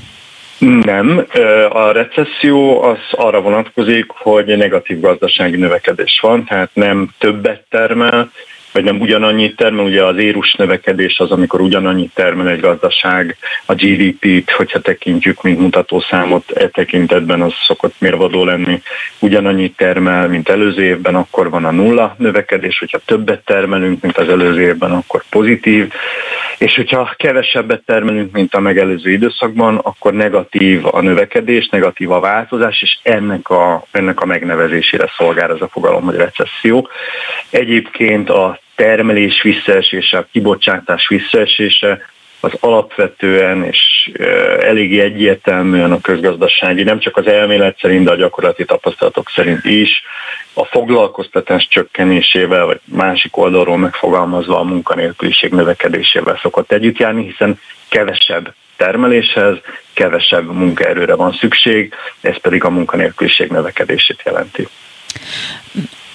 Nem, 0.59 1.27
a 1.69 1.93
recesszió 1.93 2.83
az 2.83 2.99
arra 3.11 3.41
vonatkozik, 3.41 4.07
hogy 4.09 4.57
negatív 4.57 5.01
gazdasági 5.01 5.57
növekedés 5.57 6.19
van, 6.23 6.45
tehát 6.45 6.71
nem 6.73 7.09
többet 7.19 7.65
termel, 7.71 8.31
vagy 8.75 8.85
nem 8.85 9.01
ugyanannyit 9.01 9.57
termel, 9.57 9.85
ugye 9.85 10.05
az 10.05 10.17
érus 10.17 10.55
növekedés 10.55 11.19
az, 11.19 11.31
amikor 11.31 11.61
ugyanannyit 11.61 12.15
termel 12.15 12.49
egy 12.49 12.61
gazdaság, 12.61 13.37
a 13.67 13.75
GDP-t, 13.75 14.51
hogyha 14.51 14.81
tekintjük, 14.81 15.43
mint 15.43 15.59
mutatószámot 15.59 16.51
e 16.51 16.69
tekintetben, 16.69 17.43
az 17.43 17.53
szokott 17.67 17.95
mérvadó 17.99 18.45
lenni, 18.45 18.83
ugyanannyit 19.19 19.77
termel, 19.77 20.29
mint 20.29 20.49
előző 20.49 20.83
évben, 20.83 21.15
akkor 21.15 21.51
van 21.51 21.65
a 21.65 21.71
nulla 21.71 22.15
növekedés, 22.19 22.79
hogyha 22.79 22.99
többet 23.05 23.45
termelünk, 23.45 24.03
mint 24.03 24.19
az 24.19 24.29
előző 24.29 24.61
évben, 24.61 24.91
akkor 24.91 25.25
pozitív, 25.31 25.93
és 26.65 26.75
hogyha 26.75 27.15
kevesebbet 27.17 27.83
termelünk, 27.87 28.33
mint 28.33 28.55
a 28.55 28.61
megelőző 28.61 29.11
időszakban, 29.11 29.77
akkor 29.77 30.13
negatív 30.13 30.87
a 30.87 31.01
növekedés, 31.01 31.69
negatív 31.69 32.11
a 32.11 32.21
változás, 32.21 32.83
és 32.83 32.99
ennek 33.03 33.49
a, 33.51 33.85
ennek 33.91 34.21
a 34.21 34.27
megnevezésére 34.27 35.13
szolgál 35.17 35.51
ez 35.51 35.61
a 35.61 35.69
fogalom, 35.69 36.05
hogy 36.05 36.17
recesszió. 36.17 36.89
Egyébként 37.51 38.31
a 38.31 38.59
termelés 38.75 39.43
visszaesése, 39.43 40.19
a 40.19 40.27
kibocsátás 40.33 41.09
visszaesése 41.09 42.01
az 42.45 42.53
alapvetően 42.61 43.65
és 43.65 44.11
eléggé 44.61 45.01
egyértelműen 45.01 45.93
a 45.93 46.01
közgazdasági, 46.01 46.83
nem 46.83 46.99
csak 46.99 47.17
az 47.17 47.27
elmélet 47.27 47.79
szerint, 47.81 48.05
de 48.05 48.11
a 48.11 48.17
gyakorlati 48.17 48.65
tapasztalatok 48.65 49.31
szerint 49.31 49.65
is, 49.65 50.03
a 50.55 50.65
foglalkoztatás 50.65 51.69
csökkenésével, 51.69 52.65
vagy 52.65 52.81
másik 52.85 53.37
oldalról 53.37 53.79
megfogalmazva 53.79 54.59
a 54.59 54.63
munkanélküliség 54.63 55.51
növekedésével 55.51 56.39
szokott 56.43 56.73
együtt 56.73 56.99
járni, 56.99 57.25
hiszen 57.25 57.61
kevesebb 57.89 58.55
termeléshez, 58.77 59.57
kevesebb 59.93 60.53
munkaerőre 60.53 61.15
van 61.15 61.33
szükség, 61.33 61.95
ez 62.21 62.41
pedig 62.41 62.65
a 62.65 62.71
munkanélküliség 62.71 63.51
növekedését 63.51 64.23
jelenti 64.25 64.69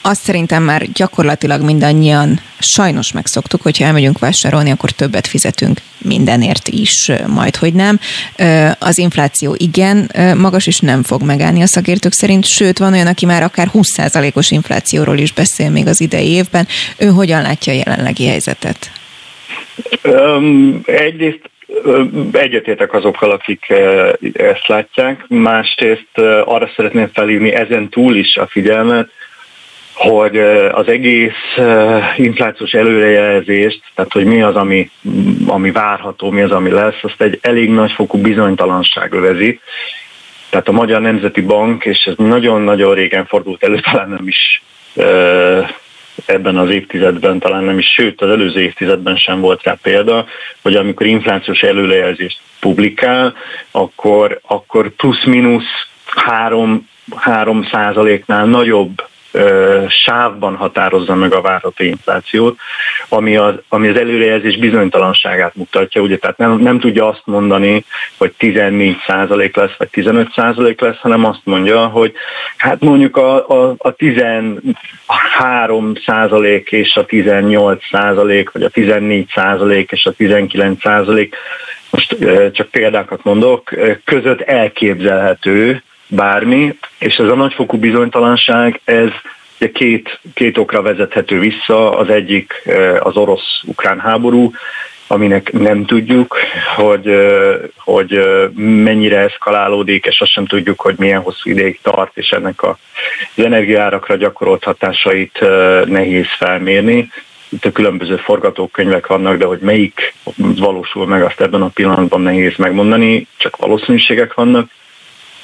azt 0.02 0.22
szerintem 0.22 0.64
már 0.64 0.92
gyakorlatilag 0.94 1.62
mindannyian 1.62 2.40
sajnos 2.60 3.12
megszoktuk, 3.12 3.62
hogyha 3.62 3.86
elmegyünk 3.86 4.20
vásárolni, 4.20 4.72
akkor 4.72 4.92
többet 4.92 5.28
fizetünk 5.28 5.80
mindenért 5.98 6.68
is, 6.68 7.12
majd 7.28 7.56
hogy 7.56 7.74
nem. 7.74 8.00
Az 8.80 8.98
infláció 8.98 9.56
igen, 9.58 10.12
magas 10.38 10.68
is 10.68 10.80
nem 10.80 11.04
fog 11.04 11.22
megállni 11.22 11.62
a 11.62 11.68
szakértők 11.68 12.14
szerint, 12.14 12.46
sőt 12.46 12.78
van 12.78 12.94
olyan, 12.94 13.08
aki 13.08 13.26
már 13.26 13.44
akár 13.44 13.68
20%-os 13.74 14.52
inflációról 14.52 15.18
is 15.18 15.34
beszél 15.34 15.70
még 15.70 15.88
az 15.88 16.02
idei 16.02 16.30
évben. 16.30 16.68
Ő 16.98 17.08
hogyan 17.08 17.42
látja 17.42 17.74
a 17.74 17.76
jelenlegi 17.76 18.28
helyzetet? 18.28 18.92
Um, 20.04 20.82
egyrészt 20.86 21.50
egyetértek 22.32 22.94
azokkal, 22.94 23.32
akik 23.32 23.74
ezt 24.34 24.68
látják, 24.68 25.26
másrészt 25.28 26.18
arra 26.46 26.70
szeretném 26.76 27.10
felhívni 27.14 27.54
ezen 27.54 27.90
túl 27.90 28.16
is 28.16 28.36
a 28.36 28.48
figyelmet, 28.48 29.10
hogy 30.00 30.38
az 30.72 30.88
egész 30.88 31.58
inflációs 32.16 32.72
előrejelzést, 32.72 33.82
tehát 33.96 34.12
hogy 34.12 34.26
mi 34.26 34.42
az, 34.42 34.56
ami, 34.56 34.90
ami 35.48 35.72
várható, 35.72 36.30
mi 36.30 36.42
az, 36.42 36.52
ami 36.52 36.70
lesz, 36.70 37.00
azt 37.02 37.22
egy 37.22 37.40
elég 37.42 37.70
nagyfokú 37.70 38.18
bizonytalanság 38.18 39.14
övezi. 39.14 39.60
Tehát 40.50 40.68
a 40.68 40.72
Magyar 40.72 41.02
Nemzeti 41.02 41.42
Bank, 41.42 41.86
és 41.86 42.04
ez 42.04 42.14
nagyon-nagyon 42.18 42.94
régen 42.94 43.26
fordult 43.26 43.64
elő, 43.64 43.80
talán 43.80 44.10
nem 44.10 44.28
is 44.28 44.62
ebben 46.26 46.58
az 46.58 46.70
évtizedben, 46.70 47.40
talán 47.40 47.64
nem 47.64 47.78
is, 47.78 47.94
sőt 47.94 48.22
az 48.22 48.30
előző 48.30 48.62
évtizedben 48.62 49.16
sem 49.16 49.40
volt 49.40 49.64
rá 49.64 49.78
példa, 49.82 50.26
hogy 50.62 50.76
amikor 50.76 51.06
inflációs 51.06 51.62
előrejelzést 51.62 52.40
publikál, 52.60 53.34
akkor, 53.72 54.40
akkor 54.48 54.90
plusz-minusz 54.90 55.88
3, 56.06 56.90
3 57.16 57.68
százaléknál 57.72 58.46
nagyobb 58.46 59.08
sávban 59.88 60.56
határozza 60.56 61.16
meg 61.16 61.34
a 61.34 61.42
várható 61.42 61.84
inflációt, 61.84 62.58
ami 63.10 63.36
az, 63.36 63.54
ami 63.70 63.88
az 63.88 63.98
előrejelzés 63.98 64.58
bizonytalanságát 64.58 65.56
mutatja, 65.56 66.02
ugye, 66.02 66.18
tehát 66.18 66.38
nem, 66.38 66.60
nem 66.60 66.80
tudja 66.80 67.08
azt 67.08 67.22
mondani, 67.26 67.86
hogy 68.18 68.34
14% 68.40 69.56
lesz, 69.56 69.76
vagy 69.78 69.88
15% 69.92 70.82
lesz, 70.82 70.98
hanem 70.98 71.26
azt 71.26 71.42
mondja, 71.44 71.86
hogy 71.86 72.14
hát 72.58 72.82
mondjuk 72.82 73.18
a, 73.18 73.50
a, 73.50 73.76
a 73.78 73.96
13% 73.96 76.70
és 76.70 76.96
a 76.96 77.06
18% 77.06 78.48
vagy 78.52 78.64
a 78.64 78.70
14% 78.70 79.92
és 79.92 80.06
a 80.06 80.14
19% 80.14 81.30
most 81.90 82.16
csak 82.52 82.70
példákat 82.70 83.24
mondok, 83.24 83.72
között 84.06 84.42
elképzelhető, 84.42 85.84
bármi, 86.10 86.78
és 86.98 87.16
ez 87.16 87.30
a 87.30 87.36
nagyfokú 87.36 87.78
bizonytalanság, 87.78 88.80
ez 88.84 89.10
ugye 89.60 89.72
két, 89.72 90.20
két 90.34 90.58
okra 90.58 90.82
vezethető 90.82 91.40
vissza. 91.40 91.98
Az 91.98 92.10
egyik 92.10 92.70
az 93.00 93.16
orosz-ukrán 93.16 94.00
háború, 94.00 94.52
aminek 95.08 95.52
nem 95.52 95.86
tudjuk, 95.86 96.38
hogy, 96.76 97.16
hogy 97.78 98.20
mennyire 98.56 99.18
eszkalálódik, 99.18 100.06
és 100.06 100.22
azt 100.22 100.32
sem 100.32 100.46
tudjuk, 100.46 100.82
hogy 100.82 100.96
milyen 100.98 101.22
hosszú 101.22 101.50
ideig 101.50 101.80
tart, 101.82 102.18
és 102.18 102.30
ennek 102.30 102.64
az 102.64 102.76
energiárakra 103.36 104.16
gyakorolt 104.16 104.64
hatásait 104.64 105.40
nehéz 105.86 106.28
felmérni. 106.38 107.12
Itt 107.50 107.66
a 107.66 107.72
különböző 107.72 108.16
forgatókönyvek 108.16 109.08
vannak, 109.08 109.38
de 109.38 109.46
hogy 109.46 109.60
melyik 109.60 110.14
valósul 110.38 111.08
meg, 111.08 111.24
azt 111.24 111.42
ebben 111.42 111.62
a 111.62 111.68
pillanatban 111.68 112.22
nehéz 112.22 112.56
megmondani, 112.58 113.28
csak 113.38 113.58
valószínűségek 113.58 114.34
vannak 114.34 114.70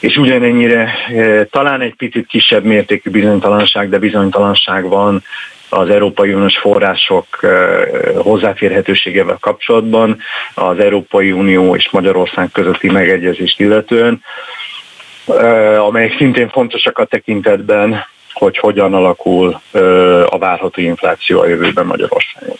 és 0.05 0.17
ugyanennyire 0.17 0.93
e, 1.07 1.45
talán 1.45 1.81
egy 1.81 1.95
picit 1.95 2.27
kisebb 2.27 2.63
mértékű 2.63 3.09
bizonytalanság, 3.09 3.89
de 3.89 3.99
bizonytalanság 3.99 4.87
van 4.87 5.23
az 5.69 5.89
Európai 5.89 6.33
Uniós 6.33 6.57
források 6.57 7.25
e, 7.41 7.47
hozzáférhetőségével 8.17 9.37
kapcsolatban, 9.39 10.17
az 10.53 10.79
Európai 10.79 11.31
Unió 11.31 11.75
és 11.75 11.89
Magyarország 11.91 12.49
közötti 12.51 12.91
megegyezést 12.91 13.59
illetően, 13.59 14.21
e, 15.27 15.81
amelyek 15.81 16.15
szintén 16.17 16.49
fontosak 16.49 16.97
a 16.97 17.05
tekintetben, 17.05 18.05
hogy 18.33 18.57
hogyan 18.57 18.93
alakul 18.93 19.61
a 20.25 20.37
várható 20.37 20.81
infláció 20.81 21.39
a 21.39 21.47
jövőben 21.47 21.85
Magyarországon. 21.85 22.55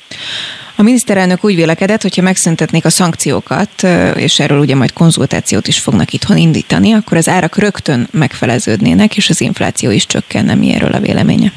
A 0.78 0.82
miniszterelnök 0.82 1.44
úgy 1.44 1.56
vélekedett, 1.56 2.02
hogyha 2.02 2.22
megszüntetnék 2.22 2.86
a 2.86 2.90
szankciókat, 2.90 3.70
és 4.16 4.40
erről 4.40 4.60
ugye 4.60 4.76
majd 4.76 4.94
konzultációt 4.94 5.68
is 5.68 5.80
fognak 5.80 6.14
itthon 6.14 6.38
indítani, 6.38 6.94
akkor 6.94 7.18
az 7.18 7.30
árak 7.30 7.58
rögtön 7.58 8.08
megfeleződnének, 8.12 9.18
és 9.18 9.30
az 9.30 9.42
infláció 9.42 9.92
is 9.92 10.06
csökkenne. 10.06 10.56
Mi 10.56 10.74
erről 10.74 10.92
a 10.92 11.00
véleménye? 11.00 11.52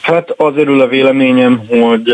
Hát 0.00 0.30
az 0.30 0.56
erről 0.56 0.80
a 0.80 0.86
véleményem, 0.86 1.66
hogy 1.68 2.08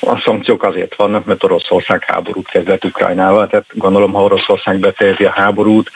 a 0.00 0.20
szankciók 0.24 0.62
azért 0.62 0.94
vannak, 0.96 1.24
mert 1.24 1.44
Oroszország 1.44 2.04
háborút 2.04 2.48
kezdett 2.48 2.84
Ukrajnával, 2.84 3.46
tehát 3.46 3.66
gondolom, 3.74 4.12
ha 4.12 4.22
Oroszország 4.22 4.78
befejezi 4.78 5.24
a 5.24 5.32
háborút, 5.34 5.90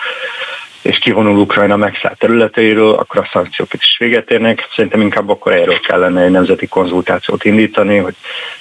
és 0.86 0.98
kivonul 0.98 1.38
Ukrajna 1.38 1.76
megszállt 1.76 2.18
területeiről, 2.18 2.94
akkor 2.94 3.20
a 3.20 3.28
szankciók 3.32 3.72
is 3.72 3.96
véget 3.98 4.30
érnek. 4.30 4.68
Szerintem 4.74 5.00
inkább 5.00 5.28
akkor 5.28 5.52
erről 5.52 5.80
kellene 5.80 6.22
egy 6.22 6.30
nemzeti 6.30 6.66
konzultációt 6.66 7.44
indítani, 7.44 7.96
hogy 7.96 8.14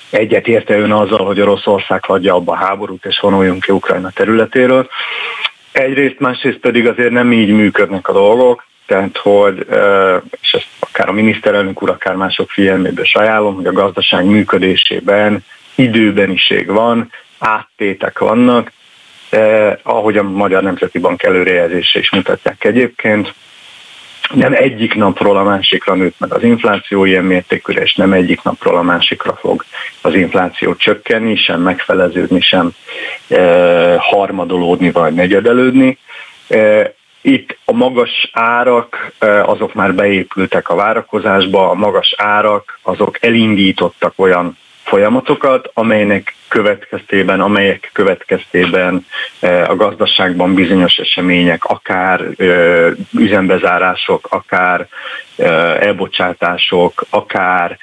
egyet 0.09 0.47
érte 0.47 0.77
ön 0.77 0.91
azzal, 0.91 1.25
hogy 1.25 1.41
Oroszország 1.41 2.05
hagyja 2.05 2.33
abba 2.33 2.51
a 2.51 2.55
háborút, 2.55 3.05
és 3.05 3.19
vonuljunk 3.19 3.63
ki 3.63 3.71
Ukrajna 3.71 4.09
területéről. 4.09 4.87
Egyrészt, 5.71 6.19
másrészt 6.19 6.57
pedig 6.57 6.87
azért 6.87 7.11
nem 7.11 7.31
így 7.31 7.51
működnek 7.51 8.07
a 8.07 8.13
dolgok, 8.13 8.65
tehát 8.85 9.17
hogy, 9.17 9.65
és 10.41 10.53
ezt 10.53 10.67
akár 10.79 11.09
a 11.09 11.13
miniszterelnök 11.13 11.81
úr, 11.81 11.89
akár 11.89 12.15
mások 12.15 12.49
figyelmébe 12.49 13.01
is 13.01 13.13
hogy 13.55 13.65
a 13.65 13.71
gazdaság 13.71 14.25
működésében 14.25 15.43
időbeniség 15.75 16.67
van, 16.67 17.11
áttétek 17.37 18.19
vannak, 18.19 18.71
eh, 19.29 19.77
ahogy 19.83 20.17
a 20.17 20.23
Magyar 20.23 20.63
Nemzeti 20.63 20.99
Bank 20.99 21.23
előrejelzése 21.23 21.99
is 21.99 22.11
mutatják 22.11 22.63
egyébként, 22.63 23.33
nem 24.33 24.53
egyik 24.53 24.93
napról 24.93 25.37
a 25.37 25.43
másikra 25.43 25.93
nőtt 25.93 26.19
meg 26.19 26.33
az 26.33 26.43
infláció 26.43 27.05
ilyen 27.05 27.23
mértékűre, 27.23 27.81
és 27.81 27.95
nem 27.95 28.13
egyik 28.13 28.41
napról 28.41 28.77
a 28.77 28.81
másikra 28.81 29.35
fog 29.35 29.65
az 30.01 30.13
infláció 30.13 30.75
csökkenni, 30.75 31.35
sem 31.35 31.61
megfeleződni, 31.61 32.41
sem 32.41 32.71
e, 33.27 33.97
harmadolódni 33.97 34.91
vagy 34.91 35.13
negyedelődni. 35.13 35.97
E, 36.47 36.93
itt 37.21 37.57
a 37.65 37.73
magas 37.73 38.29
árak, 38.33 39.11
e, 39.19 39.43
azok 39.43 39.73
már 39.73 39.93
beépültek 39.93 40.69
a 40.69 40.75
várakozásba, 40.75 41.69
a 41.69 41.73
magas 41.73 42.13
árak, 42.17 42.79
azok 42.81 43.23
elindítottak 43.23 44.13
olyan 44.15 44.57
folyamatokat, 44.85 45.69
amelynek 45.73 46.35
következtében, 46.47 47.41
amelyek 47.41 47.89
következtében 47.93 49.05
e, 49.39 49.69
a 49.69 49.75
gazdaságban 49.75 50.53
bizonyos 50.53 50.97
események, 50.97 51.63
akár 51.65 52.21
e, 52.21 52.45
üzembezárások, 53.17 54.27
akár 54.29 54.87
e, 55.37 55.43
elbocsátások, 55.85 57.05
akár 57.09 57.77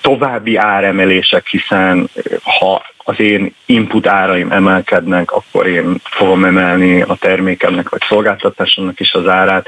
további 0.00 0.56
áremelések, 0.56 1.46
hiszen 1.46 2.08
ha 2.42 2.82
az 2.96 3.20
én 3.20 3.54
input 3.66 4.06
áraim 4.06 4.52
emelkednek, 4.52 5.32
akkor 5.32 5.66
én 5.66 5.96
fogom 6.04 6.44
emelni 6.44 7.02
a 7.02 7.14
termékemnek 7.14 7.88
vagy 7.88 8.00
szolgáltatásomnak 8.08 9.00
is 9.00 9.12
az 9.12 9.28
árát. 9.28 9.66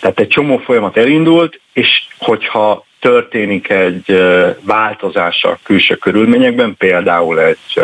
Tehát 0.00 0.20
egy 0.20 0.28
csomó 0.28 0.56
folyamat 0.56 0.96
elindult, 0.96 1.60
és 1.72 1.88
hogyha 2.18 2.86
történik 3.00 3.68
egy 3.68 4.22
változás 4.60 5.44
a 5.44 5.58
külső 5.62 5.94
körülményekben, 5.94 6.74
például 6.76 7.40
egy 7.40 7.80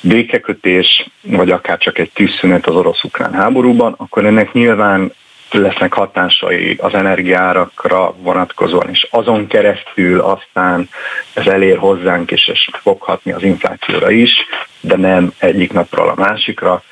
békekötés, 0.00 1.10
vagy 1.20 1.50
akár 1.50 1.78
csak 1.78 1.98
egy 1.98 2.10
tűzszünet 2.10 2.66
az 2.66 2.74
orosz-ukrán 2.74 3.32
háborúban, 3.32 3.94
akkor 3.96 4.24
ennek 4.24 4.52
nyilván 4.52 5.12
lesznek 5.50 5.92
hatásai 5.92 6.76
az 6.80 6.94
energiárakra 6.94 8.14
vonatkozóan, 8.18 8.88
és 8.90 9.06
azon 9.10 9.46
keresztül 9.46 10.20
aztán 10.20 10.88
ez 11.32 11.46
elér 11.46 11.78
hozzánk, 11.78 12.30
és 12.30 12.46
ez 12.46 12.58
foghatni 12.82 13.32
az 13.32 13.42
inflációra 13.42 14.10
is, 14.10 14.32
de 14.80 14.96
nem 14.96 15.32
egyik 15.38 15.72
napról 15.72 16.08
a 16.08 16.14
másikra. 16.16 16.82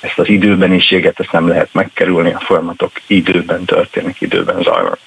Ezt 0.00 0.18
az 0.18 0.28
időbeniséget 0.28 1.20
ezt 1.20 1.32
nem 1.32 1.48
lehet 1.48 1.68
megkerülni, 1.72 2.32
a 2.32 2.40
folyamatok 2.40 2.90
időben 3.06 3.64
történnek, 3.64 4.20
időben 4.20 4.62
zajlanak. 4.62 4.98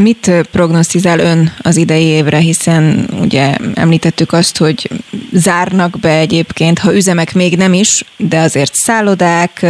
Mit 0.00 0.30
prognosztizál 0.50 1.18
ön 1.18 1.52
az 1.62 1.76
idei 1.76 2.04
évre, 2.04 2.38
hiszen 2.38 3.08
ugye 3.20 3.56
említettük 3.74 4.32
azt, 4.32 4.56
hogy 4.56 4.90
zárnak 5.32 5.98
be 6.00 6.16
egyébként, 6.16 6.78
ha 6.78 6.94
üzemek 6.94 7.34
még 7.34 7.56
nem 7.56 7.72
is, 7.72 8.04
de 8.16 8.38
azért 8.38 8.74
szállodák, 8.74 9.66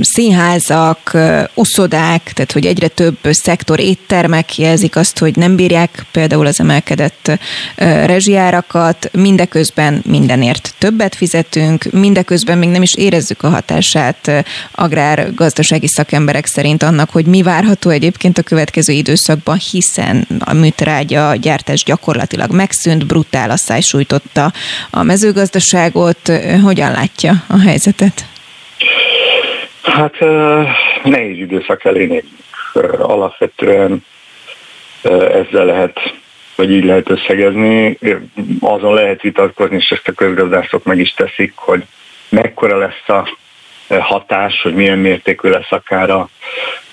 színházak, 0.00 1.16
uszodák, 1.54 2.32
tehát 2.32 2.52
hogy 2.52 2.66
egyre 2.66 2.88
több 2.88 3.18
szektor 3.22 3.80
éttermek 3.80 4.58
jelzik 4.58 4.96
azt, 4.96 5.18
hogy 5.18 5.36
nem 5.36 5.56
bírják 5.56 6.06
például 6.12 6.46
az 6.46 6.60
emelkedett 6.60 7.38
rezsiárakat, 8.04 9.10
mindeközben 9.12 10.02
mindenért 10.06 10.74
többet 10.78 11.14
fizetünk, 11.14 11.92
mindeközben 11.92 12.58
még 12.58 12.68
nem 12.68 12.82
is 12.82 12.94
érezzük 12.94 13.42
a 13.42 13.48
hatását 13.48 14.44
agrárgazdasági 14.70 15.88
szakemberek 15.88 16.46
szerint 16.46 16.82
annak, 16.82 17.10
hogy 17.10 17.26
mi 17.26 17.42
várható 17.42 17.90
egyébként 17.90 18.38
a 18.38 18.42
következő 18.42 18.87
következő 18.88 18.92
időszakban, 18.92 19.58
hiszen 19.70 20.26
a 20.44 20.52
műtrágya 20.52 21.34
gyártás 21.34 21.82
gyakorlatilag 21.84 22.50
megszűnt, 22.52 23.06
brutál 23.06 23.50
asszály 23.50 23.80
sújtotta 23.80 24.52
a 24.90 25.02
mezőgazdaságot. 25.02 26.32
Hogyan 26.62 26.90
látja 26.90 27.32
a 27.48 27.58
helyzetet? 27.60 28.24
Hát 29.82 30.14
nehéz 31.04 31.38
időszak 31.38 31.84
elé 31.84 32.24
Alapvetően 32.98 34.04
ezzel 35.02 35.64
lehet 35.64 35.98
vagy 36.56 36.70
így 36.70 36.84
lehet 36.84 37.10
összegezni. 37.10 37.98
Azon 38.60 38.94
lehet 38.94 39.22
vitatkozni, 39.22 39.76
és 39.76 39.90
ezt 39.90 40.08
a 40.08 40.12
közgazdászok 40.12 40.84
meg 40.84 40.98
is 40.98 41.14
teszik, 41.14 41.52
hogy 41.54 41.82
mekkora 42.28 42.78
lesz 42.78 43.08
a 43.08 43.28
hatás, 43.88 44.60
hogy 44.62 44.74
milyen 44.74 44.98
mértékű 44.98 45.48
lesz 45.48 45.70
akár 45.72 46.10
a 46.10 46.28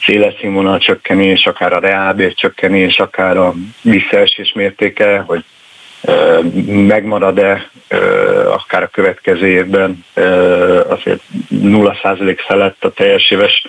életszínvonal 0.08 0.78
csökkenés, 0.80 1.46
akár 1.46 1.74
a 1.74 1.80
reálbér 1.80 2.34
csökkenés, 2.34 3.00
akár 3.00 3.38
a 3.38 3.54
visszaesés 3.82 4.54
mértéke, 4.54 5.20
hogy 5.20 5.44
megmarad-e 6.66 7.70
akár 8.48 8.84
a 8.84 8.88
következő 8.88 9.48
évben 9.48 10.06
azért 10.88 11.22
0% 11.52 12.38
felett 12.48 12.86
a 12.86 12.92
teljes 12.94 13.32
éves 13.32 13.68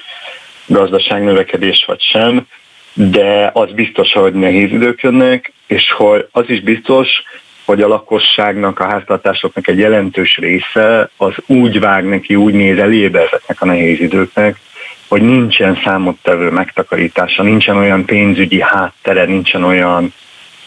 gazdaság 0.67 1.23
növekedés 1.23 1.85
vagy 1.87 2.01
sem, 2.01 2.47
de 2.93 3.51
az 3.53 3.73
biztos, 3.73 4.13
hogy 4.13 4.33
nehéz 4.33 4.71
idők 4.71 5.01
jönnek, 5.01 5.53
és 5.67 5.93
hogy 5.93 6.29
az 6.33 6.45
is 6.49 6.61
biztos, 6.61 7.09
hogy 7.65 7.83
a 7.83 7.89
lakosságnak, 7.89 8.81
a 8.81 8.87
háztartásoknak 8.87 9.69
egy 9.69 9.79
jelentős 9.79 10.37
része 10.37 11.11
az 11.17 11.35
úgy 11.47 11.81
vág 11.81 12.05
neki, 12.05 12.35
úgy 12.35 12.55
néz 12.55 12.79
elébe 12.79 13.21
ezeknek 13.21 13.63
a 13.63 13.67
nehéz 13.67 14.01
időknek, 14.01 14.57
hogy 15.09 15.23
nincsen 15.23 15.81
számottevő 15.85 16.51
megtakarítása, 16.51 17.43
nincsen 17.43 17.77
olyan 17.77 18.05
pénzügyi 18.05 18.61
háttere, 18.61 19.25
nincsen 19.25 19.65
olyan 19.65 20.13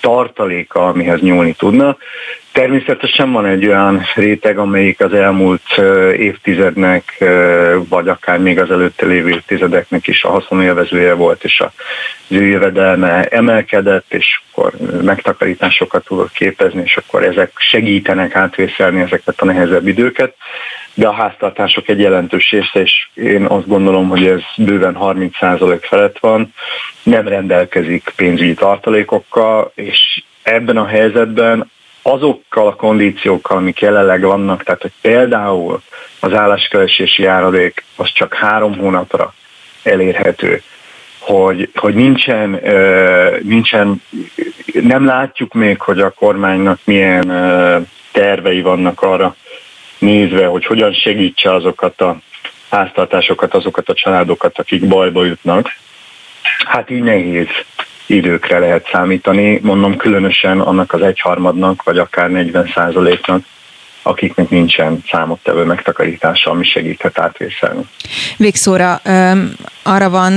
tartaléka, 0.01 0.87
amihez 0.87 1.21
nyúlni 1.21 1.53
tudna. 1.53 1.97
Természetesen 2.51 3.31
van 3.31 3.45
egy 3.45 3.67
olyan 3.67 4.05
réteg, 4.15 4.57
amelyik 4.57 5.03
az 5.03 5.13
elmúlt 5.13 5.77
évtizednek, 6.17 7.23
vagy 7.89 8.07
akár 8.07 8.39
még 8.39 8.59
az 8.59 8.71
előtte 8.71 9.05
lévő 9.05 9.29
évtizedeknek 9.29 10.07
is 10.07 10.23
a 10.23 10.29
haszonélvezője 10.29 11.13
volt, 11.13 11.43
és 11.43 11.59
az 11.59 11.71
ő 12.27 12.45
jövedelme 12.45 13.23
emelkedett, 13.23 14.13
és 14.13 14.39
akkor 14.51 14.73
megtakarításokat 15.01 16.05
tudott 16.05 16.31
képezni, 16.31 16.81
és 16.85 16.97
akkor 16.97 17.23
ezek 17.23 17.51
segítenek 17.55 18.35
átvészelni 18.35 19.01
ezeket 19.01 19.41
a 19.41 19.45
nehezebb 19.45 19.87
időket 19.87 20.35
de 21.00 21.08
a 21.08 21.14
háztartások 21.14 21.89
egy 21.89 22.00
jelentős 22.00 22.52
része, 22.52 22.80
és 22.80 23.08
én 23.14 23.45
azt 23.45 23.68
gondolom, 23.68 24.10
hogy 24.10 24.26
ez 24.26 24.41
bőven 24.58 24.97
30% 25.00 25.80
felett 25.82 26.20
van, 26.20 26.54
nem 27.04 27.28
rendelkezik 27.28 28.14
pénzügyi 28.16 28.54
tartalékokkal, 28.54 29.72
és 29.76 30.24
ebben 30.43 30.78
a 30.78 30.86
helyzetben 30.86 31.72
azokkal 32.02 32.68
a 32.68 32.76
kondíciókkal, 32.76 33.58
amik 33.58 33.80
jelenleg 33.80 34.22
vannak, 34.22 34.64
tehát 34.64 34.82
hogy 34.82 34.91
például 35.02 35.82
az 36.20 36.34
álláskeresési 36.34 37.24
járadék 37.24 37.84
az 37.95 38.12
csak 38.12 38.34
három 38.34 38.78
hónapra 38.78 39.34
elérhető, 39.84 40.62
hogy, 41.20 41.70
hogy 41.76 41.93
nincsen, 41.93 42.60
nincsen, 43.41 44.02
nem 44.74 45.06
látjuk 45.06 45.54
még, 45.54 45.82
hogy 45.82 46.00
a 46.00 46.10
kormánynak 46.10 46.80
milyen 46.84 47.28
tervei 48.12 48.62
vannak 48.62 49.02
arra, 49.02 49.36
nézve, 50.00 50.45
hogy 50.45 50.66
hogyan 50.66 50.93
segítse 50.93 51.54
azokat 51.54 52.02
a 52.02 52.18
háztartásokat, 52.70 53.54
azokat 53.54 53.89
a 53.89 53.93
családokat, 53.93 54.60
akik 54.60 54.88
bajba 54.88 55.26
jutnak. 55.26 55.76
Hát 56.68 56.89
így 56.89 57.02
nehéz 57.02 57.47
időkre 58.06 58.60
lehet 58.60 58.89
számítani, 58.91 59.60
mondom 59.64 59.97
különösen 59.97 60.60
annak 60.60 60.93
az 60.93 61.02
egyharmadnak, 61.02 61.84
vagy 61.84 61.97
akár 61.97 62.30
40 62.30 62.72
százaléknak, 62.74 63.43
akiknek 64.02 64.50
nincsen 64.50 65.04
számottevő 65.12 65.64
megtakarítása, 65.64 66.52
ami 66.52 66.66
segíthet 66.66 67.20
átvészelni. 67.20 67.82
Végszóra 68.38 69.02
arra 69.84 70.10
van 70.10 70.34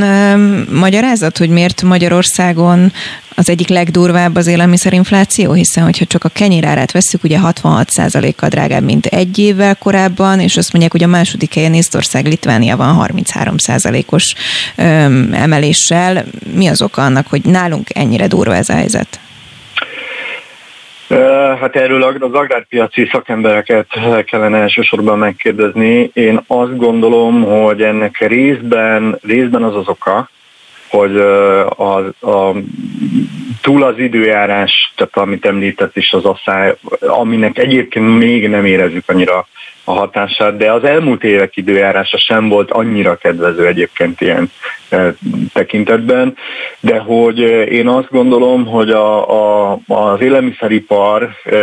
magyarázat, 0.71 1.39
hogy 1.39 1.49
miért 1.49 1.83
Magyarországon 1.83 2.93
az 3.35 3.49
egyik 3.49 3.69
legdurvább 3.69 4.37
az 4.37 4.47
élelmiszerinfláció, 4.47 5.53
hiszen 5.53 5.85
hogyha 5.85 6.05
csak 6.05 6.25
a 6.25 6.29
kenyérárát 6.29 6.93
veszük, 6.93 7.25
ugye 7.25 7.39
66%-kal 7.43 8.49
drágább, 8.49 8.83
mint 8.83 9.07
egy 9.07 9.39
évvel 9.39 9.77
korábban, 9.77 10.41
és 10.41 10.57
azt 10.57 10.73
mondják, 10.73 10.93
hogy 10.93 11.03
a 11.03 11.07
második 11.07 11.55
helyen 11.55 11.75
Észtország, 11.75 12.27
Litvánia 12.27 12.77
van 12.77 13.07
33%-os 13.09 14.35
emeléssel. 15.33 16.25
Mi 16.55 16.67
az 16.67 16.83
oka 16.83 17.05
annak, 17.05 17.27
hogy 17.27 17.45
nálunk 17.45 17.89
ennyire 17.95 18.27
durva 18.27 18.55
ez 18.55 18.69
a 18.69 18.75
helyzet? 18.75 19.21
Hát 21.61 21.77
erről 21.77 22.03
az 22.03 22.33
agrárpiaci 22.33 23.09
szakembereket 23.13 23.87
kellene 24.25 24.59
elsősorban 24.59 25.19
megkérdezni. 25.19 26.11
Én 26.15 26.41
azt 26.47 26.77
gondolom, 26.77 27.43
hogy 27.45 27.83
ennek 27.83 28.19
részben, 28.19 29.19
részben 29.23 29.63
az 29.63 29.77
az 29.77 29.89
oka, 29.89 30.29
hogy 30.93 31.17
a, 31.17 31.97
a, 32.21 32.55
túl 33.61 33.83
az 33.83 33.99
időjárás, 33.99 34.93
tehát 34.97 35.17
amit 35.17 35.47
említett 35.47 35.97
is 35.97 36.13
az 36.13 36.25
asszály, 36.25 36.75
aminek 37.01 37.59
egyébként 37.59 38.19
még 38.19 38.49
nem 38.49 38.65
érezzük 38.65 39.09
annyira 39.09 39.47
a 39.85 39.93
hatását, 39.93 40.57
de 40.57 40.73
az 40.73 40.85
elmúlt 40.85 41.25
évek 41.25 41.57
időjárása 41.57 42.19
sem 42.19 42.49
volt 42.49 42.71
annyira 42.71 43.17
kedvező 43.17 43.67
egyébként 43.67 44.21
ilyen 44.21 44.51
tekintetben, 45.53 46.37
de 46.81 46.99
hogy 46.99 47.39
én 47.73 47.89
azt 47.89 48.11
gondolom, 48.11 48.67
hogy 48.67 48.91
a, 48.91 49.71
a, 49.71 49.79
az 49.87 50.21
élelmiszeripar 50.21 51.31
e, 51.45 51.59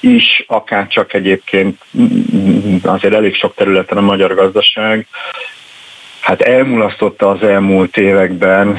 is, 0.00 0.44
akár 0.46 0.86
csak 0.86 1.14
egyébként 1.14 1.84
azért 2.82 3.14
elég 3.14 3.34
sok 3.34 3.54
területen 3.54 3.98
a 3.98 4.00
magyar 4.00 4.34
gazdaság, 4.34 5.06
hát 6.20 6.40
elmulasztotta 6.40 7.28
az 7.28 7.42
elmúlt 7.42 7.96
években 7.96 8.78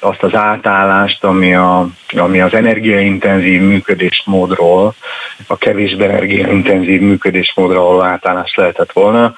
azt 0.00 0.22
az 0.22 0.34
átállást, 0.34 1.24
ami, 1.24 1.54
a, 1.54 1.88
ami 2.16 2.40
az 2.40 2.54
energiaintenzív 2.54 3.60
működésmódról, 3.60 4.94
a 5.46 5.56
kevésbé 5.56 6.04
energiaintenzív 6.04 7.00
működésmódról 7.00 8.04
átállás 8.04 8.54
lehetett 8.54 8.92
volna. 8.92 9.34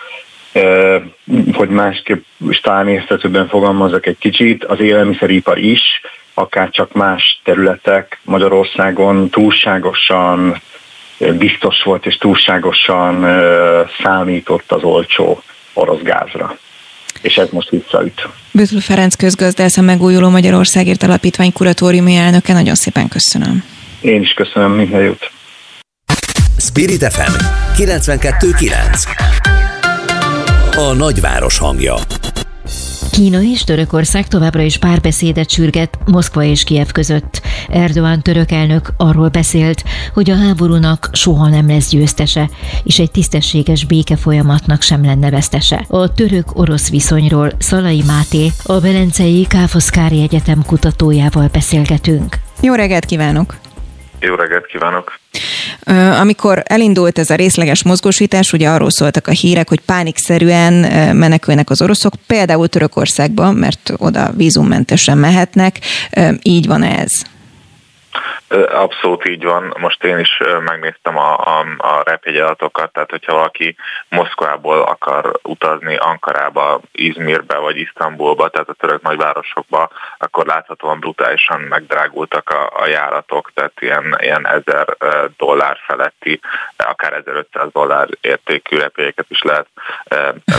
Hogy 1.53 1.69
másképp 1.69 2.25
is 2.49 2.61
talán 2.61 2.89
értetőben 2.89 3.49
fogalmazok 3.49 4.07
egy 4.07 4.19
kicsit, 4.19 4.65
az 4.65 4.81
élelmiszeripar 4.81 5.59
is, 5.59 5.83
akár 6.35 6.71
csak 6.71 6.93
más 6.93 7.41
területek 7.45 8.21
Magyarországon 8.25 9.31
túlságosan 9.31 10.61
biztos 11.19 11.83
volt 11.83 12.07
és 12.07 12.17
túlságosan 12.17 13.27
számított 14.03 14.73
az 14.73 14.83
olcsó 14.83 15.43
orosz 15.73 16.03
gázra 16.03 16.57
és 17.27 17.37
ez 17.37 17.49
most 17.51 17.71
visszaüt. 17.71 18.29
Bötül 18.53 18.81
Ferenc 18.81 19.15
közgazdász, 19.15 19.77
a 19.77 19.83
Megújuló 19.83 20.29
Magyarországért 20.29 21.03
Alapítvány 21.03 21.53
kuratóriumi 21.53 22.15
elnöke, 22.15 22.53
nagyon 22.53 22.75
szépen 22.75 23.09
köszönöm. 23.09 23.65
Én 24.01 24.21
is 24.21 24.33
köszönöm, 24.33 24.73
minden 24.73 25.03
jót. 25.03 25.31
Spirit 26.59 27.13
FM 27.13 27.33
92.9 27.77 29.07
A 30.77 30.93
nagyváros 30.93 31.59
hangja 31.59 31.95
Kína 33.17 33.43
és 33.43 33.65
Törökország 33.65 34.29
továbbra 34.29 34.63
is 34.63 34.79
párbeszédet 34.79 35.51
sürget 35.51 35.99
Moszkva 36.07 36.43
és 36.43 36.65
Kiev 36.65 36.87
között. 36.87 37.41
Erdoğan 37.69 38.23
török 38.23 38.51
elnök 38.51 38.93
arról 38.97 39.29
beszélt, 39.29 39.85
hogy 40.15 40.31
a 40.31 40.37
háborúnak 40.37 41.09
soha 41.13 41.49
nem 41.49 41.69
lesz 41.69 41.91
győztese, 41.91 42.51
és 42.85 42.99
egy 42.99 43.11
tisztességes 43.11 43.85
béke 43.85 44.17
folyamatnak 44.17 44.83
sem 44.83 45.05
lenne 45.05 45.31
vesztese. 45.31 45.85
A 45.89 46.13
török-orosz 46.13 46.91
viszonyról 46.91 47.53
Szalai 47.59 48.03
Máté, 48.07 48.51
a 48.63 48.81
Velencei 48.81 49.47
Káfoszkári 49.49 50.23
Egyetem 50.23 50.63
kutatójával 50.67 51.49
beszélgetünk. 51.53 52.39
Jó 52.61 52.75
reggelt 52.75 53.05
kívánok! 53.05 53.66
Jó 54.21 54.35
reggelt 54.35 54.67
kívánok! 54.67 55.19
Amikor 56.21 56.63
elindult 56.65 57.19
ez 57.19 57.31
a 57.31 57.35
részleges 57.35 57.83
mozgósítás, 57.83 58.53
ugye 58.53 58.69
arról 58.69 58.91
szóltak 58.91 59.27
a 59.27 59.31
hírek, 59.31 59.69
hogy 59.69 59.81
pánikszerűen 59.81 60.73
menekülnek 61.17 61.71
az 61.71 61.83
oroszok, 61.83 62.13
például 62.27 62.69
Törökországba, 62.69 63.53
mert 63.53 63.93
oda 63.97 64.33
vízummentesen 64.37 65.19
mehetnek. 65.19 65.79
Így 66.43 66.67
van 66.67 66.83
ez? 66.83 67.23
Abszolút 68.49 69.29
így 69.29 69.45
van. 69.45 69.75
Most 69.79 70.05
én 70.05 70.19
is 70.19 70.41
megnéztem 70.65 71.17
a, 71.17 71.39
a, 71.39 71.67
a 71.79 72.03
repjegyadatokat, 72.05 72.93
tehát 72.93 73.11
hogyha 73.11 73.33
valaki 73.33 73.77
Moszkvából 74.09 74.83
akar 74.83 75.39
utazni 75.43 75.97
Ankarába, 75.97 76.81
Izmirbe 76.93 77.57
vagy 77.57 77.77
Isztambulba, 77.77 78.49
tehát 78.49 78.69
a 78.69 78.73
török 78.73 79.03
nagyvárosokba, 79.03 79.91
akkor 80.19 80.47
láthatóan 80.47 81.01
brutálisan 81.01 81.61
megdrágultak 81.61 82.51
a, 82.51 82.83
a 82.83 82.87
járatok, 82.87 83.51
tehát 83.55 83.73
ilyen, 83.81 84.17
ilyen 84.19 84.47
1000 84.47 84.97
dollár 85.37 85.79
feletti, 85.87 86.41
akár 86.77 87.13
1500 87.13 87.73
dollár 87.73 88.09
értékű 88.21 88.77
repjegyeket 88.77 89.27
is 89.29 89.43
lehet 89.43 89.67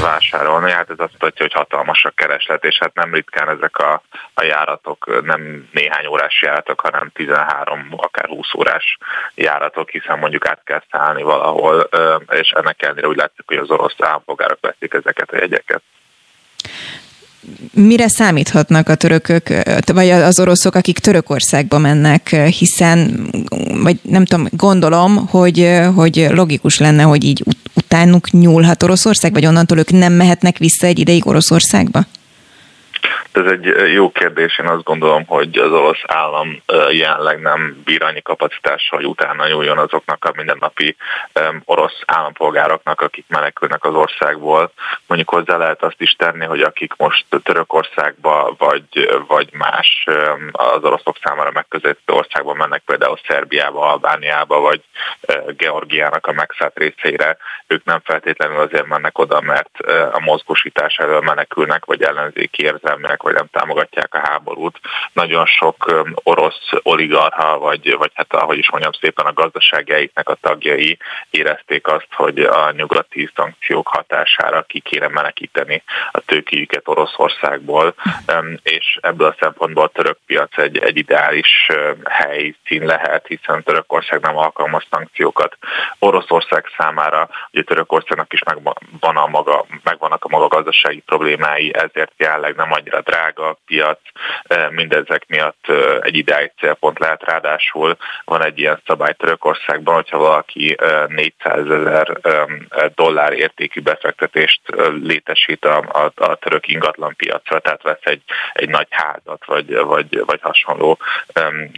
vásárolni. 0.01 0.71
Hát 0.71 0.89
ez 0.89 0.99
azt 0.99 1.11
mutatja, 1.11 1.45
hogy 1.45 1.53
hatalmas 1.53 2.05
a 2.05 2.09
kereslet, 2.09 2.63
és 2.63 2.77
hát 2.79 2.93
nem 2.93 3.13
ritkán 3.13 3.49
ezek 3.49 3.77
a, 3.77 4.01
a 4.33 4.43
járatok 4.43 5.21
nem 5.23 5.69
néhány 5.71 6.05
órás 6.05 6.41
járatok, 6.41 6.81
hanem 6.81 7.09
13 7.13 7.76
akár 7.95 8.27
20 8.27 8.53
órás 8.53 8.97
járatok, 9.35 9.89
hiszen 9.89 10.19
mondjuk 10.19 10.47
át 10.47 10.61
kell 10.63 10.83
szállni 10.91 11.21
valahol, 11.21 11.89
és 12.29 12.49
ennek 12.49 12.81
ellenére 12.81 13.07
úgy 13.07 13.17
látszik, 13.17 13.43
hogy 13.45 13.57
az 13.57 13.69
orosz 13.69 13.95
állampolgárok 13.97 14.59
veszik 14.61 14.93
ezeket 14.93 15.31
a 15.31 15.37
jegyeket 15.37 15.81
mire 17.73 18.07
számíthatnak 18.07 18.89
a 18.89 18.95
törökök, 18.95 19.47
vagy 19.85 20.09
az 20.09 20.39
oroszok, 20.39 20.75
akik 20.75 20.99
Törökországba 20.99 21.77
mennek, 21.77 22.29
hiszen, 22.29 23.29
vagy 23.81 23.99
nem 24.01 24.25
tudom, 24.25 24.47
gondolom, 24.51 25.27
hogy, 25.27 25.79
hogy 25.95 26.27
logikus 26.29 26.77
lenne, 26.79 27.03
hogy 27.03 27.23
így 27.23 27.43
utánuk 27.73 28.31
nyúlhat 28.31 28.83
Oroszország, 28.83 29.33
vagy 29.33 29.45
onnantól 29.45 29.77
ők 29.77 29.89
nem 29.89 30.13
mehetnek 30.13 30.57
vissza 30.57 30.85
egy 30.85 30.99
ideig 30.99 31.27
Oroszországba? 31.27 31.99
Ez 33.37 33.51
egy 33.51 33.91
jó 33.93 34.11
kérdés. 34.11 34.59
Én 34.59 34.67
azt 34.67 34.83
gondolom, 34.83 35.25
hogy 35.25 35.57
az 35.57 35.71
orosz 35.71 36.01
állam 36.07 36.61
jelenleg 36.89 37.41
nem 37.41 37.81
bír 37.85 38.03
annyi 38.03 38.21
kapacitással, 38.21 38.99
hogy 38.99 39.07
utána 39.07 39.47
nyúljon 39.47 39.77
azoknak 39.77 40.25
a 40.25 40.31
mindennapi 40.35 40.95
orosz 41.65 42.01
állampolgároknak, 42.05 43.01
akik 43.01 43.25
menekülnek 43.27 43.85
az 43.85 43.93
országból. 43.93 44.71
Mondjuk 45.07 45.29
hozzá 45.29 45.57
lehet 45.57 45.83
azt 45.83 46.01
is 46.01 46.11
tenni, 46.11 46.45
hogy 46.45 46.61
akik 46.61 46.93
most 46.97 47.25
Törökországba 47.43 48.55
vagy, 48.57 49.09
vagy 49.27 49.49
más 49.51 50.05
az 50.51 50.83
oroszok 50.83 51.17
számára 51.23 51.51
megközelítő 51.51 52.13
országba 52.13 52.53
mennek, 52.53 52.81
például 52.85 53.19
Szerbiába, 53.27 53.91
Albániába 53.91 54.59
vagy 54.59 54.81
Georgiának 55.47 56.27
a 56.27 56.31
megszállt 56.31 56.77
részeire, 56.77 57.37
ők 57.67 57.83
nem 57.83 57.99
feltétlenül 58.03 58.59
azért 58.59 58.87
mennek 58.87 59.17
oda, 59.17 59.41
mert 59.41 59.79
a 60.11 60.19
mozgósítás 60.19 60.95
elől 60.95 61.21
menekülnek, 61.21 61.85
vagy 61.85 62.01
ellenzéki 62.01 62.63
érzelmének 62.63 63.25
vagy 63.27 63.35
nem 63.35 63.49
támogatják 63.51 64.13
a 64.13 64.27
háborút. 64.29 64.79
Nagyon 65.13 65.45
sok 65.45 66.05
orosz 66.23 66.69
oligarha, 66.81 67.57
vagy, 67.57 67.95
vagy 67.97 68.11
hát 68.13 68.33
ahogy 68.33 68.57
is 68.57 68.69
mondjam 68.71 68.91
szépen 68.91 69.25
a 69.25 69.33
gazdaságaiknek 69.33 70.29
a 70.29 70.37
tagjai 70.41 70.97
érezték 71.29 71.87
azt, 71.87 72.07
hogy 72.11 72.39
a 72.39 72.71
nyugati 72.71 73.29
szankciók 73.35 73.87
hatására 73.87 74.61
ki 74.61 74.79
kéne 74.79 75.07
menekíteni 75.07 75.83
a 76.11 76.19
tőkéjüket 76.19 76.87
Oroszországból, 76.87 77.95
és 78.63 78.97
ebből 79.01 79.27
a 79.27 79.35
szempontból 79.39 79.83
a 79.83 79.87
török 79.87 80.17
piac 80.25 80.57
egy, 80.57 80.77
egy 80.77 80.97
ideális 80.97 81.67
helyszín 82.09 82.85
lehet, 82.85 83.27
hiszen 83.27 83.63
Törökország 83.63 84.21
nem 84.21 84.37
alkalmaz 84.37 84.83
szankciókat. 84.89 85.57
Oroszország 85.99 86.65
számára, 86.77 87.29
ugye 87.51 87.63
Törökországnak 87.63 88.33
is 88.33 88.43
maga, 88.43 88.73
megvannak 88.99 89.23
a 89.23 89.27
maga 89.27 89.65
gazdasági 90.67 90.99
problémái, 91.05 91.71
ezért 91.73 92.11
jelenleg 92.17 92.55
nem 92.55 92.71
annyira 92.71 93.01
drága 93.01 93.47
a 93.47 93.57
piac, 93.65 93.99
mindezek 94.69 95.23
miatt 95.27 95.65
egy 96.01 96.15
ideális 96.15 96.51
célpont 96.59 96.99
lehet. 96.99 97.23
Ráadásul 97.23 97.97
van 98.25 98.45
egy 98.45 98.59
ilyen 98.59 98.81
szabály 98.85 99.13
Törökországban, 99.13 99.95
hogyha 99.95 100.17
valaki 100.17 100.75
400 101.07 101.69
ezer 101.69 102.17
dollár 102.95 103.33
értékű 103.33 103.81
befektetést 103.81 104.61
létesít 105.03 105.65
a, 105.65 105.77
a, 105.77 106.23
a 106.23 106.35
török 106.35 106.67
ingatlan 106.67 107.15
piacra, 107.15 107.59
tehát 107.59 107.83
vesz 107.83 108.03
egy, 108.03 108.21
egy 108.53 108.69
nagy 108.69 108.87
házat, 108.89 109.45
vagy, 109.45 109.75
vagy, 109.75 110.23
vagy 110.25 110.39
hasonló 110.41 110.97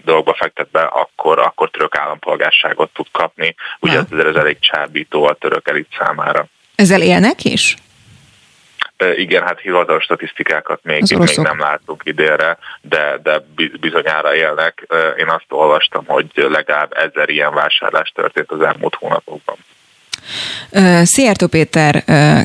dolgba 0.03 0.33
fektet 0.33 0.69
be, 0.71 0.81
akkor, 0.81 1.39
akkor 1.39 1.69
török 1.69 1.95
állampolgárságot 1.95 2.93
tud 2.93 3.07
kapni. 3.11 3.55
Ugye 3.79 3.97
ez, 3.97 4.25
ez 4.25 4.35
elég 4.35 4.59
csábító 4.59 5.23
a 5.23 5.33
török 5.33 5.67
elit 5.67 5.87
számára. 5.99 6.47
Ezzel 6.75 7.01
élnek 7.01 7.43
is? 7.43 7.75
Igen, 9.15 9.43
hát 9.43 9.59
hivatalos 9.59 10.03
statisztikákat 10.03 10.79
még, 10.83 11.03
még 11.17 11.37
nem 11.37 11.59
látunk 11.59 12.01
idénre, 12.05 12.57
de, 12.81 13.19
de 13.23 13.45
bizonyára 13.79 14.35
élnek. 14.35 14.87
Én 15.17 15.27
azt 15.27 15.45
olvastam, 15.47 16.05
hogy 16.05 16.25
legalább 16.33 16.93
ezer 16.93 17.29
ilyen 17.29 17.53
vásárlás 17.53 18.11
történt 18.15 18.51
az 18.51 18.61
elmúlt 18.61 18.95
hónapokban. 18.95 19.57
Szijjártó 21.03 21.47
Péter 21.47 22.03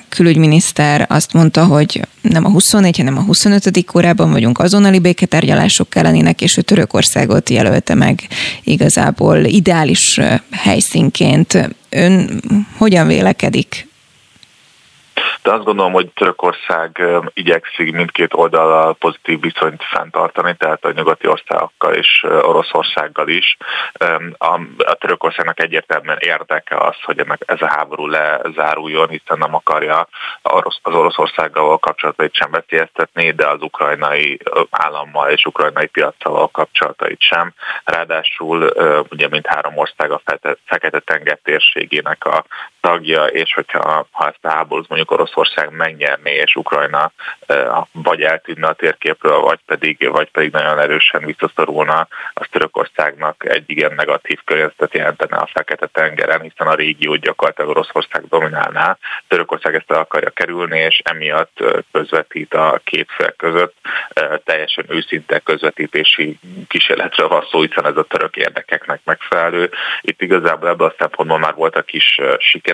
külügyminiszter 0.09 1.07
azt 1.09 1.33
mondta, 1.33 1.65
hogy 1.65 2.01
nem 2.21 2.45
a 2.45 2.51
24, 2.51 2.97
hanem 2.97 3.17
a 3.17 3.23
25. 3.23 3.95
órában 3.95 4.33
vagyunk 4.33 4.59
azonnali 4.59 4.99
béketárgyalások 4.99 5.97
ellenének, 5.97 6.41
és 6.41 6.57
ő 6.57 6.61
Törökországot 6.61 7.51
jelölte 7.51 7.95
meg 7.95 8.21
igazából 8.63 9.37
ideális 9.37 10.21
helyszínként. 10.51 11.71
Ön 11.91 12.41
hogyan 12.79 13.07
vélekedik 13.07 13.87
de 15.45 15.53
azt 15.53 15.65
gondolom, 15.65 15.93
hogy 15.93 16.09
Törökország 16.09 17.03
igyekszik 17.33 17.93
mindkét 17.93 18.35
oldalal 18.35 18.95
pozitív 18.95 19.41
viszonyt 19.41 19.83
fenntartani, 19.83 20.55
tehát 20.59 20.85
a 20.85 20.93
nyugati 20.93 21.27
országokkal 21.27 21.95
és 21.95 22.23
Oroszországgal 22.23 23.29
is. 23.29 23.57
A, 24.39 24.61
a 24.79 24.95
Törökországnak 24.95 25.61
egyértelműen 25.61 26.19
érdeke 26.21 26.77
az, 26.77 26.97
hogy 27.03 27.19
ennek 27.19 27.43
ez 27.47 27.61
a 27.61 27.73
háború 27.77 28.07
lezáruljon, 28.07 29.09
hiszen 29.09 29.39
nem 29.39 29.55
akarja 29.55 30.09
az 30.43 30.95
Oroszországgal 30.95 31.79
kapcsolatait 31.79 32.35
sem 32.35 32.51
veszélyeztetni, 32.51 33.31
de 33.31 33.49
az 33.49 33.63
ukrajnai 33.63 34.39
állammal 34.71 35.31
és 35.31 35.45
ukrajnai 35.45 35.87
piacsal 35.87 36.49
kapcsolatait 36.49 37.21
sem. 37.21 37.53
Ráadásul 37.85 38.73
ugye 39.11 39.29
mint 39.29 39.47
három 39.47 39.77
ország 39.77 40.11
a 40.11 40.23
Fekete-tenger 40.65 41.39
térségének 41.43 42.25
a 42.25 42.45
tagja, 42.85 43.25
és 43.25 43.55
hogyha 43.55 44.07
ha 44.11 44.27
ezt 44.27 44.45
a 44.45 44.49
háborút 44.49 44.89
mondjuk 44.89 45.11
Oroszország 45.11 45.71
megnyerné, 45.71 46.35
és 46.35 46.57
Ukrajna 46.57 47.13
vagy 47.93 48.23
eltűnne 48.23 48.67
a 48.67 48.73
térképről, 48.73 49.39
vagy 49.39 49.59
pedig, 49.67 50.09
vagy 50.11 50.31
pedig 50.31 50.53
nagyon 50.53 50.79
erősen 50.79 51.25
visszaszorulna, 51.25 52.09
az 52.35 52.47
Törökországnak 52.51 53.45
egy 53.49 53.65
igen 53.67 53.95
negatív 53.95 54.39
környezetet 54.45 54.95
jelentene 54.95 55.37
a 55.37 55.49
Fekete-tengeren, 55.53 56.41
hiszen 56.41 56.67
a 56.67 56.75
régió 56.75 57.15
gyakorlatilag 57.15 57.71
Oroszország 57.71 58.25
dominálná. 58.29 58.99
Törökország 59.29 59.75
ezt 59.75 59.91
el 59.91 59.99
akarja 59.99 60.31
kerülni, 60.31 60.79
és 60.79 61.01
emiatt 61.05 61.65
közvetít 61.93 62.55
a 62.55 62.81
két 62.85 63.09
fél 63.17 63.35
között. 63.37 63.75
Teljesen 64.45 64.85
őszinte 64.89 65.39
közvetítési 65.39 66.39
kísérletre 66.69 67.25
van 67.25 67.47
szó, 67.51 67.61
hiszen 67.61 67.87
ez 67.87 67.97
a 67.97 68.03
török 68.03 68.37
érdekeknek 68.37 69.01
megfelelő. 69.05 69.71
Itt 70.01 70.23
igazából 70.23 70.69
ebből 70.69 70.87
a 70.87 70.95
szempontból 70.99 71.39
már 71.39 71.55
voltak 71.55 71.93
is 71.93 72.21
siker. 72.39 72.73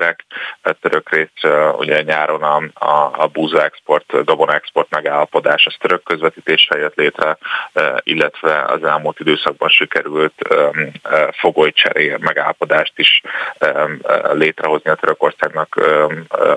A 0.63 0.73
török 0.73 1.11
rész 1.11 1.53
ugye 1.77 2.03
nyáron 2.03 2.43
a, 2.43 2.85
a, 2.87 3.23
a 3.23 3.27
búza 3.27 3.65
export, 3.65 4.25
gabona 4.25 4.55
export 4.55 4.91
megállapodás, 4.91 5.67
az 5.67 5.75
török 5.79 6.03
közvetítéssel 6.03 6.79
jött 6.79 6.95
létre, 6.95 7.39
illetve 8.03 8.63
az 8.63 8.85
elmúlt 8.85 9.21
időszakban 9.21 9.69
sikerült 9.69 10.35
fogolycseré 11.33 12.17
megállapodást 12.21 12.93
is 12.97 13.23
létrehozni 14.33 14.91
a 14.91 14.95
Törökországnak, 14.95 15.81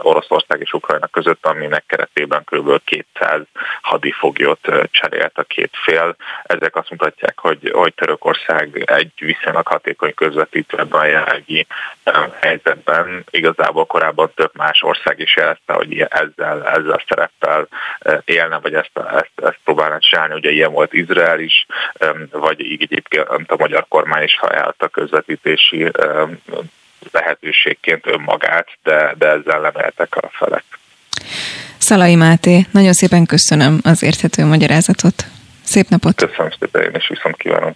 Oroszország 0.02 0.60
és 0.62 0.74
Ukrajna 0.74 1.08
között, 1.08 1.46
aminek 1.46 1.84
keretében 1.88 2.44
kb. 2.44 2.84
200 2.84 3.42
hadifoglyot 3.82 4.60
cserélt 4.92 5.38
a 5.38 5.44
két 5.44 5.72
fél. 5.84 6.16
Ezek 6.44 6.76
azt 6.76 6.90
mutatják, 6.90 7.40
hogy, 7.40 7.72
hogy 7.74 7.94
Törökország 7.94 8.84
egy 8.86 9.12
viszonylag 9.16 9.68
hatékony 9.68 10.14
közvetítő 10.14 10.78
ebben 10.78 11.00
a 11.00 11.06
jelenlegi 11.06 11.68
helyzetben 12.40 13.26
igazából 13.38 13.86
korábban 13.86 14.32
több 14.36 14.52
más 14.54 14.82
ország 14.82 15.20
is 15.20 15.36
jelezte, 15.36 15.74
hogy 15.74 16.00
ezzel, 16.00 16.68
ezzel 16.68 16.92
a 16.92 17.04
szereppel 17.08 17.68
élne, 18.26 18.60
vagy 18.60 18.74
ezt, 18.74 18.92
ezt, 18.96 19.32
ezt 19.36 19.60
próbálna 19.64 20.00
csinálni. 20.00 20.34
Ugye 20.34 20.52
ilyen 20.52 20.72
volt 20.72 20.94
Izrael 20.94 21.40
is, 21.40 21.66
vagy 22.32 22.60
így 22.60 22.82
egyébként 22.82 23.52
a 23.52 23.56
magyar 23.58 23.86
kormány 23.88 24.24
is 24.24 24.40
a 24.78 24.88
közvetítési 24.88 25.92
lehetőségként 27.12 28.08
önmagát, 28.08 28.68
de, 28.84 29.14
de 29.18 29.28
ezzel 29.28 29.60
nem 29.60 29.74
éltek 29.84 30.16
a 30.16 30.30
felek. 30.32 30.64
Szalai 31.78 32.16
Máté, 32.16 32.66
nagyon 32.72 32.94
szépen 32.94 33.26
köszönöm 33.26 33.80
az 33.84 34.04
érthető 34.04 34.46
magyarázatot. 34.46 35.26
Szép 35.64 35.88
napot! 35.88 36.16
Köszönöm 36.16 36.52
szépen, 36.60 36.82
én 36.84 36.96
is 36.96 37.08
viszont 37.08 37.36
kívánom. 37.38 37.76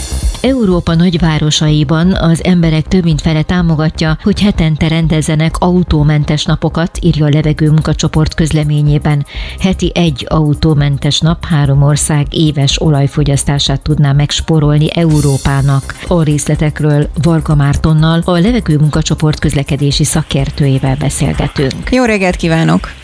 Európa 0.41 0.95
nagyvárosaiban 0.95 2.13
az 2.13 2.43
emberek 2.43 2.87
több 2.87 3.03
mint 3.03 3.21
fele 3.21 3.41
támogatja, 3.41 4.17
hogy 4.23 4.41
hetente 4.41 4.87
rendezzenek 4.87 5.55
autómentes 5.57 6.45
napokat, 6.45 6.99
írja 7.01 7.25
a 7.25 7.29
levegő 7.29 7.69
munkacsoport 7.69 8.33
közleményében. 8.33 9.25
Heti 9.59 9.91
egy 9.93 10.25
autómentes 10.29 11.19
nap 11.19 11.45
három 11.45 11.81
ország 11.81 12.27
éves 12.29 12.81
olajfogyasztását 12.81 13.81
tudná 13.81 14.11
megsporolni 14.11 14.87
Európának. 14.93 15.95
A 16.07 16.23
részletekről 16.23 17.09
Varga 17.21 17.55
Mártonnal, 17.55 18.21
a 18.25 18.31
levegő 18.31 18.77
munkacsoport 18.77 19.39
közlekedési 19.39 20.03
szakértőjével 20.03 20.95
beszélgetünk. 20.95 21.91
Jó 21.91 22.03
reggelt 22.03 22.35
kívánok! 22.35 23.00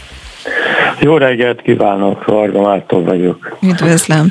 Jó 0.99 1.17
reggelt 1.17 1.61
kívánok, 1.61 2.25
Varga 2.25 2.61
Márton 2.61 3.03
vagyok. 3.03 3.57
Üdvözlöm. 3.61 4.27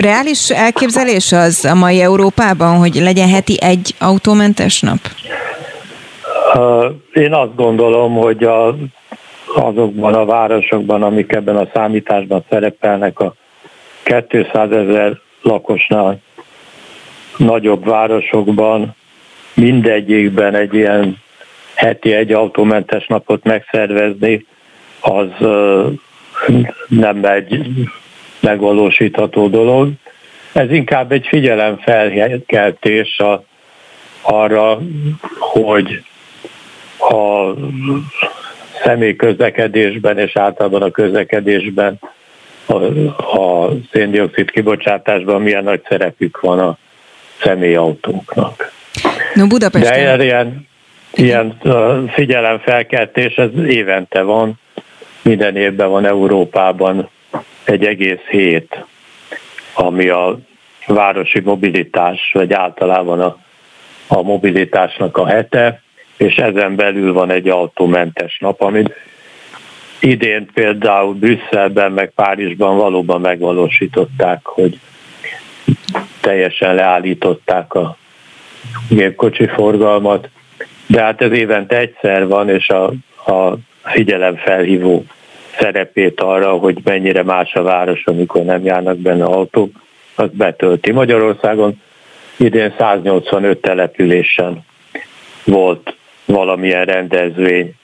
Reális 0.00 0.50
elképzelés 0.50 1.32
az 1.32 1.64
a 1.64 1.74
mai 1.74 2.00
Európában, 2.00 2.76
hogy 2.76 2.94
legyen 2.94 3.28
heti 3.28 3.56
egy 3.60 3.94
autómentes 3.98 4.80
nap? 4.80 4.98
Én 7.12 7.32
azt 7.32 7.54
gondolom, 7.54 8.14
hogy 8.14 8.44
a, 8.44 8.76
azokban 9.54 10.14
a 10.14 10.24
városokban, 10.24 11.02
amik 11.02 11.32
ebben 11.32 11.56
a 11.56 11.68
számításban 11.74 12.44
szerepelnek, 12.50 13.18
a 13.18 13.34
200 14.28 14.70
ezer 14.70 15.18
lakosnál 15.42 16.20
nagyobb 17.36 17.84
városokban 17.84 18.94
mindegyikben 19.54 20.54
egy 20.54 20.74
ilyen 20.74 21.16
heti 21.74 22.12
egy 22.12 22.32
autómentes 22.32 23.06
napot 23.06 23.44
megszervezni, 23.44 24.46
az 25.06 25.28
nem 26.88 27.24
egy 27.24 27.66
megvalósítható 28.40 29.48
dolog. 29.48 29.90
Ez 30.52 30.70
inkább 30.70 31.12
egy 31.12 31.26
figyelemfelkeltés 31.26 33.18
a, 33.18 33.44
arra, 34.22 34.78
hogy 35.38 36.02
a 36.98 37.52
személyközlekedésben 38.82 40.18
és 40.18 40.36
általában 40.36 40.82
a 40.82 40.90
közlekedésben 40.90 41.98
a, 42.66 42.74
a 43.38 43.70
széndiokszid 43.92 44.50
kibocsátásban 44.50 45.42
milyen 45.42 45.64
nagy 45.64 45.80
szerepük 45.88 46.40
van 46.40 46.58
a 46.58 46.78
személyautóknak. 47.42 48.72
No, 49.34 49.46
Budapesten... 49.46 50.18
De 50.18 50.24
ilyen, 50.24 50.68
ilyen 51.14 51.58
figyelemfelkeltés, 52.08 53.34
ez 53.34 53.50
évente 53.66 54.22
van, 54.22 54.58
minden 55.26 55.56
évben 55.56 55.88
van 55.88 56.06
Európában 56.06 57.08
egy 57.64 57.84
egész 57.84 58.24
hét, 58.30 58.84
ami 59.74 60.08
a 60.08 60.38
városi 60.86 61.40
mobilitás, 61.40 62.30
vagy 62.32 62.52
általában 62.52 63.20
a, 63.20 63.36
a 64.06 64.22
mobilitásnak 64.22 65.16
a 65.16 65.26
hete, 65.26 65.82
és 66.16 66.36
ezen 66.36 66.76
belül 66.76 67.12
van 67.12 67.30
egy 67.30 67.48
autómentes 67.48 68.38
nap, 68.38 68.60
amit 68.60 68.94
idén 70.00 70.46
például 70.54 71.14
Brüsszelben, 71.14 71.92
meg 71.92 72.10
Párizsban 72.14 72.76
valóban 72.76 73.20
megvalósították, 73.20 74.46
hogy 74.46 74.78
teljesen 76.20 76.74
leállították 76.74 77.74
a 77.74 77.96
gépkocsi 78.88 79.46
forgalmat, 79.46 80.28
de 80.86 81.02
hát 81.02 81.22
ez 81.22 81.32
évente 81.32 81.76
egyszer 81.78 82.26
van, 82.26 82.48
és 82.48 82.68
a, 82.68 82.84
a 83.32 83.56
figyelemfelhívó 83.86 85.04
szerepét 85.58 86.20
arra, 86.20 86.52
hogy 86.52 86.78
mennyire 86.84 87.22
más 87.22 87.54
a 87.54 87.62
város, 87.62 88.04
amikor 88.04 88.44
nem 88.44 88.64
járnak 88.64 88.96
benne 88.96 89.24
autók, 89.24 89.70
az 90.14 90.28
betölti. 90.32 90.92
Magyarországon 90.92 91.82
idén 92.36 92.74
185 92.78 93.60
településen 93.60 94.64
volt 95.44 95.96
valamilyen 96.24 96.84
rendezvény. 96.84 97.74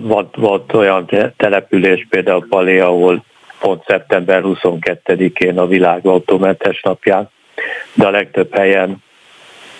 Volt, 0.00 0.36
volt 0.36 0.72
olyan 0.72 1.10
település, 1.36 2.06
például 2.10 2.46
Palé, 2.48 2.78
ahol 2.78 3.24
pont 3.60 3.84
szeptember 3.86 4.42
22-én 4.44 5.58
a 5.58 5.66
világ 5.66 6.06
autómentes 6.06 6.80
napján, 6.82 7.30
de 7.94 8.06
a 8.06 8.10
legtöbb 8.10 8.54
helyen 8.54 8.96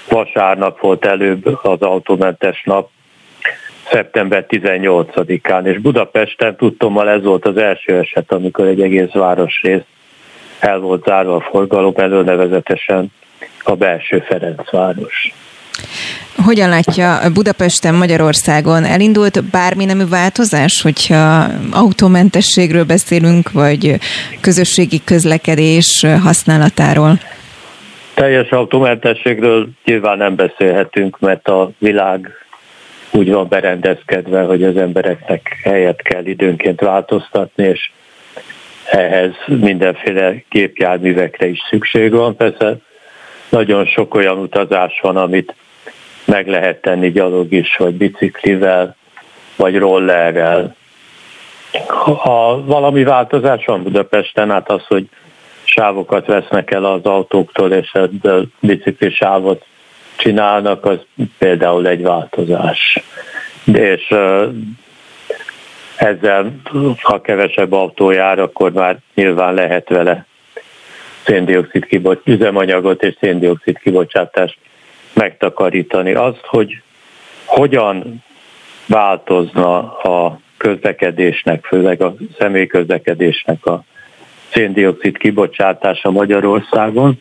vasárnap 0.08 0.80
volt 0.80 1.04
előbb 1.04 1.58
az 1.62 1.80
autómentes 1.80 2.62
nap, 2.64 2.90
szeptember 3.90 4.46
18-án, 4.48 5.64
és 5.64 5.78
Budapesten 5.78 6.56
tudtommal 6.56 7.08
ez 7.08 7.22
volt 7.22 7.46
az 7.46 7.56
első 7.56 7.98
eset, 7.98 8.32
amikor 8.32 8.66
egy 8.66 8.80
egész 8.80 9.12
városrész 9.12 9.82
el 10.60 10.78
volt 10.78 11.04
zárva 11.04 11.34
a 11.34 11.46
forgalom 11.50 11.92
elő, 11.96 12.22
nevezetesen 12.22 13.12
a 13.64 13.74
belső 13.74 14.24
Ferencváros. 14.28 15.32
Hogyan 16.44 16.68
látja 16.68 17.18
Budapesten, 17.34 17.94
Magyarországon 17.94 18.84
elindult 18.84 19.44
bármi 19.50 19.84
nemű 19.84 20.06
változás, 20.08 20.82
hogyha 20.82 21.46
autómentességről 21.72 22.84
beszélünk, 22.84 23.52
vagy 23.52 23.98
közösségi 24.40 25.00
közlekedés 25.04 26.06
használatáról? 26.22 27.12
Teljes 28.14 28.50
autómentességről 28.50 29.68
nyilván 29.84 30.18
nem 30.18 30.34
beszélhetünk, 30.34 31.18
mert 31.18 31.48
a 31.48 31.70
világ 31.78 32.28
úgy 33.12 33.32
van 33.32 33.48
berendezkedve, 33.48 34.42
hogy 34.42 34.62
az 34.62 34.76
embereknek 34.76 35.56
helyet 35.62 36.02
kell 36.02 36.24
időnként 36.24 36.80
változtatni, 36.80 37.64
és 37.64 37.90
ehhez 38.90 39.32
mindenféle 39.46 40.34
gépjárművekre 40.50 41.46
is 41.46 41.58
szükség 41.70 42.12
van. 42.12 42.36
Persze 42.36 42.76
nagyon 43.48 43.86
sok 43.86 44.14
olyan 44.14 44.38
utazás 44.38 45.00
van, 45.02 45.16
amit 45.16 45.54
meg 46.24 46.48
lehet 46.48 46.80
tenni 46.80 47.10
gyalog 47.10 47.52
is, 47.52 47.76
vagy 47.76 47.94
biciklivel, 47.94 48.96
vagy 49.56 49.78
rollerrel. 49.78 50.76
Ha 52.18 52.64
valami 52.64 53.04
változás 53.04 53.64
van 53.64 53.82
Budapesten, 53.82 54.50
hát 54.50 54.70
az, 54.70 54.86
hogy 54.86 55.08
sávokat 55.64 56.26
vesznek 56.26 56.70
el 56.70 56.84
az 56.84 57.04
autóktól, 57.04 57.72
és 57.72 57.92
bicikli 58.60 59.10
sávot 59.10 59.64
csinálnak, 60.18 60.84
az 60.84 60.98
például 61.38 61.86
egy 61.86 62.02
változás. 62.02 63.02
És 63.64 64.14
ezzel, 65.96 66.60
ha 67.02 67.20
kevesebb 67.20 67.72
autó 67.72 68.10
jár, 68.10 68.38
akkor 68.38 68.72
már 68.72 68.98
nyilván 69.14 69.54
lehet 69.54 69.88
vele 69.88 70.26
széndiokszid 71.24 71.84
kibocs, 71.84 72.20
üzemanyagot 72.24 73.02
és 73.02 73.16
széndiokszid 73.20 73.78
kibocsátást 73.78 74.58
megtakarítani. 75.12 76.14
Azt, 76.14 76.40
hogy 76.42 76.82
hogyan 77.44 78.24
változna 78.86 79.96
a 79.96 80.40
közlekedésnek, 80.56 81.64
főleg 81.64 82.02
a 82.02 82.14
személyközlekedésnek 82.38 83.66
a 83.66 83.84
széndiokszid 84.52 85.18
kibocsátása 85.18 86.10
Magyarországon, 86.10 87.20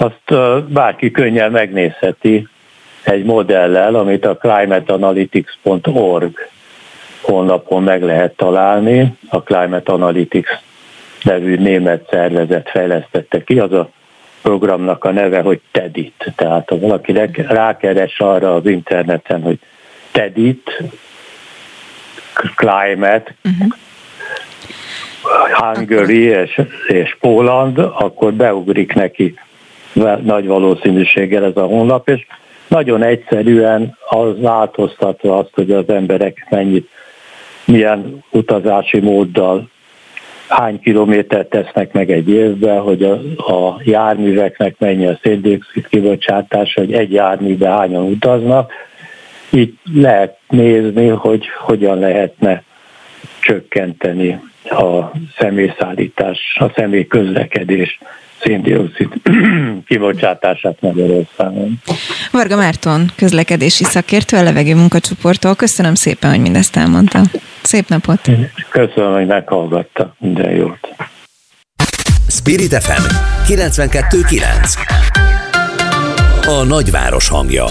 azt 0.00 0.34
bárki 0.68 1.10
könnyen 1.10 1.50
megnézheti 1.50 2.48
egy 3.02 3.24
modellel, 3.24 3.94
amit 3.94 4.24
a 4.24 4.36
climateanalytics.org 4.36 6.48
honlapon 7.20 7.82
meg 7.82 8.02
lehet 8.02 8.36
találni. 8.36 9.16
A 9.28 9.42
Climate 9.42 9.92
Analytics 9.92 10.48
nevű 11.22 11.56
német 11.56 12.06
szervezet 12.10 12.70
fejlesztette 12.70 13.44
ki, 13.44 13.58
az 13.58 13.72
a 13.72 13.90
programnak 14.42 15.04
a 15.04 15.10
neve, 15.10 15.40
hogy 15.40 15.60
TEDIT. 15.70 16.32
Tehát 16.36 16.68
ha 16.68 16.78
valaki 16.78 17.12
rákeres 17.48 18.20
arra 18.20 18.54
az 18.54 18.66
interneten, 18.66 19.42
hogy 19.42 19.58
TEDIT, 20.10 20.82
Climate, 22.56 23.34
uh-huh. 23.44 23.68
Hungary 25.52 26.22
és, 26.22 26.60
és 26.86 27.16
Poland, 27.20 27.78
akkor 27.78 28.32
beugrik 28.32 28.92
neki 28.92 29.38
nagy 30.22 30.46
valószínűséggel 30.46 31.44
ez 31.44 31.56
a 31.56 31.64
honlap, 31.64 32.08
és 32.08 32.26
nagyon 32.68 33.02
egyszerűen 33.02 33.96
az 34.08 34.40
változtatva 34.40 35.38
azt, 35.38 35.50
hogy 35.52 35.70
az 35.70 35.88
emberek 35.88 36.46
mennyit 36.50 36.88
milyen 37.64 38.24
utazási 38.30 39.00
móddal 39.00 39.68
hány 40.50 40.80
kilométert 40.80 41.48
tesznek 41.48 41.92
meg 41.92 42.10
egy 42.10 42.28
évben, 42.28 42.80
hogy 42.80 43.02
a, 43.02 43.12
a 43.52 43.80
járműveknek 43.84 44.74
mennyi 44.78 45.06
a 45.06 45.18
széndiokszid 45.22 45.88
kibocsátás, 45.88 46.74
hogy 46.74 46.92
egy 46.92 47.12
járműbe 47.12 47.68
hányan 47.68 48.02
utaznak. 48.02 48.72
Itt 49.50 49.78
lehet 49.94 50.36
nézni, 50.48 51.08
hogy 51.08 51.46
hogyan 51.58 51.98
lehetne 51.98 52.62
csökkenteni 53.40 54.40
a 54.64 55.10
személyszállítás, 55.38 56.56
a 56.60 56.72
személyközlekedés 56.74 57.98
széndiokszid 58.42 59.08
kibocsátását 59.86 60.80
Magyarországon. 60.80 61.82
Varga 62.30 62.56
Márton, 62.56 63.10
közlekedési 63.16 63.84
szakértő 63.84 64.36
a 64.36 64.42
levegő 64.42 64.74
munkacsoporttól. 64.74 65.54
Köszönöm 65.54 65.94
szépen, 65.94 66.30
hogy 66.30 66.40
mindezt 66.40 66.76
elmondta. 66.76 67.20
Szép 67.62 67.88
napot! 67.88 68.20
Köszönöm, 68.68 69.12
hogy 69.12 69.26
meghallgatta. 69.26 70.14
Minden 70.18 70.50
jót! 70.50 70.88
Spirit 72.28 72.82
FM 72.82 73.02
92.9 73.46 74.74
A 76.46 76.64
nagyváros 76.64 77.28
hangja 77.28 77.64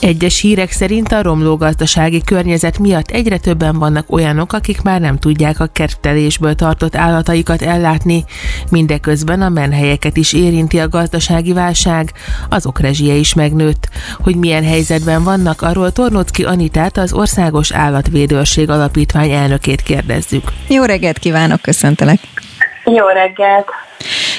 egyes 0.00 0.40
hírek 0.40 0.72
szerint 0.72 1.12
a 1.12 1.22
romló 1.22 1.56
gazdasági 1.56 2.22
környezet 2.22 2.78
miatt 2.78 3.10
egyre 3.10 3.38
többen 3.38 3.78
vannak 3.78 4.12
olyanok, 4.12 4.52
akik 4.52 4.82
már 4.82 5.00
nem 5.00 5.18
tudják 5.18 5.60
a 5.60 5.66
kertelésből 5.66 6.54
tartott 6.54 6.96
állataikat 6.96 7.62
ellátni. 7.62 8.24
Mindeközben 8.70 9.42
a 9.42 9.48
menhelyeket 9.48 10.16
is 10.16 10.32
érinti 10.32 10.78
a 10.78 10.88
gazdasági 10.88 11.52
válság, 11.52 12.12
azok 12.48 12.80
rezsie 12.80 13.14
is 13.14 13.34
megnőtt. 13.34 13.88
Hogy 14.18 14.36
milyen 14.36 14.64
helyzetben 14.64 15.24
vannak, 15.24 15.62
arról 15.62 15.92
Tornocki 15.92 16.44
Anitát, 16.44 16.96
az 16.96 17.12
Országos 17.12 17.72
Állatvédőrség 17.72 18.70
Alapítvány 18.70 19.30
elnökét 19.30 19.82
kérdezzük. 19.82 20.52
Jó 20.68 20.84
reggelt 20.84 21.18
kívánok, 21.18 21.60
köszöntelek! 21.60 22.20
Jó 22.94 23.06
reggelt! 23.06 23.66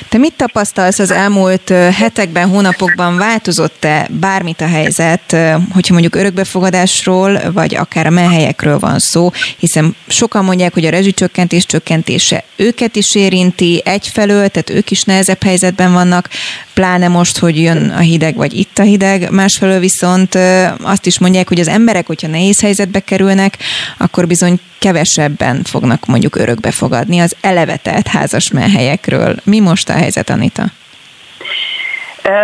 Te 0.09 0.17
mit 0.17 0.33
tapasztalsz 0.33 0.99
az 0.99 1.11
elmúlt 1.11 1.69
hetekben, 1.69 2.49
hónapokban? 2.49 3.17
Változott-e 3.17 4.07
bármit 4.09 4.61
a 4.61 4.67
helyzet, 4.67 5.35
hogyha 5.73 5.93
mondjuk 5.93 6.15
örökbefogadásról, 6.15 7.39
vagy 7.53 7.75
akár 7.75 8.05
a 8.05 8.09
menhelyekről 8.09 8.79
van 8.79 8.99
szó, 8.99 9.31
hiszen 9.57 9.95
sokan 10.07 10.45
mondják, 10.45 10.73
hogy 10.73 10.85
a 10.85 10.89
rezsicsökkentés 10.89 11.65
csökkentése 11.65 12.43
őket 12.55 12.95
is 12.95 13.15
érinti 13.15 13.81
egyfelől, 13.85 14.49
tehát 14.49 14.69
ők 14.69 14.91
is 14.91 15.03
nehezebb 15.03 15.43
helyzetben 15.43 15.93
vannak, 15.93 16.29
pláne 16.73 17.07
most, 17.07 17.37
hogy 17.37 17.61
jön 17.61 17.89
a 17.89 17.99
hideg, 17.99 18.35
vagy 18.35 18.53
itt 18.53 18.77
a 18.77 18.83
hideg, 18.83 19.31
másfelől 19.31 19.79
viszont 19.79 20.37
azt 20.81 21.05
is 21.05 21.19
mondják, 21.19 21.47
hogy 21.47 21.59
az 21.59 21.67
emberek, 21.67 22.07
hogyha 22.07 22.27
nehéz 22.27 22.61
helyzetbe 22.61 22.99
kerülnek, 22.99 23.57
akkor 23.97 24.27
bizony 24.27 24.59
kevesebben 24.79 25.63
fognak 25.63 26.05
mondjuk 26.05 26.35
örökbe 26.35 26.71
fogadni 26.71 27.19
az 27.19 27.35
elevetelt 27.41 28.07
házas 28.07 28.38
menhelyekről. 28.47 29.35
Mi 29.43 29.59
most 29.59 29.89
a 29.89 29.93
helyzet, 29.93 30.29
Anita? 30.29 30.71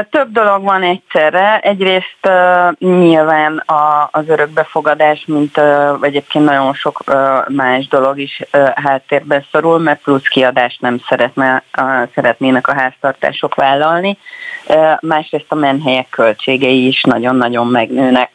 Több 0.10 0.32
dolog 0.32 0.64
van 0.64 0.84
egyszerre. 0.84 1.60
Egyrészt 1.60 2.28
uh, 2.28 2.72
nyilván 2.80 3.58
a, 3.58 4.10
az 4.12 4.28
örökbefogadás, 4.28 5.24
mint 5.28 5.58
uh, 5.58 5.98
egyébként 6.02 6.46
nagyon 6.46 6.74
sok 6.74 7.04
más 7.48 7.88
dolog 7.88 8.20
is 8.20 8.42
háttérbe 8.76 9.46
szorul, 9.52 9.80
mert 9.80 10.02
plusz 10.02 10.28
kiadást 10.28 10.82
nem 10.82 11.00
szeretne, 11.08 11.64
uh, 11.82 12.10
szeretnének 12.16 12.68
a 12.68 12.74
háztartások 12.74 13.56
vállalni. 13.56 14.18
Másrészt 15.00 15.46
a 15.48 15.56
menhelyek 15.56 16.10
költségei 16.10 16.88
is 16.88 17.02
nagyon-nagyon 17.02 17.68
megnőnek. 17.68 18.30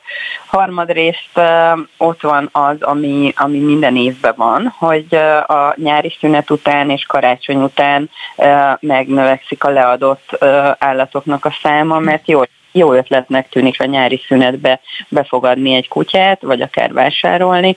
Harmadrészt 0.47 1.31
uh, 1.35 1.79
ott 1.97 2.23
van 2.23 2.49
az, 2.53 2.77
ami, 2.81 3.33
ami 3.37 3.59
minden 3.59 3.97
évben 3.97 4.35
van, 4.37 4.75
hogy 4.79 5.15
a 5.47 5.75
nyári 5.77 6.17
szünet 6.21 6.51
után 6.51 6.91
és 6.91 7.05
karácsony 7.07 7.63
után 7.63 8.11
megnövekszik 8.81 9.65
a 9.65 9.71
leadott 9.71 10.45
állatoknak 10.79 11.40
a 11.45 11.57
száma, 11.63 11.99
mert 11.99 12.29
jó, 12.29 12.41
jó 12.73 12.93
ötletnek 12.93 13.49
tűnik 13.49 13.81
a 13.81 13.85
nyári 13.85 14.23
szünetbe 14.27 14.81
befogadni 15.09 15.75
egy 15.75 15.89
kutyát, 15.89 16.43
vagy 16.43 16.61
akár 16.61 16.93
vásárolni, 16.93 17.77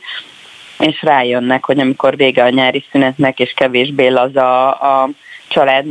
és 0.79 1.01
rájönnek, 1.01 1.65
hogy 1.65 1.79
amikor 1.79 2.15
vége 2.15 2.43
a 2.43 2.49
nyári 2.49 2.85
szünetnek, 2.91 3.39
és 3.39 3.53
kevésbé 3.55 4.07
az 4.07 4.35
a, 4.35 4.67
a 4.67 5.09
család 5.47 5.85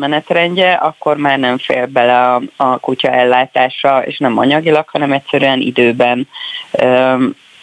akkor 0.80 1.16
már 1.16 1.38
nem 1.38 1.58
fér 1.58 1.88
bele 1.88 2.32
a, 2.32 2.42
a 2.56 2.78
kutya 2.78 3.10
ellátása, 3.10 4.02
és 4.06 4.18
nem 4.18 4.38
anyagilag, 4.38 4.88
hanem 4.88 5.12
egyszerűen 5.12 5.60
időben 5.60 6.28
ö, 6.70 7.16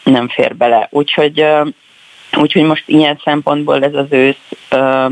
nem 0.03 0.27
fér 0.27 0.56
bele. 0.56 0.88
Úgyhogy 0.91 1.40
ö, 1.40 1.61
Úgyhogy 2.38 2.64
most 2.64 2.84
ilyen 2.85 3.19
szempontból 3.23 3.84
ez 3.84 3.93
az 3.93 4.06
ősz 4.10 4.35
ö, 4.69 5.06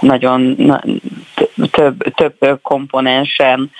nagyon 0.00 0.54
na, 0.58 0.82
több, 1.70 2.14
több 2.14 2.58
komponensen 2.62 3.70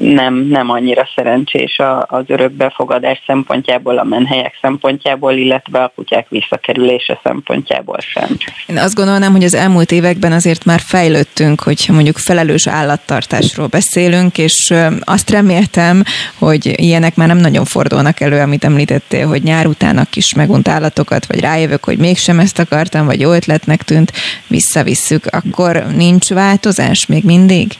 nem, 0.00 0.34
nem 0.34 0.70
annyira 0.70 1.08
szerencsés 1.14 1.80
az 2.06 2.24
örökbefogadás 2.26 3.22
szempontjából, 3.26 3.98
a 3.98 4.04
menhelyek 4.04 4.58
szempontjából, 4.60 5.32
illetve 5.32 5.82
a 5.82 5.92
kutyák 5.94 6.28
visszakerülése 6.28 7.20
szempontjából 7.22 7.98
sem. 7.98 8.28
Én 8.66 8.78
azt 8.78 8.94
gondolnám, 8.94 9.32
hogy 9.32 9.44
az 9.44 9.54
elmúlt 9.54 9.92
években 9.92 10.32
azért 10.32 10.64
már 10.64 10.80
fejlődtünk, 10.80 11.60
hogyha 11.60 11.92
mondjuk 11.92 12.16
felelős 12.16 12.66
állattartásról 12.66 13.66
beszélünk, 13.66 14.38
és 14.38 14.74
azt 15.00 15.30
reméltem, 15.30 16.02
hogy 16.38 16.80
ilyenek 16.80 17.16
már 17.16 17.28
nem 17.28 17.38
nagyon 17.38 17.64
fordulnak 17.64 18.20
elő, 18.20 18.40
amit 18.40 18.64
említettél, 18.64 19.26
hogy 19.26 19.42
nyár 19.42 19.66
után 19.66 19.98
a 19.98 20.04
kis 20.10 20.34
megunt 20.34 20.68
állatokat, 20.68 21.24
vagy 21.32 21.40
rájövök, 21.40 21.84
hogy 21.84 21.98
mégsem 21.98 22.40
ezt 22.40 22.58
akartam, 22.58 23.06
vagy 23.06 23.20
jó 23.20 23.32
ötletnek 23.32 23.82
tűnt, 23.82 24.12
visszavisszük, 24.46 25.26
akkor 25.26 25.86
nincs 25.96 26.28
változás 26.28 27.06
még 27.06 27.24
mindig? 27.24 27.72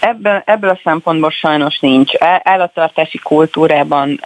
Ebből, 0.00 0.42
ebből 0.44 0.70
a 0.70 0.80
szempontból 0.84 1.30
sajnos 1.30 1.78
nincs. 1.78 2.12
Állattartási 2.42 3.18
kultúrában 3.18 4.20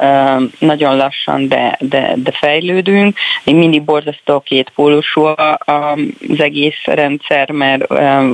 nagyon 0.59 0.97
lassan, 0.97 1.49
de, 1.49 1.77
de, 1.81 2.13
de 2.17 2.31
fejlődünk. 2.31 3.17
Még 3.45 3.55
mindig 3.55 3.83
borzasztó 3.83 4.41
két 4.41 4.71
pólusú 4.75 5.25
az 5.65 6.41
egész 6.41 6.85
rendszer, 6.85 7.51
mert 7.51 7.87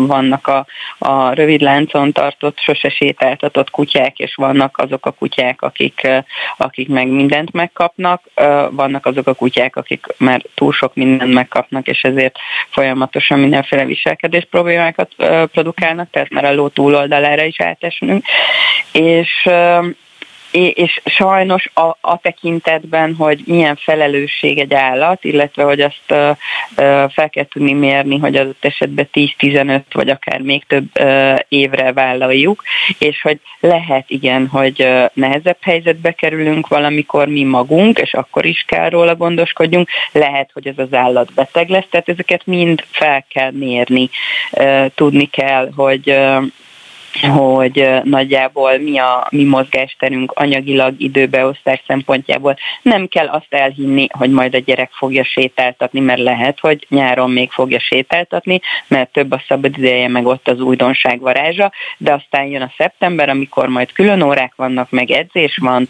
vannak 0.06 0.46
a, 0.46 0.66
a 0.98 1.32
rövid 1.32 1.60
láncon 1.60 2.12
tartott, 2.12 2.58
sose 2.58 2.88
sétáltatott 2.88 3.70
kutyák, 3.70 4.18
és 4.18 4.34
vannak 4.34 4.78
azok 4.78 5.06
a 5.06 5.10
kutyák, 5.10 5.62
akik, 5.62 6.08
akik 6.56 6.88
meg 6.88 7.08
mindent 7.08 7.52
megkapnak, 7.52 8.22
vannak 8.70 9.06
azok 9.06 9.26
a 9.26 9.34
kutyák, 9.34 9.76
akik 9.76 10.06
már 10.16 10.42
túl 10.54 10.72
sok 10.72 10.94
mindent 10.94 11.32
megkapnak, 11.32 11.86
és 11.86 12.02
ezért 12.02 12.36
folyamatosan 12.70 13.38
mindenféle 13.38 13.84
viselkedés 13.84 14.46
problémákat 14.50 15.14
produkálnak, 15.52 16.10
tehát 16.10 16.30
már 16.30 16.44
a 16.44 16.54
ló 16.54 16.68
túloldalán 16.68 17.27
erre 17.28 17.46
is 17.46 17.60
átesnünk, 17.60 18.24
és 18.92 19.48
és 20.50 21.00
sajnos 21.04 21.70
a, 21.74 21.96
a 22.00 22.18
tekintetben, 22.22 23.14
hogy 23.14 23.42
milyen 23.46 23.76
felelősség 23.76 24.58
egy 24.58 24.74
állat, 24.74 25.24
illetve 25.24 25.62
hogy 25.62 25.80
azt 25.80 26.02
fel 27.12 27.30
kell 27.30 27.46
tudni 27.48 27.72
mérni, 27.72 28.18
hogy 28.18 28.36
adott 28.36 28.64
esetben 28.64 29.08
10-15 29.12 29.80
vagy 29.92 30.08
akár 30.08 30.40
még 30.40 30.64
több 30.66 30.86
évre 31.48 31.92
vállaljuk, 31.92 32.62
és 32.98 33.20
hogy 33.22 33.40
lehet 33.60 34.10
igen, 34.10 34.46
hogy 34.46 34.88
nehezebb 35.12 35.58
helyzetbe 35.60 36.12
kerülünk 36.12 36.68
valamikor 36.68 37.26
mi 37.26 37.44
magunk, 37.44 37.98
és 37.98 38.14
akkor 38.14 38.44
is 38.44 38.64
kell 38.66 38.88
róla 38.88 39.14
gondoskodjunk, 39.14 39.88
lehet, 40.12 40.50
hogy 40.52 40.66
ez 40.66 40.78
az 40.78 40.94
állat 40.94 41.34
beteg 41.34 41.68
lesz, 41.68 41.86
tehát 41.90 42.08
ezeket 42.08 42.46
mind 42.46 42.84
fel 42.90 43.24
kell 43.28 43.50
mérni, 43.50 44.10
tudni 44.94 45.26
kell, 45.26 45.70
hogy 45.76 46.18
hogy 47.22 47.88
nagyjából 48.02 48.78
mi 48.78 48.98
a 48.98 49.26
mi 49.30 49.44
mozgásterünk 49.44 50.32
anyagilag 50.32 50.94
időbeosztás 50.98 51.82
szempontjából. 51.86 52.56
Nem 52.82 53.06
kell 53.08 53.26
azt 53.26 53.46
elhinni, 53.50 54.06
hogy 54.10 54.30
majd 54.30 54.54
a 54.54 54.58
gyerek 54.58 54.90
fogja 54.92 55.24
sétáltatni, 55.24 56.00
mert 56.00 56.20
lehet, 56.20 56.60
hogy 56.60 56.86
nyáron 56.88 57.30
még 57.30 57.50
fogja 57.50 57.80
sétáltatni, 57.80 58.60
mert 58.86 59.12
több 59.12 59.32
a 59.32 59.42
szabad 59.48 59.78
ideje, 59.78 60.08
meg 60.08 60.26
ott 60.26 60.48
az 60.48 60.60
újdonság 60.60 61.20
varázsa, 61.20 61.72
de 61.96 62.12
aztán 62.12 62.46
jön 62.46 62.62
a 62.62 62.72
szeptember, 62.76 63.28
amikor 63.28 63.68
majd 63.68 63.92
külön 63.92 64.22
órák 64.22 64.52
vannak, 64.56 64.90
meg 64.90 65.10
edzés 65.10 65.58
van, 65.60 65.88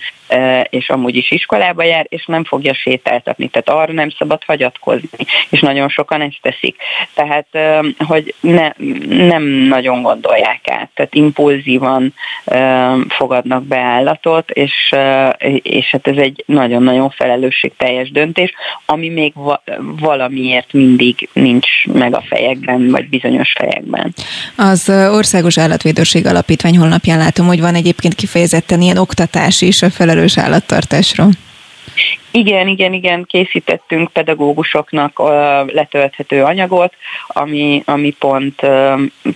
és 0.70 0.90
amúgy 0.90 1.16
is 1.16 1.30
iskolába 1.30 1.82
jár, 1.82 2.06
és 2.08 2.26
nem 2.26 2.44
fogja 2.44 2.74
sétáltatni. 2.74 3.48
Tehát 3.48 3.82
arra 3.82 3.92
nem 3.92 4.10
szabad 4.10 4.44
hagyatkozni, 4.44 5.24
és 5.50 5.60
nagyon 5.60 5.88
sokan 5.88 6.20
ezt 6.20 6.38
teszik. 6.42 6.76
Tehát, 7.14 7.46
hogy 7.98 8.34
ne, 8.40 8.72
nem 9.06 9.42
nagyon 9.44 10.02
gondolják 10.02 10.60
át. 10.68 10.90
Tehát 10.94 11.07
impulzívan 11.14 12.14
fogadnak 13.08 13.64
be 13.64 13.78
állatot, 13.78 14.50
és, 14.50 14.94
és 15.62 15.90
hát 15.90 16.06
ez 16.06 16.16
egy 16.16 16.44
nagyon-nagyon 16.46 17.10
felelősségteljes 17.10 18.10
döntés, 18.10 18.52
ami 18.86 19.08
még 19.08 19.32
valamiért 20.00 20.72
mindig 20.72 21.28
nincs 21.32 21.68
meg 21.92 22.14
a 22.14 22.22
fejekben, 22.28 22.90
vagy 22.90 23.08
bizonyos 23.08 23.52
fejekben. 23.58 24.14
Az 24.56 24.88
Országos 25.12 25.58
Állatvédőség 25.58 26.26
Alapítvány 26.26 26.78
honlapján 26.78 27.18
látom, 27.18 27.46
hogy 27.46 27.60
van 27.60 27.74
egyébként 27.74 28.14
kifejezetten 28.14 28.80
ilyen 28.80 28.96
oktatás 28.96 29.60
is 29.60 29.82
a 29.82 29.90
felelős 29.90 30.38
állattartásról. 30.38 31.28
Igen, 32.30 32.68
igen, 32.68 32.92
igen, 32.92 33.24
készítettünk 33.24 34.12
pedagógusoknak 34.12 35.18
letölthető 35.66 36.42
anyagot, 36.42 36.94
ami, 37.26 37.82
ami 37.84 38.10
pont, 38.18 38.60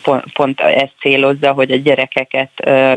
pont, 0.02 0.24
pont 0.32 0.60
ezt 0.60 0.92
célozza, 1.00 1.52
hogy 1.52 1.70
a 1.70 1.76
gyerekeket 1.76 2.50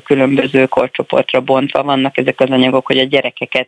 különböző 0.03 0.65
korcsoportra 0.65 1.41
bontva 1.41 1.83
vannak 1.83 2.17
ezek 2.17 2.39
az 2.39 2.49
anyagok, 2.49 2.85
hogy 2.85 2.97
a 2.97 3.03
gyerekeket 3.03 3.67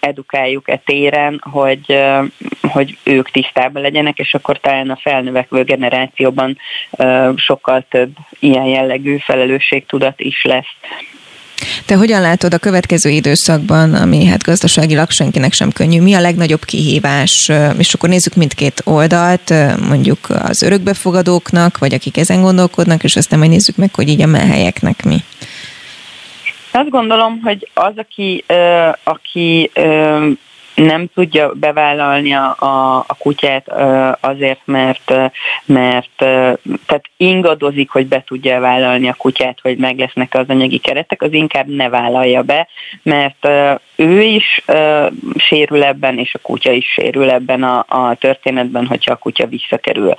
edukáljuk 0.00 0.70
e 0.70 0.80
téren, 0.84 1.40
hogy, 1.50 2.02
hogy 2.62 2.98
ők 3.02 3.30
tisztában 3.30 3.82
legyenek, 3.82 4.18
és 4.18 4.34
akkor 4.34 4.60
talán 4.60 4.90
a 4.90 4.98
felnövekvő 5.00 5.64
generációban 5.64 6.58
sokkal 7.36 7.84
több 7.88 8.10
ilyen 8.38 8.64
jellegű 8.64 9.16
felelősségtudat 9.16 10.20
is 10.20 10.44
lesz. 10.44 10.76
Te 11.86 11.94
hogyan 11.94 12.20
látod 12.20 12.54
a 12.54 12.58
következő 12.58 13.10
időszakban, 13.10 13.94
ami 13.94 14.24
hát 14.24 14.42
gazdaságilag 14.42 15.10
senkinek 15.10 15.52
sem 15.52 15.70
könnyű, 15.70 16.00
mi 16.00 16.14
a 16.14 16.20
legnagyobb 16.20 16.64
kihívás, 16.64 17.50
és 17.78 17.94
akkor 17.94 18.08
nézzük 18.08 18.34
mindkét 18.34 18.80
oldalt, 18.84 19.54
mondjuk 19.88 20.30
az 20.30 20.62
örökbefogadóknak, 20.62 21.78
vagy 21.78 21.94
akik 21.94 22.16
ezen 22.16 22.42
gondolkodnak, 22.42 23.04
és 23.04 23.16
aztán 23.16 23.38
majd 23.38 23.50
nézzük 23.50 23.76
meg, 23.76 23.94
hogy 23.94 24.08
így 24.08 24.22
a 24.22 24.26
menhelyeknek 24.26 25.04
mi. 25.04 25.16
Azt 26.70 26.90
gondolom, 26.90 27.40
hogy 27.42 27.68
az, 27.74 27.92
aki, 27.96 28.44
aki 29.02 29.70
nem 30.74 31.06
tudja 31.14 31.52
bevállalni 31.52 32.34
a, 32.34 32.56
a, 32.58 32.96
a 32.98 33.14
kutyát 33.18 33.68
azért, 34.20 34.60
mert, 34.64 35.14
mert 35.64 36.16
tehát 36.86 37.04
ingadozik, 37.16 37.90
hogy 37.90 38.06
be 38.06 38.22
tudja 38.26 38.60
vállalni 38.60 39.08
a 39.08 39.14
kutyát, 39.14 39.58
hogy 39.62 39.76
meg 39.76 39.98
lesznek 39.98 40.34
az 40.34 40.44
anyagi 40.48 40.78
keretek, 40.78 41.22
az 41.22 41.32
inkább 41.32 41.66
ne 41.66 41.88
vállalja 41.88 42.42
be, 42.42 42.68
mert 43.02 43.48
ő 43.96 44.20
is 44.20 44.64
sérül 45.36 45.84
ebben, 45.84 46.18
és 46.18 46.34
a 46.34 46.38
kutya 46.38 46.72
is 46.72 46.86
sérül 46.86 47.30
ebben 47.30 47.62
a, 47.62 47.84
a 47.88 48.14
történetben, 48.14 48.86
hogyha 48.86 49.12
a 49.12 49.16
kutya 49.16 49.46
visszakerül. 49.46 50.14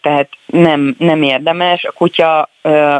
Tehát 0.00 0.28
nem, 0.46 0.94
nem 0.98 1.22
érdemes. 1.22 1.84
A 1.84 1.92
kutya 1.92 2.50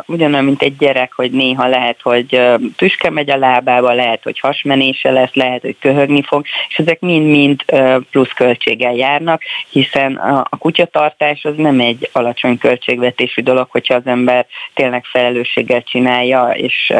ugyanolyan, 0.06 0.44
mint 0.44 0.62
egy 0.62 0.76
gyerek, 0.76 1.12
hogy 1.12 1.30
néha 1.30 1.66
lehet, 1.68 2.01
hogy 2.02 2.40
tüske 2.76 3.10
megy 3.10 3.30
a 3.30 3.36
lábába, 3.36 3.93
lehet, 3.93 4.22
hogy 4.22 4.39
hasmenése 4.39 5.10
lesz, 5.10 5.34
lehet, 5.34 5.60
hogy 5.62 5.76
köhögni 5.78 6.22
fog, 6.22 6.44
és 6.69 6.77
ezek 6.77 7.01
mind-mind 7.01 7.65
plusz 8.11 8.33
költséggel 8.35 8.95
járnak, 8.95 9.43
hiszen 9.69 10.16
a, 10.16 10.57
kutyatartás 10.59 11.45
az 11.45 11.55
nem 11.57 11.81
egy 11.81 12.09
alacsony 12.12 12.59
költségvetésű 12.59 13.43
dolog, 13.43 13.66
hogyha 13.70 13.95
az 13.95 14.07
ember 14.07 14.47
tényleg 14.74 15.05
felelősséggel 15.05 15.83
csinálja, 15.83 16.49
és, 16.49 16.93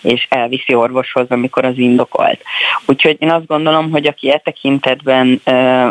és 0.00 0.26
elviszi 0.30 0.74
orvoshoz, 0.74 1.30
amikor 1.30 1.64
az 1.64 1.78
indok 1.78 2.06
indokolt. 2.06 2.42
Úgyhogy 2.86 3.16
én 3.18 3.30
azt 3.30 3.46
gondolom, 3.46 3.90
hogy 3.90 4.06
aki 4.06 4.30
e 4.30 4.38
tekintetben, 4.38 5.40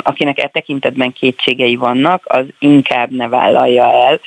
akinek 0.02 0.40
e 0.40 0.48
tekintetben 0.48 1.14
kétségei 1.14 1.76
vannak, 1.76 2.24
az 2.26 2.46
inkább 2.60 3.12
ne 3.12 3.28
vállalja 3.28 3.92
el, 3.92 4.20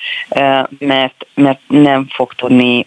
mert, 0.78 1.26
mert 1.34 1.60
nem 1.66 2.06
fog 2.10 2.32
tudni 2.34 2.86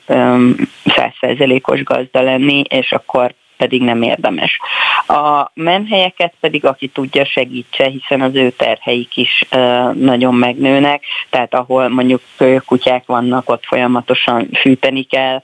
százszerzelékos 0.85 1.83
gazda 1.83 2.21
lenni, 2.21 2.63
és 2.69 2.91
akkor 2.91 3.33
pedig 3.61 3.81
nem 3.81 4.01
érdemes. 4.01 4.59
A 5.07 5.51
menhelyeket 5.53 6.33
pedig, 6.39 6.65
aki 6.65 6.87
tudja, 6.87 7.25
segítse, 7.25 7.87
hiszen 7.87 8.21
az 8.21 8.35
ő 8.35 8.49
terheik 8.49 9.17
is 9.17 9.45
nagyon 9.93 10.33
megnőnek, 10.33 11.03
tehát 11.29 11.53
ahol 11.53 11.89
mondjuk 11.89 12.21
kutyák 12.65 13.05
vannak, 13.05 13.49
ott 13.49 13.65
folyamatosan 13.65 14.49
fűteni 14.61 15.03
kell, 15.03 15.43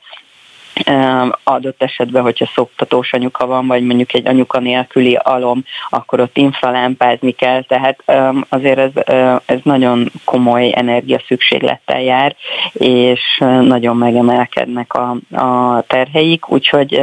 adott 1.43 1.83
esetben, 1.83 2.21
hogyha 2.21 2.49
szoptatós 2.53 3.13
anyuka 3.13 3.45
van, 3.45 3.67
vagy 3.67 3.83
mondjuk 3.83 4.13
egy 4.13 4.27
anyuka 4.27 4.59
nélküli 4.59 5.15
alom, 5.15 5.63
akkor 5.89 6.19
ott 6.19 6.37
infralámpázni 6.37 7.31
kell, 7.31 7.63
tehát 7.63 8.03
azért 8.49 8.77
ez, 8.77 9.15
ez 9.45 9.59
nagyon 9.63 10.11
komoly 10.25 10.71
energia 10.75 11.21
szükséglettel 11.27 12.01
jár, 12.01 12.35
és 12.73 13.21
nagyon 13.61 13.97
megemelkednek 13.97 14.93
a, 14.93 15.17
a 15.35 15.81
terheik, 15.87 16.49
úgyhogy 16.49 17.01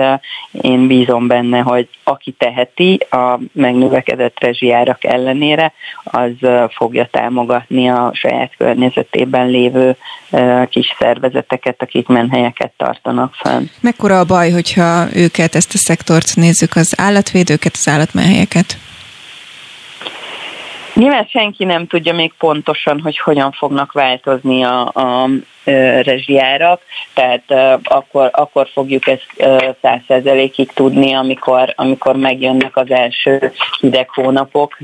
én 0.50 0.86
bízom 0.86 1.26
benne, 1.26 1.58
hogy 1.58 1.88
aki 2.04 2.30
teheti 2.30 2.98
a 3.10 3.38
megnövekedett 3.52 4.40
rezsijárak 4.40 5.04
ellenére, 5.04 5.72
az 6.04 6.32
fogja 6.70 7.08
támogatni 7.10 7.88
a 7.88 8.10
saját 8.12 8.56
környezetében 8.56 9.48
lévő 9.48 9.96
kis 10.68 10.94
szervezeteket, 10.98 11.82
akik 11.82 12.08
menhelyeket 12.08 12.72
tartanak 12.76 13.34
fönn. 13.64 13.80
Mekkora 13.80 14.18
a 14.18 14.24
baj, 14.24 14.50
hogyha 14.50 15.06
őket, 15.14 15.54
ezt 15.54 15.74
a 15.74 15.78
szektort 15.78 16.36
nézzük, 16.36 16.76
az 16.76 16.94
állatvédőket, 16.96 17.72
az 17.74 17.88
állatmenhelyeket? 17.88 18.76
Nyilván 20.94 21.26
senki 21.26 21.64
nem 21.64 21.86
tudja 21.86 22.14
még 22.14 22.32
pontosan, 22.38 23.00
hogy 23.00 23.18
hogyan 23.18 23.52
fognak 23.52 23.92
változni 23.92 24.62
a, 24.62 24.80
a 24.86 25.28
rezsijárak, 26.02 26.80
tehát 27.14 27.78
akkor, 27.84 28.30
akkor 28.32 28.68
fogjuk 28.72 29.06
ezt 29.06 29.26
százszerzelékig 29.82 30.72
tudni, 30.72 31.12
amikor, 31.12 31.72
amikor 31.76 32.16
megjönnek 32.16 32.76
az 32.76 32.90
első 32.90 33.52
hideg 33.80 34.08
hónapok, 34.10 34.78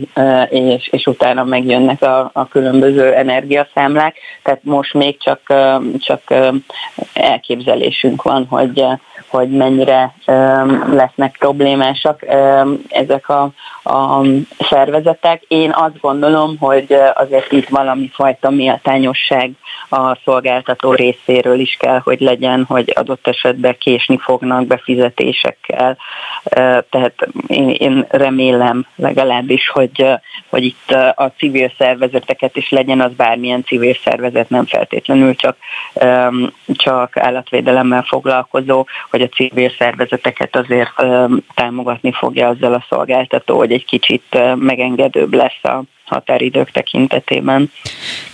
és, 0.49 0.89
és 0.93 1.07
utána 1.07 1.45
megjönnek 1.45 2.03
a, 2.03 2.31
a 2.33 2.49
különböző 2.49 3.15
energiaszámlák, 3.15 4.17
tehát 4.43 4.61
most 4.63 4.95
még 4.95 5.19
csak, 5.19 5.41
csak 5.99 6.35
elképzelésünk 7.13 8.23
van, 8.23 8.47
hogy, 8.49 8.85
hogy 9.31 9.51
mennyire 9.51 10.15
lesznek 10.87 11.37
problémásak 11.39 12.25
ezek 12.89 13.29
a, 13.29 13.51
a 13.83 14.23
szervezetek. 14.59 15.43
Én 15.49 15.71
azt 15.71 16.01
gondolom, 16.01 16.57
hogy 16.59 16.97
azért 17.15 17.53
itt 17.53 17.69
valami 17.69 18.11
fajta 18.13 18.51
méltányosság 18.51 19.53
a 19.89 20.17
szolgáltató 20.25 20.93
részéről 20.93 21.59
is 21.59 21.77
kell, 21.79 22.01
hogy 22.05 22.21
legyen, 22.21 22.65
hogy 22.69 22.93
adott 22.97 23.27
esetben 23.27 23.77
késni 23.79 24.19
fognak 24.19 24.67
befizetésekkel. 24.67 25.97
Tehát 26.91 27.15
én, 27.47 27.69
én 27.69 28.07
remélem 28.09 28.87
legalábbis, 28.97 29.69
hogy, 29.69 30.07
hogy 30.49 30.65
itt 30.65 30.91
a 31.15 31.33
civil 31.37 31.73
szervezeteket 31.79 32.57
is 32.57 32.71
legyen, 32.71 33.01
az 33.01 33.13
bármilyen 33.17 33.65
civil 33.65 33.95
szervezet, 34.05 34.51
nem 34.51 34.67
feltétlenül 34.67 35.35
csak, 35.35 35.57
csak 36.67 37.17
állatvédelemmel 37.17 38.03
foglalkozó, 38.03 38.87
hogy 39.11 39.20
a 39.21 39.29
civil 39.29 39.73
szervezeteket 39.79 40.57
azért 40.57 40.95
támogatni 41.55 42.13
fogja 42.13 42.49
azzal 42.49 42.73
a 42.75 42.85
szolgáltató, 42.89 43.57
hogy 43.57 43.73
egy 43.73 43.85
kicsit 43.85 44.23
megengedőbb 44.55 45.35
lesz 45.35 45.65
a 45.65 45.83
határidők 46.05 46.71
tekintetében. 46.71 47.73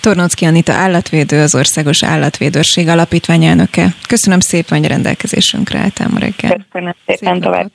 Tornocki 0.01 0.45
Anita 0.45 0.73
állatvédő, 0.73 1.41
az 1.41 1.55
Országos 1.55 2.03
Állatvédőrség 2.03 2.89
Alapítványelnöke. 2.89 3.87
Köszönöm 4.09 4.41
szépen, 4.41 4.79
hogy 4.79 4.89
rendelkezésünkre 4.89 5.79
álltál 5.79 6.09
ma 6.09 6.19
reggel. 6.19 6.67
Köszönöm 6.71 6.95
szépen 7.07 7.41
tovább. 7.41 7.71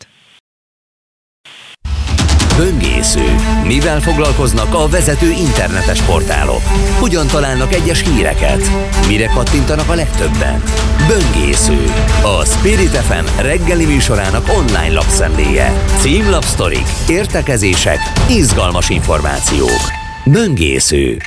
Böngésző. 2.62 3.36
Mivel 3.64 4.00
foglalkoznak 4.00 4.74
a 4.74 4.88
vezető 4.88 5.30
internetes 5.30 6.02
portálok? 6.02 6.62
Hogyan 7.00 7.28
találnak 7.28 7.74
egyes 7.74 8.04
híreket? 8.04 8.62
Mire 9.08 9.26
kattintanak 9.26 9.90
a 9.90 9.94
legtöbben? 9.94 10.64
Böngésző. 11.08 11.84
A 12.24 12.46
Spirit 12.46 12.90
FM 12.90 13.42
reggeli 13.42 13.86
műsorának 13.86 14.48
online 14.58 14.94
lapszemléje. 14.94 15.84
Címlapsztorik, 16.00 16.86
értekezések, 17.08 18.00
izgalmas 18.30 18.90
információk. 18.90 19.82
Böngésző. 20.26 21.18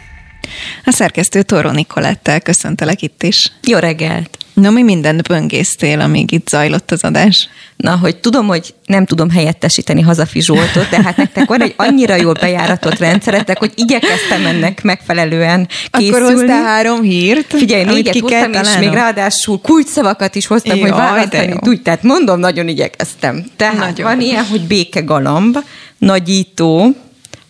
A 0.85 0.90
szerkesztő 0.90 1.43
Toró 1.43 1.70
Nikolettel 1.70 2.40
köszöntelek 2.40 3.02
itt 3.02 3.23
is. 3.23 3.52
Jó 3.62 3.78
reggelt! 3.78 4.44
Na, 4.55 4.71
mi 4.71 4.83
mindent 4.83 5.29
böngésztél, 5.29 6.01
amíg 6.01 6.33
itt 6.33 6.49
zajlott 6.49 6.91
az 6.91 7.05
adás? 7.05 7.49
Na, 7.77 7.97
hogy 7.97 8.17
tudom, 8.17 8.47
hogy 8.47 8.75
nem 8.87 9.05
tudom 9.05 9.31
helyettesíteni 9.31 10.01
Hazafi 10.01 10.41
Zsoltot, 10.41 10.89
de 10.89 11.03
hát 11.03 11.17
nektek 11.17 11.49
van 11.49 11.63
egy 11.63 11.75
annyira 11.77 12.15
jól 12.15 12.33
bejáratott 12.33 12.99
rendszeretek, 12.99 13.59
hogy 13.59 13.73
igyekeztem 13.75 14.47
ennek 14.47 14.83
megfelelően 14.83 15.69
készülni. 15.91 16.25
Akkor 16.25 16.33
hoztál 16.33 16.63
három 16.63 17.03
hírt? 17.03 17.47
Figyelj, 17.57 17.85
négyet 17.85 18.19
hoztam, 18.19 18.53
és 18.53 18.77
még 18.79 18.93
ráadásul 18.93 19.61
kulcsszavakat 19.61 20.35
is 20.35 20.47
hoztam, 20.47 20.77
Jaj, 20.77 20.89
hogy 20.89 20.99
választani 20.99 21.55
tudj. 21.61 21.83
Tehát 21.83 22.03
mondom, 22.03 22.39
nagyon 22.39 22.69
igyekeztem. 22.69 23.45
Tehát 23.57 23.79
nagyon. 23.79 24.07
van 24.07 24.21
ilyen, 24.21 24.45
hogy 24.45 24.67
békegalamb, 24.67 25.59
nagyító, 25.99 26.97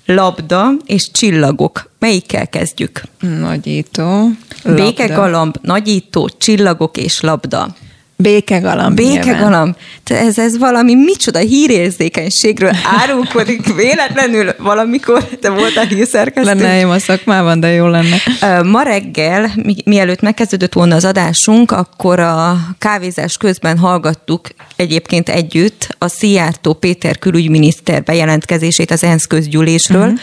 labda 0.07 0.73
és 0.87 1.11
csillagok. 1.11 1.91
Melyikkel 1.99 2.49
kezdjük? 2.49 3.03
Nagyító. 3.41 4.31
Békegalamb, 4.65 5.57
nagyító, 5.62 6.28
csillagok 6.39 6.97
és 6.97 7.20
labda. 7.20 7.74
Békegalamb. 8.16 8.97
Békegalamb. 8.97 9.77
Ez, 10.05 10.39
ez 10.39 10.59
valami 10.59 10.95
micsoda 10.95 11.39
hírérzékenységről 11.39 12.70
árulkodik 13.01 13.74
véletlenül 13.82 14.55
valamikor, 14.59 15.24
te 15.24 15.51
voltál 15.51 15.85
hírszerkesztő. 15.85 16.55
Lenne 16.55 16.89
a 16.89 16.99
szakmában, 16.99 17.61
de 17.61 17.69
jó 17.69 17.86
lenne. 17.86 18.16
Ma 18.62 18.82
reggel, 18.82 19.51
mi, 19.62 19.74
mielőtt 19.85 20.20
megkezdődött 20.20 20.73
volna 20.73 20.95
az 20.95 21.05
adásunk, 21.05 21.70
akkor 21.70 22.20
a 22.20 22.57
kávézás 22.78 23.36
közben 23.36 23.78
hallgattuk 23.78 24.49
egyébként 24.77 25.28
együtt 25.28 25.97
a 25.99 26.09
Szijjártó 26.09 26.73
Péter 26.73 27.19
külügyminiszter 27.19 28.03
bejelentkezését 28.03 28.91
az 28.91 29.05
ENSZ 29.05 29.27
közgyűlésről. 29.27 30.03
Uh-huh. 30.03 30.19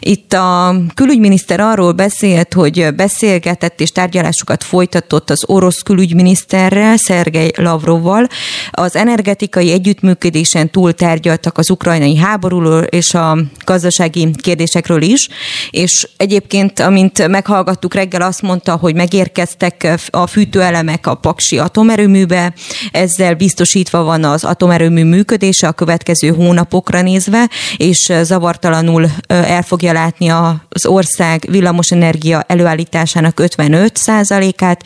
Itt 0.00 0.32
a 0.32 0.76
külügyminiszter 0.94 1.60
arról 1.60 1.92
beszélt, 1.92 2.54
hogy 2.54 2.94
beszélgetett 2.94 3.80
és 3.80 3.90
tárgyalásokat 3.90 4.64
folytatott 4.64 5.30
az 5.30 5.42
orosz 5.46 5.80
külügyminiszterrel, 5.80 6.96
Szergej 7.20 7.50
Lavrovval. 7.56 8.26
Az 8.70 8.96
energetikai 8.96 9.72
együttműködésen 9.72 10.70
túl 10.70 10.92
tárgyaltak 10.92 11.58
az 11.58 11.70
ukrajnai 11.70 12.16
háborúról 12.16 12.82
és 12.82 13.14
a 13.14 13.38
gazdasági 13.64 14.30
kérdésekről 14.42 15.02
is, 15.02 15.28
és 15.70 16.08
egyébként, 16.16 16.80
amint 16.80 17.28
meghallgattuk 17.28 17.94
reggel, 17.94 18.22
azt 18.22 18.42
mondta, 18.42 18.76
hogy 18.76 18.94
megérkeztek 18.94 19.98
a 20.10 20.26
fűtőelemek 20.26 21.06
a 21.06 21.14
Paksi 21.14 21.58
atomerőműbe, 21.58 22.52
ezzel 22.92 23.34
biztosítva 23.34 24.02
van 24.02 24.24
az 24.24 24.44
atomerőmű 24.44 25.04
működése 25.04 25.66
a 25.68 25.72
következő 25.72 26.28
hónapokra 26.28 27.02
nézve, 27.02 27.50
és 27.76 28.12
zavartalanul 28.22 29.06
el 29.26 29.62
fogja 29.62 29.92
látni 29.92 30.28
az 30.28 30.86
ország 30.86 31.46
villamosenergia 31.50 32.44
előállításának 32.46 33.40
55% 33.42 34.52
át 34.56 34.84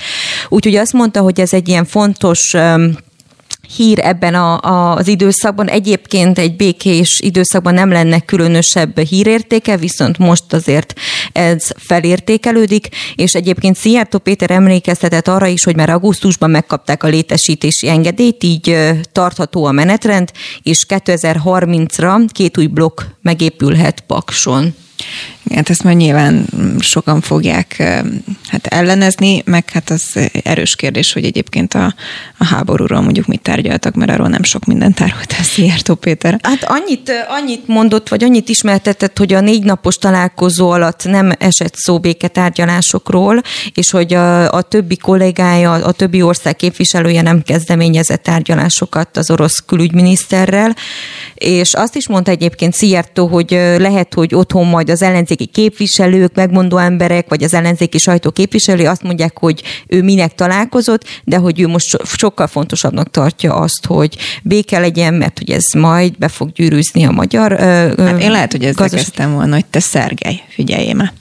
Úgyhogy 0.48 0.77
azt 0.77 0.93
mondta, 0.93 1.20
hogy 1.20 1.40
ez 1.40 1.52
egy 1.52 1.69
ilyen 1.69 1.85
fontos 1.85 2.23
fontos 2.24 2.55
hír 3.76 3.98
ebben 3.98 4.34
a, 4.34 4.60
a, 4.60 4.94
az 4.94 5.09
időszakban. 5.09 5.68
Egyébként 5.68 6.38
egy 6.38 6.56
békés 6.56 7.20
időszakban 7.22 7.74
nem 7.74 7.90
lenne 7.90 8.20
különösebb 8.20 8.98
hírértéke, 8.98 9.76
viszont 9.76 10.18
most 10.18 10.52
azért 10.52 10.94
ez 11.32 11.70
felértékelődik, 11.76 12.88
és 13.14 13.34
egyébként 13.34 13.76
Szijjártó 13.76 14.18
Péter 14.18 14.51
emlékeztetett 14.51 15.28
arra 15.28 15.46
is, 15.46 15.64
hogy 15.64 15.76
már 15.76 15.90
augusztusban 15.90 16.51
megkapták 16.51 17.02
a 17.02 17.09
létesítési 17.09 17.88
engedélyt, 17.88 18.42
így 18.42 18.76
tartható 19.12 19.64
a 19.64 19.72
menetrend, 19.72 20.30
és 20.62 20.86
2030-ra 20.88 22.26
két 22.32 22.59
új 22.59 22.66
blokk 22.66 23.01
megépülhet 23.22 24.01
Pakson. 24.01 24.74
Hát 25.55 25.70
ezt 25.70 25.84
majd 25.84 25.96
nyilván 25.96 26.46
sokan 26.78 27.20
fogják 27.20 27.82
hát 28.64 28.80
ellenezni, 28.80 29.42
meg 29.44 29.70
hát 29.70 29.90
az 29.90 30.30
erős 30.42 30.76
kérdés, 30.76 31.12
hogy 31.12 31.24
egyébként 31.24 31.74
a, 31.74 31.94
a 32.38 32.44
háborúról 32.44 33.00
mondjuk 33.00 33.26
mit 33.26 33.40
tárgyaltak, 33.40 33.94
mert 33.94 34.10
arról 34.10 34.28
nem 34.28 34.42
sok 34.42 34.64
mindent 34.64 34.94
tárolt 34.94 35.34
a 35.38 35.42
Szijjártó 35.42 35.94
Péter. 35.94 36.38
Hát 36.42 36.64
annyit, 36.64 37.12
annyit 37.28 37.66
mondott, 37.66 38.08
vagy 38.08 38.24
annyit 38.24 38.48
ismertetett, 38.48 39.18
hogy 39.18 39.32
a 39.32 39.40
négy 39.40 39.64
napos 39.64 39.96
találkozó 39.96 40.70
alatt 40.70 41.04
nem 41.04 41.32
esett 41.38 41.74
szó 41.74 41.98
béketárgyalásokról, 41.98 43.42
és 43.74 43.90
hogy 43.90 44.14
a, 44.14 44.52
a 44.52 44.62
többi 44.62 44.96
kollégája, 44.96 45.72
a 45.72 45.92
többi 45.92 46.22
ország 46.22 46.56
képviselője 46.56 47.22
nem 47.22 47.42
kezdeményezett 47.42 48.22
tárgyalásokat 48.22 49.16
az 49.16 49.30
orosz 49.30 49.62
külügyminiszterrel, 49.66 50.76
és 51.34 51.74
azt 51.74 51.96
is 51.96 52.08
mondta 52.08 52.30
egyébként 52.30 52.74
Szijjártó, 52.74 53.26
hogy 53.26 53.50
lehet, 53.78 54.14
hogy 54.14 54.34
otthon 54.34 54.66
majd 54.66 54.90
az 54.90 55.02
ellenzéki 55.02 55.46
képviselők, 55.46 56.34
megmondó 56.34 56.76
emberek, 56.76 57.28
vagy 57.28 57.42
az 57.42 57.54
ellenzéki 57.54 57.98
sajtó 57.98 58.30
képviselői 58.55 58.86
azt 58.86 59.02
mondják, 59.02 59.39
hogy 59.39 59.62
ő 59.86 60.02
minek 60.02 60.35
találkozott, 60.35 61.05
de 61.24 61.36
hogy 61.36 61.60
ő 61.60 61.66
most 61.68 61.98
sokkal 62.16 62.47
fontosabbnak 62.47 63.10
tartja 63.10 63.55
azt, 63.55 63.86
hogy 63.86 64.16
béke 64.43 64.78
legyen, 64.78 65.14
mert 65.14 65.39
hogy 65.39 65.51
ez 65.51 65.64
majd 65.72 66.18
be 66.18 66.28
fog 66.28 66.52
gyűrűzni 66.52 67.05
a 67.05 67.10
magyar 67.10 67.59
hát 67.59 68.20
Én 68.20 68.31
lehet, 68.31 68.52
hogy 68.52 68.64
ezzel 68.64 68.89
kezdtem 68.89 69.32
volna, 69.32 69.55
hogy 69.55 69.64
te 69.64 69.81
Szergej, 69.81 70.43
figyelj 70.48 70.93
már. 70.93 71.12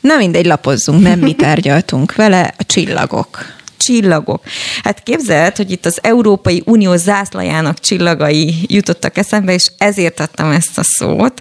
Na 0.00 0.16
mindegy, 0.16 0.46
lapozzunk, 0.46 1.02
nem 1.02 1.18
mi 1.18 1.32
tárgyaltunk 1.32 2.14
vele, 2.14 2.54
a 2.58 2.64
csillagok 2.66 3.38
csillagok. 3.82 4.42
Hát 4.82 5.02
képzeld, 5.02 5.56
hogy 5.56 5.70
itt 5.70 5.86
az 5.86 5.98
Európai 6.02 6.62
Unió 6.66 6.96
zászlajának 6.96 7.80
csillagai 7.80 8.54
jutottak 8.66 9.16
eszembe, 9.16 9.52
és 9.52 9.70
ezért 9.78 10.20
adtam 10.20 10.50
ezt 10.50 10.78
a 10.78 10.82
szót. 10.82 11.40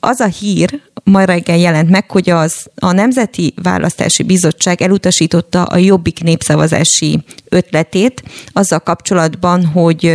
Az 0.00 0.20
a 0.20 0.26
hír, 0.26 0.80
ma 1.04 1.24
reggel 1.24 1.56
jelent 1.56 1.90
meg, 1.90 2.10
hogy 2.10 2.30
az 2.30 2.54
a 2.74 2.92
Nemzeti 2.92 3.54
Választási 3.62 4.22
Bizottság 4.22 4.82
elutasította 4.82 5.62
a 5.62 5.76
Jobbik 5.76 6.22
népszavazási 6.22 7.24
ötletét 7.48 8.22
azzal 8.52 8.78
kapcsolatban, 8.78 9.66
hogy, 9.66 10.14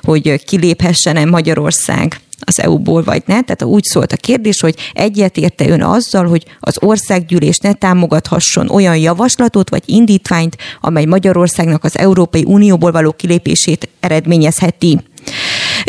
hogy 0.00 0.44
kiléphessen-e 0.44 1.24
Magyarország 1.24 2.20
az 2.44 2.60
EU-ból, 2.60 3.02
vagy 3.02 3.22
ne. 3.26 3.42
Tehát 3.42 3.62
úgy 3.62 3.84
szólt 3.84 4.12
a 4.12 4.16
kérdés, 4.16 4.60
hogy 4.60 4.74
egyetérte 4.92 5.68
ön 5.68 5.82
azzal, 5.82 6.26
hogy 6.26 6.44
az 6.60 6.76
országgyűlés 6.80 7.58
ne 7.58 7.72
támogathasson 7.72 8.68
olyan 8.68 8.96
javaslatot 8.96 9.70
vagy 9.70 9.82
indítványt, 9.86 10.56
amely 10.80 11.04
Magyarországnak 11.04 11.84
az 11.84 11.98
Európai 11.98 12.44
Unióból 12.46 12.92
való 12.92 13.12
kilépését 13.12 13.88
eredményezheti 14.00 14.98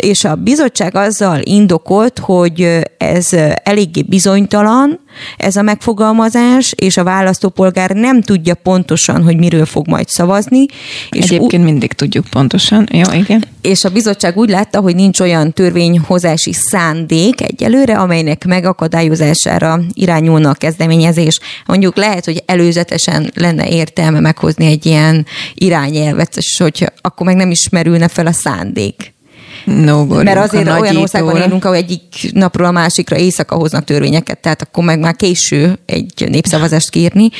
és 0.00 0.24
a 0.24 0.34
bizottság 0.34 0.96
azzal 0.96 1.40
indokolt, 1.42 2.18
hogy 2.18 2.80
ez 2.98 3.28
eléggé 3.62 4.02
bizonytalan, 4.02 5.00
ez 5.36 5.56
a 5.56 5.62
megfogalmazás, 5.62 6.72
és 6.76 6.96
a 6.96 7.04
választópolgár 7.04 7.90
nem 7.90 8.22
tudja 8.22 8.54
pontosan, 8.54 9.22
hogy 9.22 9.36
miről 9.36 9.66
fog 9.66 9.88
majd 9.88 10.08
szavazni. 10.08 10.66
És 11.10 11.24
Egyébként 11.24 11.64
mindig 11.64 11.92
tudjuk 11.92 12.26
pontosan. 12.26 12.88
Jó, 12.92 13.12
igen. 13.12 13.44
És 13.60 13.84
a 13.84 13.88
bizottság 13.88 14.36
úgy 14.36 14.48
látta, 14.48 14.80
hogy 14.80 14.94
nincs 14.94 15.20
olyan 15.20 15.52
törvényhozási 15.52 16.52
szándék 16.52 17.40
egyelőre, 17.40 17.98
amelynek 17.98 18.44
megakadályozására 18.44 19.80
irányulna 19.92 20.50
a 20.50 20.54
kezdeményezés. 20.54 21.40
Mondjuk 21.66 21.96
lehet, 21.96 22.24
hogy 22.24 22.42
előzetesen 22.46 23.30
lenne 23.34 23.68
értelme 23.68 24.20
meghozni 24.20 24.66
egy 24.66 24.86
ilyen 24.86 25.26
irányelvet, 25.54 26.36
és 26.36 26.56
hogy 26.58 26.92
akkor 27.00 27.26
meg 27.26 27.36
nem 27.36 27.50
ismerülne 27.50 28.08
fel 28.08 28.26
a 28.26 28.32
szándék. 28.32 29.18
No, 29.64 30.04
Mert 30.04 30.38
azért 30.38 30.68
olyan 30.80 30.96
országban 30.96 31.36
élünk, 31.36 31.64
ahol 31.64 31.76
egyik 31.76 32.30
napról 32.32 32.66
a 32.66 32.70
másikra 32.70 33.16
éjszaka 33.16 33.54
hoznak 33.54 33.84
törvényeket, 33.84 34.38
tehát 34.38 34.62
akkor 34.62 34.84
meg 34.84 34.98
már 34.98 35.16
késő 35.16 35.78
egy 35.86 36.26
népszavazást 36.28 36.90
kérni. 36.90 37.30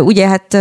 Ugye 0.00 0.26
hát 0.26 0.56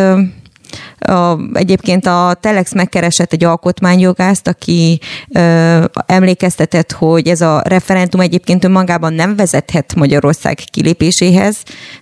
a, 1.00 1.38
egyébként 1.54 2.06
a 2.06 2.38
Telex 2.40 2.74
megkeresett 2.74 3.34
egy 3.34 3.44
alkotmányjogást, 3.44 4.48
aki 4.48 5.00
ö, 5.30 5.84
emlékeztetett, 6.06 6.92
hogy 6.92 7.28
ez 7.28 7.42
a 7.42 7.62
referendum 7.66 8.22
egyébként 8.22 8.64
önmagában 8.64 9.14
nem 9.14 9.36
vezethet 9.36 9.96
Magyarország 9.96 10.60
kilépéséhez, 10.72 11.56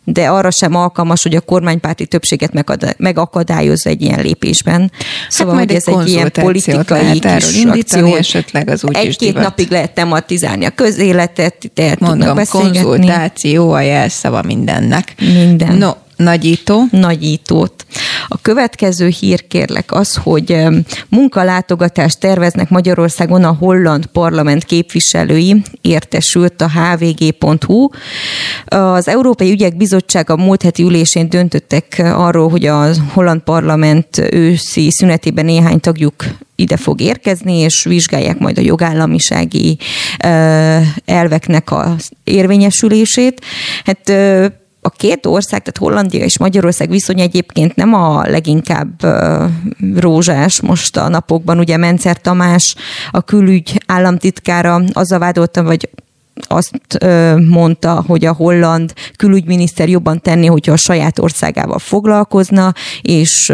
de 0.03 0.27
arra 0.27 0.51
sem 0.51 0.75
alkalmas, 0.75 1.23
hogy 1.23 1.35
a 1.35 1.41
kormánypárti 1.41 2.05
többséget 2.05 2.51
megakadályozza 2.97 3.89
egy 3.89 4.01
ilyen 4.01 4.21
lépésben. 4.21 4.81
Hát 4.81 5.31
szóval, 5.31 5.55
hát 5.55 5.65
hogy 5.65 5.75
ez 5.75 5.87
egy 5.87 6.07
ilyen 6.07 6.31
politikai 6.31 7.19
kis 7.19 7.63
akció. 7.65 8.15
esetleg 8.15 8.69
az 8.69 8.83
úgy 8.83 8.95
Egy-két 8.95 9.33
napig 9.33 9.71
lehet 9.71 9.93
tematizálni 9.93 10.65
a 10.65 10.69
közéletet, 10.69 11.71
tehát 11.73 11.99
Mondom, 11.99 12.37
konzultáció 12.49 13.71
a 13.71 13.81
jelszava 13.81 14.41
mindennek. 14.41 15.13
Minden. 15.19 15.75
No, 15.75 15.91
Nagyító. 16.23 16.83
Nagyítót. 16.91 17.85
A 18.27 18.37
következő 18.41 19.07
hír 19.07 19.47
kérlek 19.47 19.91
az, 19.91 20.15
hogy 20.15 20.57
munkalátogatást 21.09 22.19
terveznek 22.19 22.69
Magyarországon 22.69 23.43
a 23.43 23.55
holland 23.59 24.05
parlament 24.05 24.63
képviselői, 24.63 25.63
értesült 25.81 26.61
a 26.61 26.69
hvg.hu. 26.69 27.89
Az 28.65 29.07
Európai 29.07 29.51
Ügyek 29.51 29.77
Bizottsága 29.77 30.35
múlt 30.35 30.61
heti 30.61 30.83
ülésén 30.83 31.29
döntöttek 31.29 32.01
arról, 32.15 32.49
hogy 32.49 32.65
a 32.65 32.87
holland 33.13 33.41
parlament 33.41 34.17
őszi 34.31 34.91
szünetében 34.91 35.45
néhány 35.45 35.79
tagjuk 35.79 36.25
ide 36.55 36.77
fog 36.77 37.01
érkezni, 37.01 37.57
és 37.57 37.83
vizsgálják 37.83 38.39
majd 38.39 38.57
a 38.57 38.61
jogállamisági 38.61 39.77
elveknek 41.05 41.71
az 41.71 42.09
érvényesülését. 42.23 43.41
Hát 43.85 44.11
a 44.83 44.89
két 44.89 45.25
ország, 45.25 45.59
tehát 45.59 45.77
Hollandia 45.77 46.23
és 46.23 46.37
Magyarország 46.37 46.89
viszony 46.89 47.19
egyébként 47.19 47.75
nem 47.75 47.93
a 47.93 48.23
leginkább 48.27 49.01
rózsás 49.95 50.61
most 50.61 50.97
a 50.97 51.07
napokban. 51.07 51.59
Ugye 51.59 51.77
Mencer 51.77 52.21
Tamás, 52.21 52.75
a 53.11 53.21
külügy 53.21 53.81
államtitkára 53.85 54.81
azzal 54.93 55.19
vádolta, 55.19 55.63
vagy 55.63 55.89
azt 56.47 56.71
mondta, 57.49 58.03
hogy 58.07 58.25
a 58.25 58.33
holland 58.33 58.93
külügyminiszter 59.15 59.89
jobban 59.89 60.21
tenné, 60.21 60.45
hogyha 60.45 60.71
a 60.71 60.77
saját 60.77 61.19
országával 61.19 61.79
foglalkozna, 61.79 62.73
és 63.01 63.51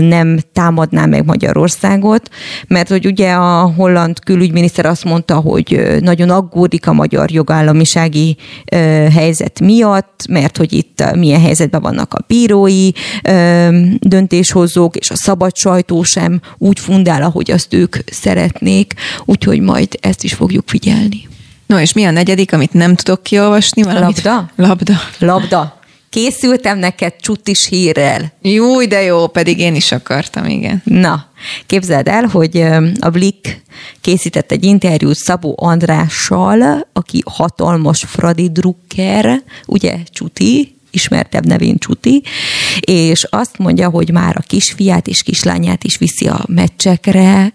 nem 0.00 0.38
támadná 0.52 1.06
meg 1.06 1.24
Magyarországot, 1.24 2.28
mert 2.68 2.88
hogy 2.88 3.06
ugye 3.06 3.32
a 3.32 3.72
holland 3.76 4.18
külügyminiszter 4.24 4.86
azt 4.86 5.04
mondta, 5.04 5.34
hogy 5.34 5.96
nagyon 6.00 6.30
aggódik 6.30 6.86
a 6.86 6.92
magyar 6.92 7.30
jogállamisági 7.30 8.36
helyzet 9.12 9.60
miatt, 9.60 10.26
mert 10.28 10.56
hogy 10.56 10.72
itt 10.72 11.14
milyen 11.14 11.40
helyzetben 11.40 11.80
vannak 11.80 12.14
a 12.14 12.24
bírói 12.26 12.90
döntéshozók, 13.98 14.96
és 14.96 15.10
a 15.10 15.16
szabad 15.16 15.56
sajtó 15.56 16.02
sem 16.02 16.40
úgy 16.58 16.80
fundál, 16.80 17.22
ahogy 17.22 17.50
azt 17.50 17.74
ők 17.74 17.96
szeretnék, 18.10 18.94
úgyhogy 19.24 19.60
majd 19.60 19.98
ezt 20.00 20.24
is 20.24 20.34
fogjuk 20.34 20.68
figyelni. 20.68 21.30
No, 21.66 21.78
és 21.78 21.92
mi 21.92 22.04
a 22.04 22.10
negyedik, 22.10 22.52
amit 22.52 22.72
nem 22.72 22.94
tudok 22.94 23.22
kiolvasni? 23.22 23.82
Valamit? 23.82 24.22
Labda? 24.22 24.50
Labda. 24.56 24.94
Labda. 25.18 25.80
Készültem 26.10 26.78
neked 26.78 27.12
csutis 27.20 27.66
hírrel. 27.68 28.32
Jó, 28.42 28.84
de 28.84 29.02
jó, 29.02 29.26
pedig 29.26 29.58
én 29.58 29.74
is 29.74 29.92
akartam, 29.92 30.46
igen. 30.46 30.82
Na, 30.84 31.26
képzeld 31.66 32.08
el, 32.08 32.24
hogy 32.24 32.64
a 33.00 33.10
Blik 33.10 33.62
készített 34.00 34.52
egy 34.52 34.64
interjút 34.64 35.16
Szabó 35.16 35.54
Andrással, 35.58 36.88
aki 36.92 37.22
hatalmas 37.24 38.04
Fradi 38.08 38.50
Drucker, 38.50 39.42
ugye 39.66 39.96
Csuti, 40.10 40.76
ismertebb 40.92 41.46
nevén 41.46 41.78
Csuti, 41.78 42.22
és 42.80 43.26
azt 43.30 43.58
mondja, 43.58 43.88
hogy 43.88 44.10
már 44.10 44.36
a 44.36 44.44
kisfiát 44.46 45.06
és 45.06 45.22
kislányát 45.22 45.84
is 45.84 45.96
viszi 45.96 46.28
a 46.28 46.44
meccsekre, 46.48 47.52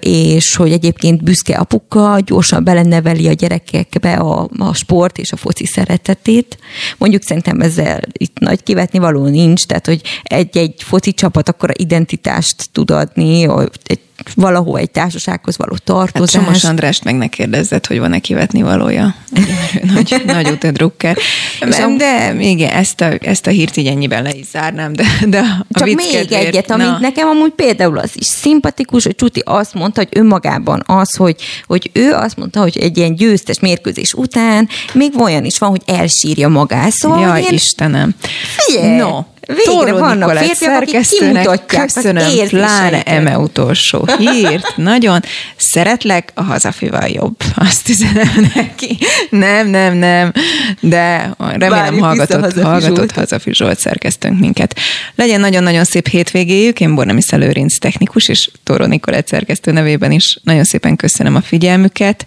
és 0.00 0.56
hogy 0.56 0.72
egyébként 0.72 1.22
büszke 1.22 1.56
apuka, 1.56 2.18
gyorsan 2.24 2.64
beleneveli 2.64 3.28
a 3.28 3.32
gyerekekbe 3.32 4.12
a, 4.12 4.48
a 4.58 4.74
sport 4.74 5.18
és 5.18 5.32
a 5.32 5.36
foci 5.36 5.66
szeretetét. 5.66 6.58
Mondjuk 6.98 7.22
szerintem 7.22 7.60
ezzel 7.60 8.00
itt 8.12 8.38
nagy 8.38 8.62
kivetni 8.62 8.98
való 8.98 9.26
nincs, 9.26 9.66
tehát 9.66 9.86
hogy 9.86 10.00
egy-egy 10.22 10.74
foci 10.82 11.12
csapat 11.12 11.48
akkor 11.48 11.70
identitást 11.76 12.70
tud 12.72 12.90
adni, 12.90 13.48
egy 13.84 14.00
valahol 14.34 14.78
egy 14.78 14.90
társasághoz 14.90 15.56
való 15.56 15.76
tartozás. 15.84 16.34
Hát 16.34 16.44
Somos 16.44 16.64
Andrást 16.64 17.04
meg 17.04 17.16
ne 17.16 17.26
kérdezzed, 17.26 17.86
hogy 17.86 17.98
van-e 17.98 18.18
kivetni 18.18 18.62
valója. 18.62 19.14
nagy, 19.94 20.22
nagy 20.26 20.48
utadrukker. 20.48 21.16
De, 21.60 21.86
de 21.96 22.32
még 22.32 22.60
ezt 22.60 23.00
a, 23.00 23.10
ezt 23.20 23.46
a 23.46 23.50
hírt 23.50 23.76
így 23.76 23.86
ennyiben 23.86 24.22
le 24.22 24.32
is 24.32 24.46
zárnám, 24.46 24.92
de, 24.92 25.04
de 25.26 25.38
a 25.38 25.78
Csak 25.78 25.86
még 25.86 26.10
kedvéért, 26.10 26.46
egyet, 26.46 26.70
amit 26.70 26.86
na. 26.86 26.98
nekem 26.98 27.28
amúgy 27.28 27.50
például 27.50 27.98
az 27.98 28.10
is 28.14 28.26
szimpatikus, 28.26 29.04
hogy 29.04 29.14
Csuti 29.14 29.42
azt 29.44 29.74
mondta, 29.74 30.00
hogy 30.00 30.18
önmagában 30.18 30.82
az, 30.86 31.16
hogy, 31.16 31.36
hogy 31.66 31.90
ő 31.92 32.12
azt 32.12 32.36
mondta, 32.36 32.60
hogy 32.60 32.78
egy 32.78 32.96
ilyen 32.96 33.14
győztes 33.14 33.60
mérkőzés 33.60 34.12
után 34.12 34.68
még 34.92 35.12
olyan 35.18 35.44
is 35.44 35.58
van, 35.58 35.70
hogy 35.70 35.82
elsírja 35.86 36.48
magát. 36.48 36.90
Szóval 36.90 37.20
Jaj, 37.20 37.40
ilyen... 37.40 37.52
Istenem. 37.52 38.14
Figyelj, 38.56 38.96
no, 38.96 39.20
Végre 39.66 39.92
vannak 39.92 40.36
férfiak, 40.36 40.82
akik 40.82 41.00
kimutatják 41.00 41.92
köszönöm, 41.92 42.26
az 42.26 42.48
pláne 42.48 43.02
eme 43.02 43.38
utolsó 43.38 44.08
hírt. 44.18 44.76
Nagyon 44.76 45.20
szeretlek, 45.56 46.30
a 46.34 46.42
hazafival 46.42 47.08
jobb. 47.08 47.36
Azt 47.54 47.88
üzenem 47.88 48.50
neki. 48.54 48.98
Nem, 49.30 49.68
nem, 49.68 49.94
nem. 49.96 50.32
De 50.80 51.34
remélem 51.38 51.70
Várjuk 51.70 52.02
hallgatott, 52.02 52.40
hazafi 52.40 52.60
hallgatott 52.60 52.96
Zsolt. 52.96 53.12
hazafi 53.12 53.54
Zsolt 53.54 53.78
szerkesztünk 53.78 54.38
minket. 54.38 54.78
Legyen 55.14 55.40
nagyon-nagyon 55.40 55.84
szép 55.84 56.08
hétvégéjük. 56.08 56.80
Én 56.80 56.94
Bornami 56.94 57.22
Szelőrinc 57.22 57.78
technikus, 57.78 58.28
és 58.28 58.50
Tóró 58.64 58.84
Nikolett 58.84 59.28
szerkesztő 59.28 59.72
nevében 59.72 60.12
is 60.12 60.38
nagyon 60.42 60.64
szépen 60.64 60.96
köszönöm 60.96 61.34
a 61.34 61.40
figyelmüket. 61.40 62.24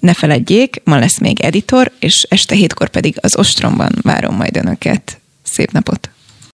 Ne 0.00 0.14
feledjék, 0.14 0.80
ma 0.84 0.98
lesz 0.98 1.18
még 1.18 1.40
editor, 1.40 1.92
és 1.98 2.26
este 2.28 2.54
hétkor 2.54 2.88
pedig 2.88 3.16
az 3.20 3.36
Ostromban 3.36 3.92
várom 4.02 4.34
majd 4.34 4.56
önöket. 4.56 5.19
Szép 5.50 5.70
napot! 5.70 6.10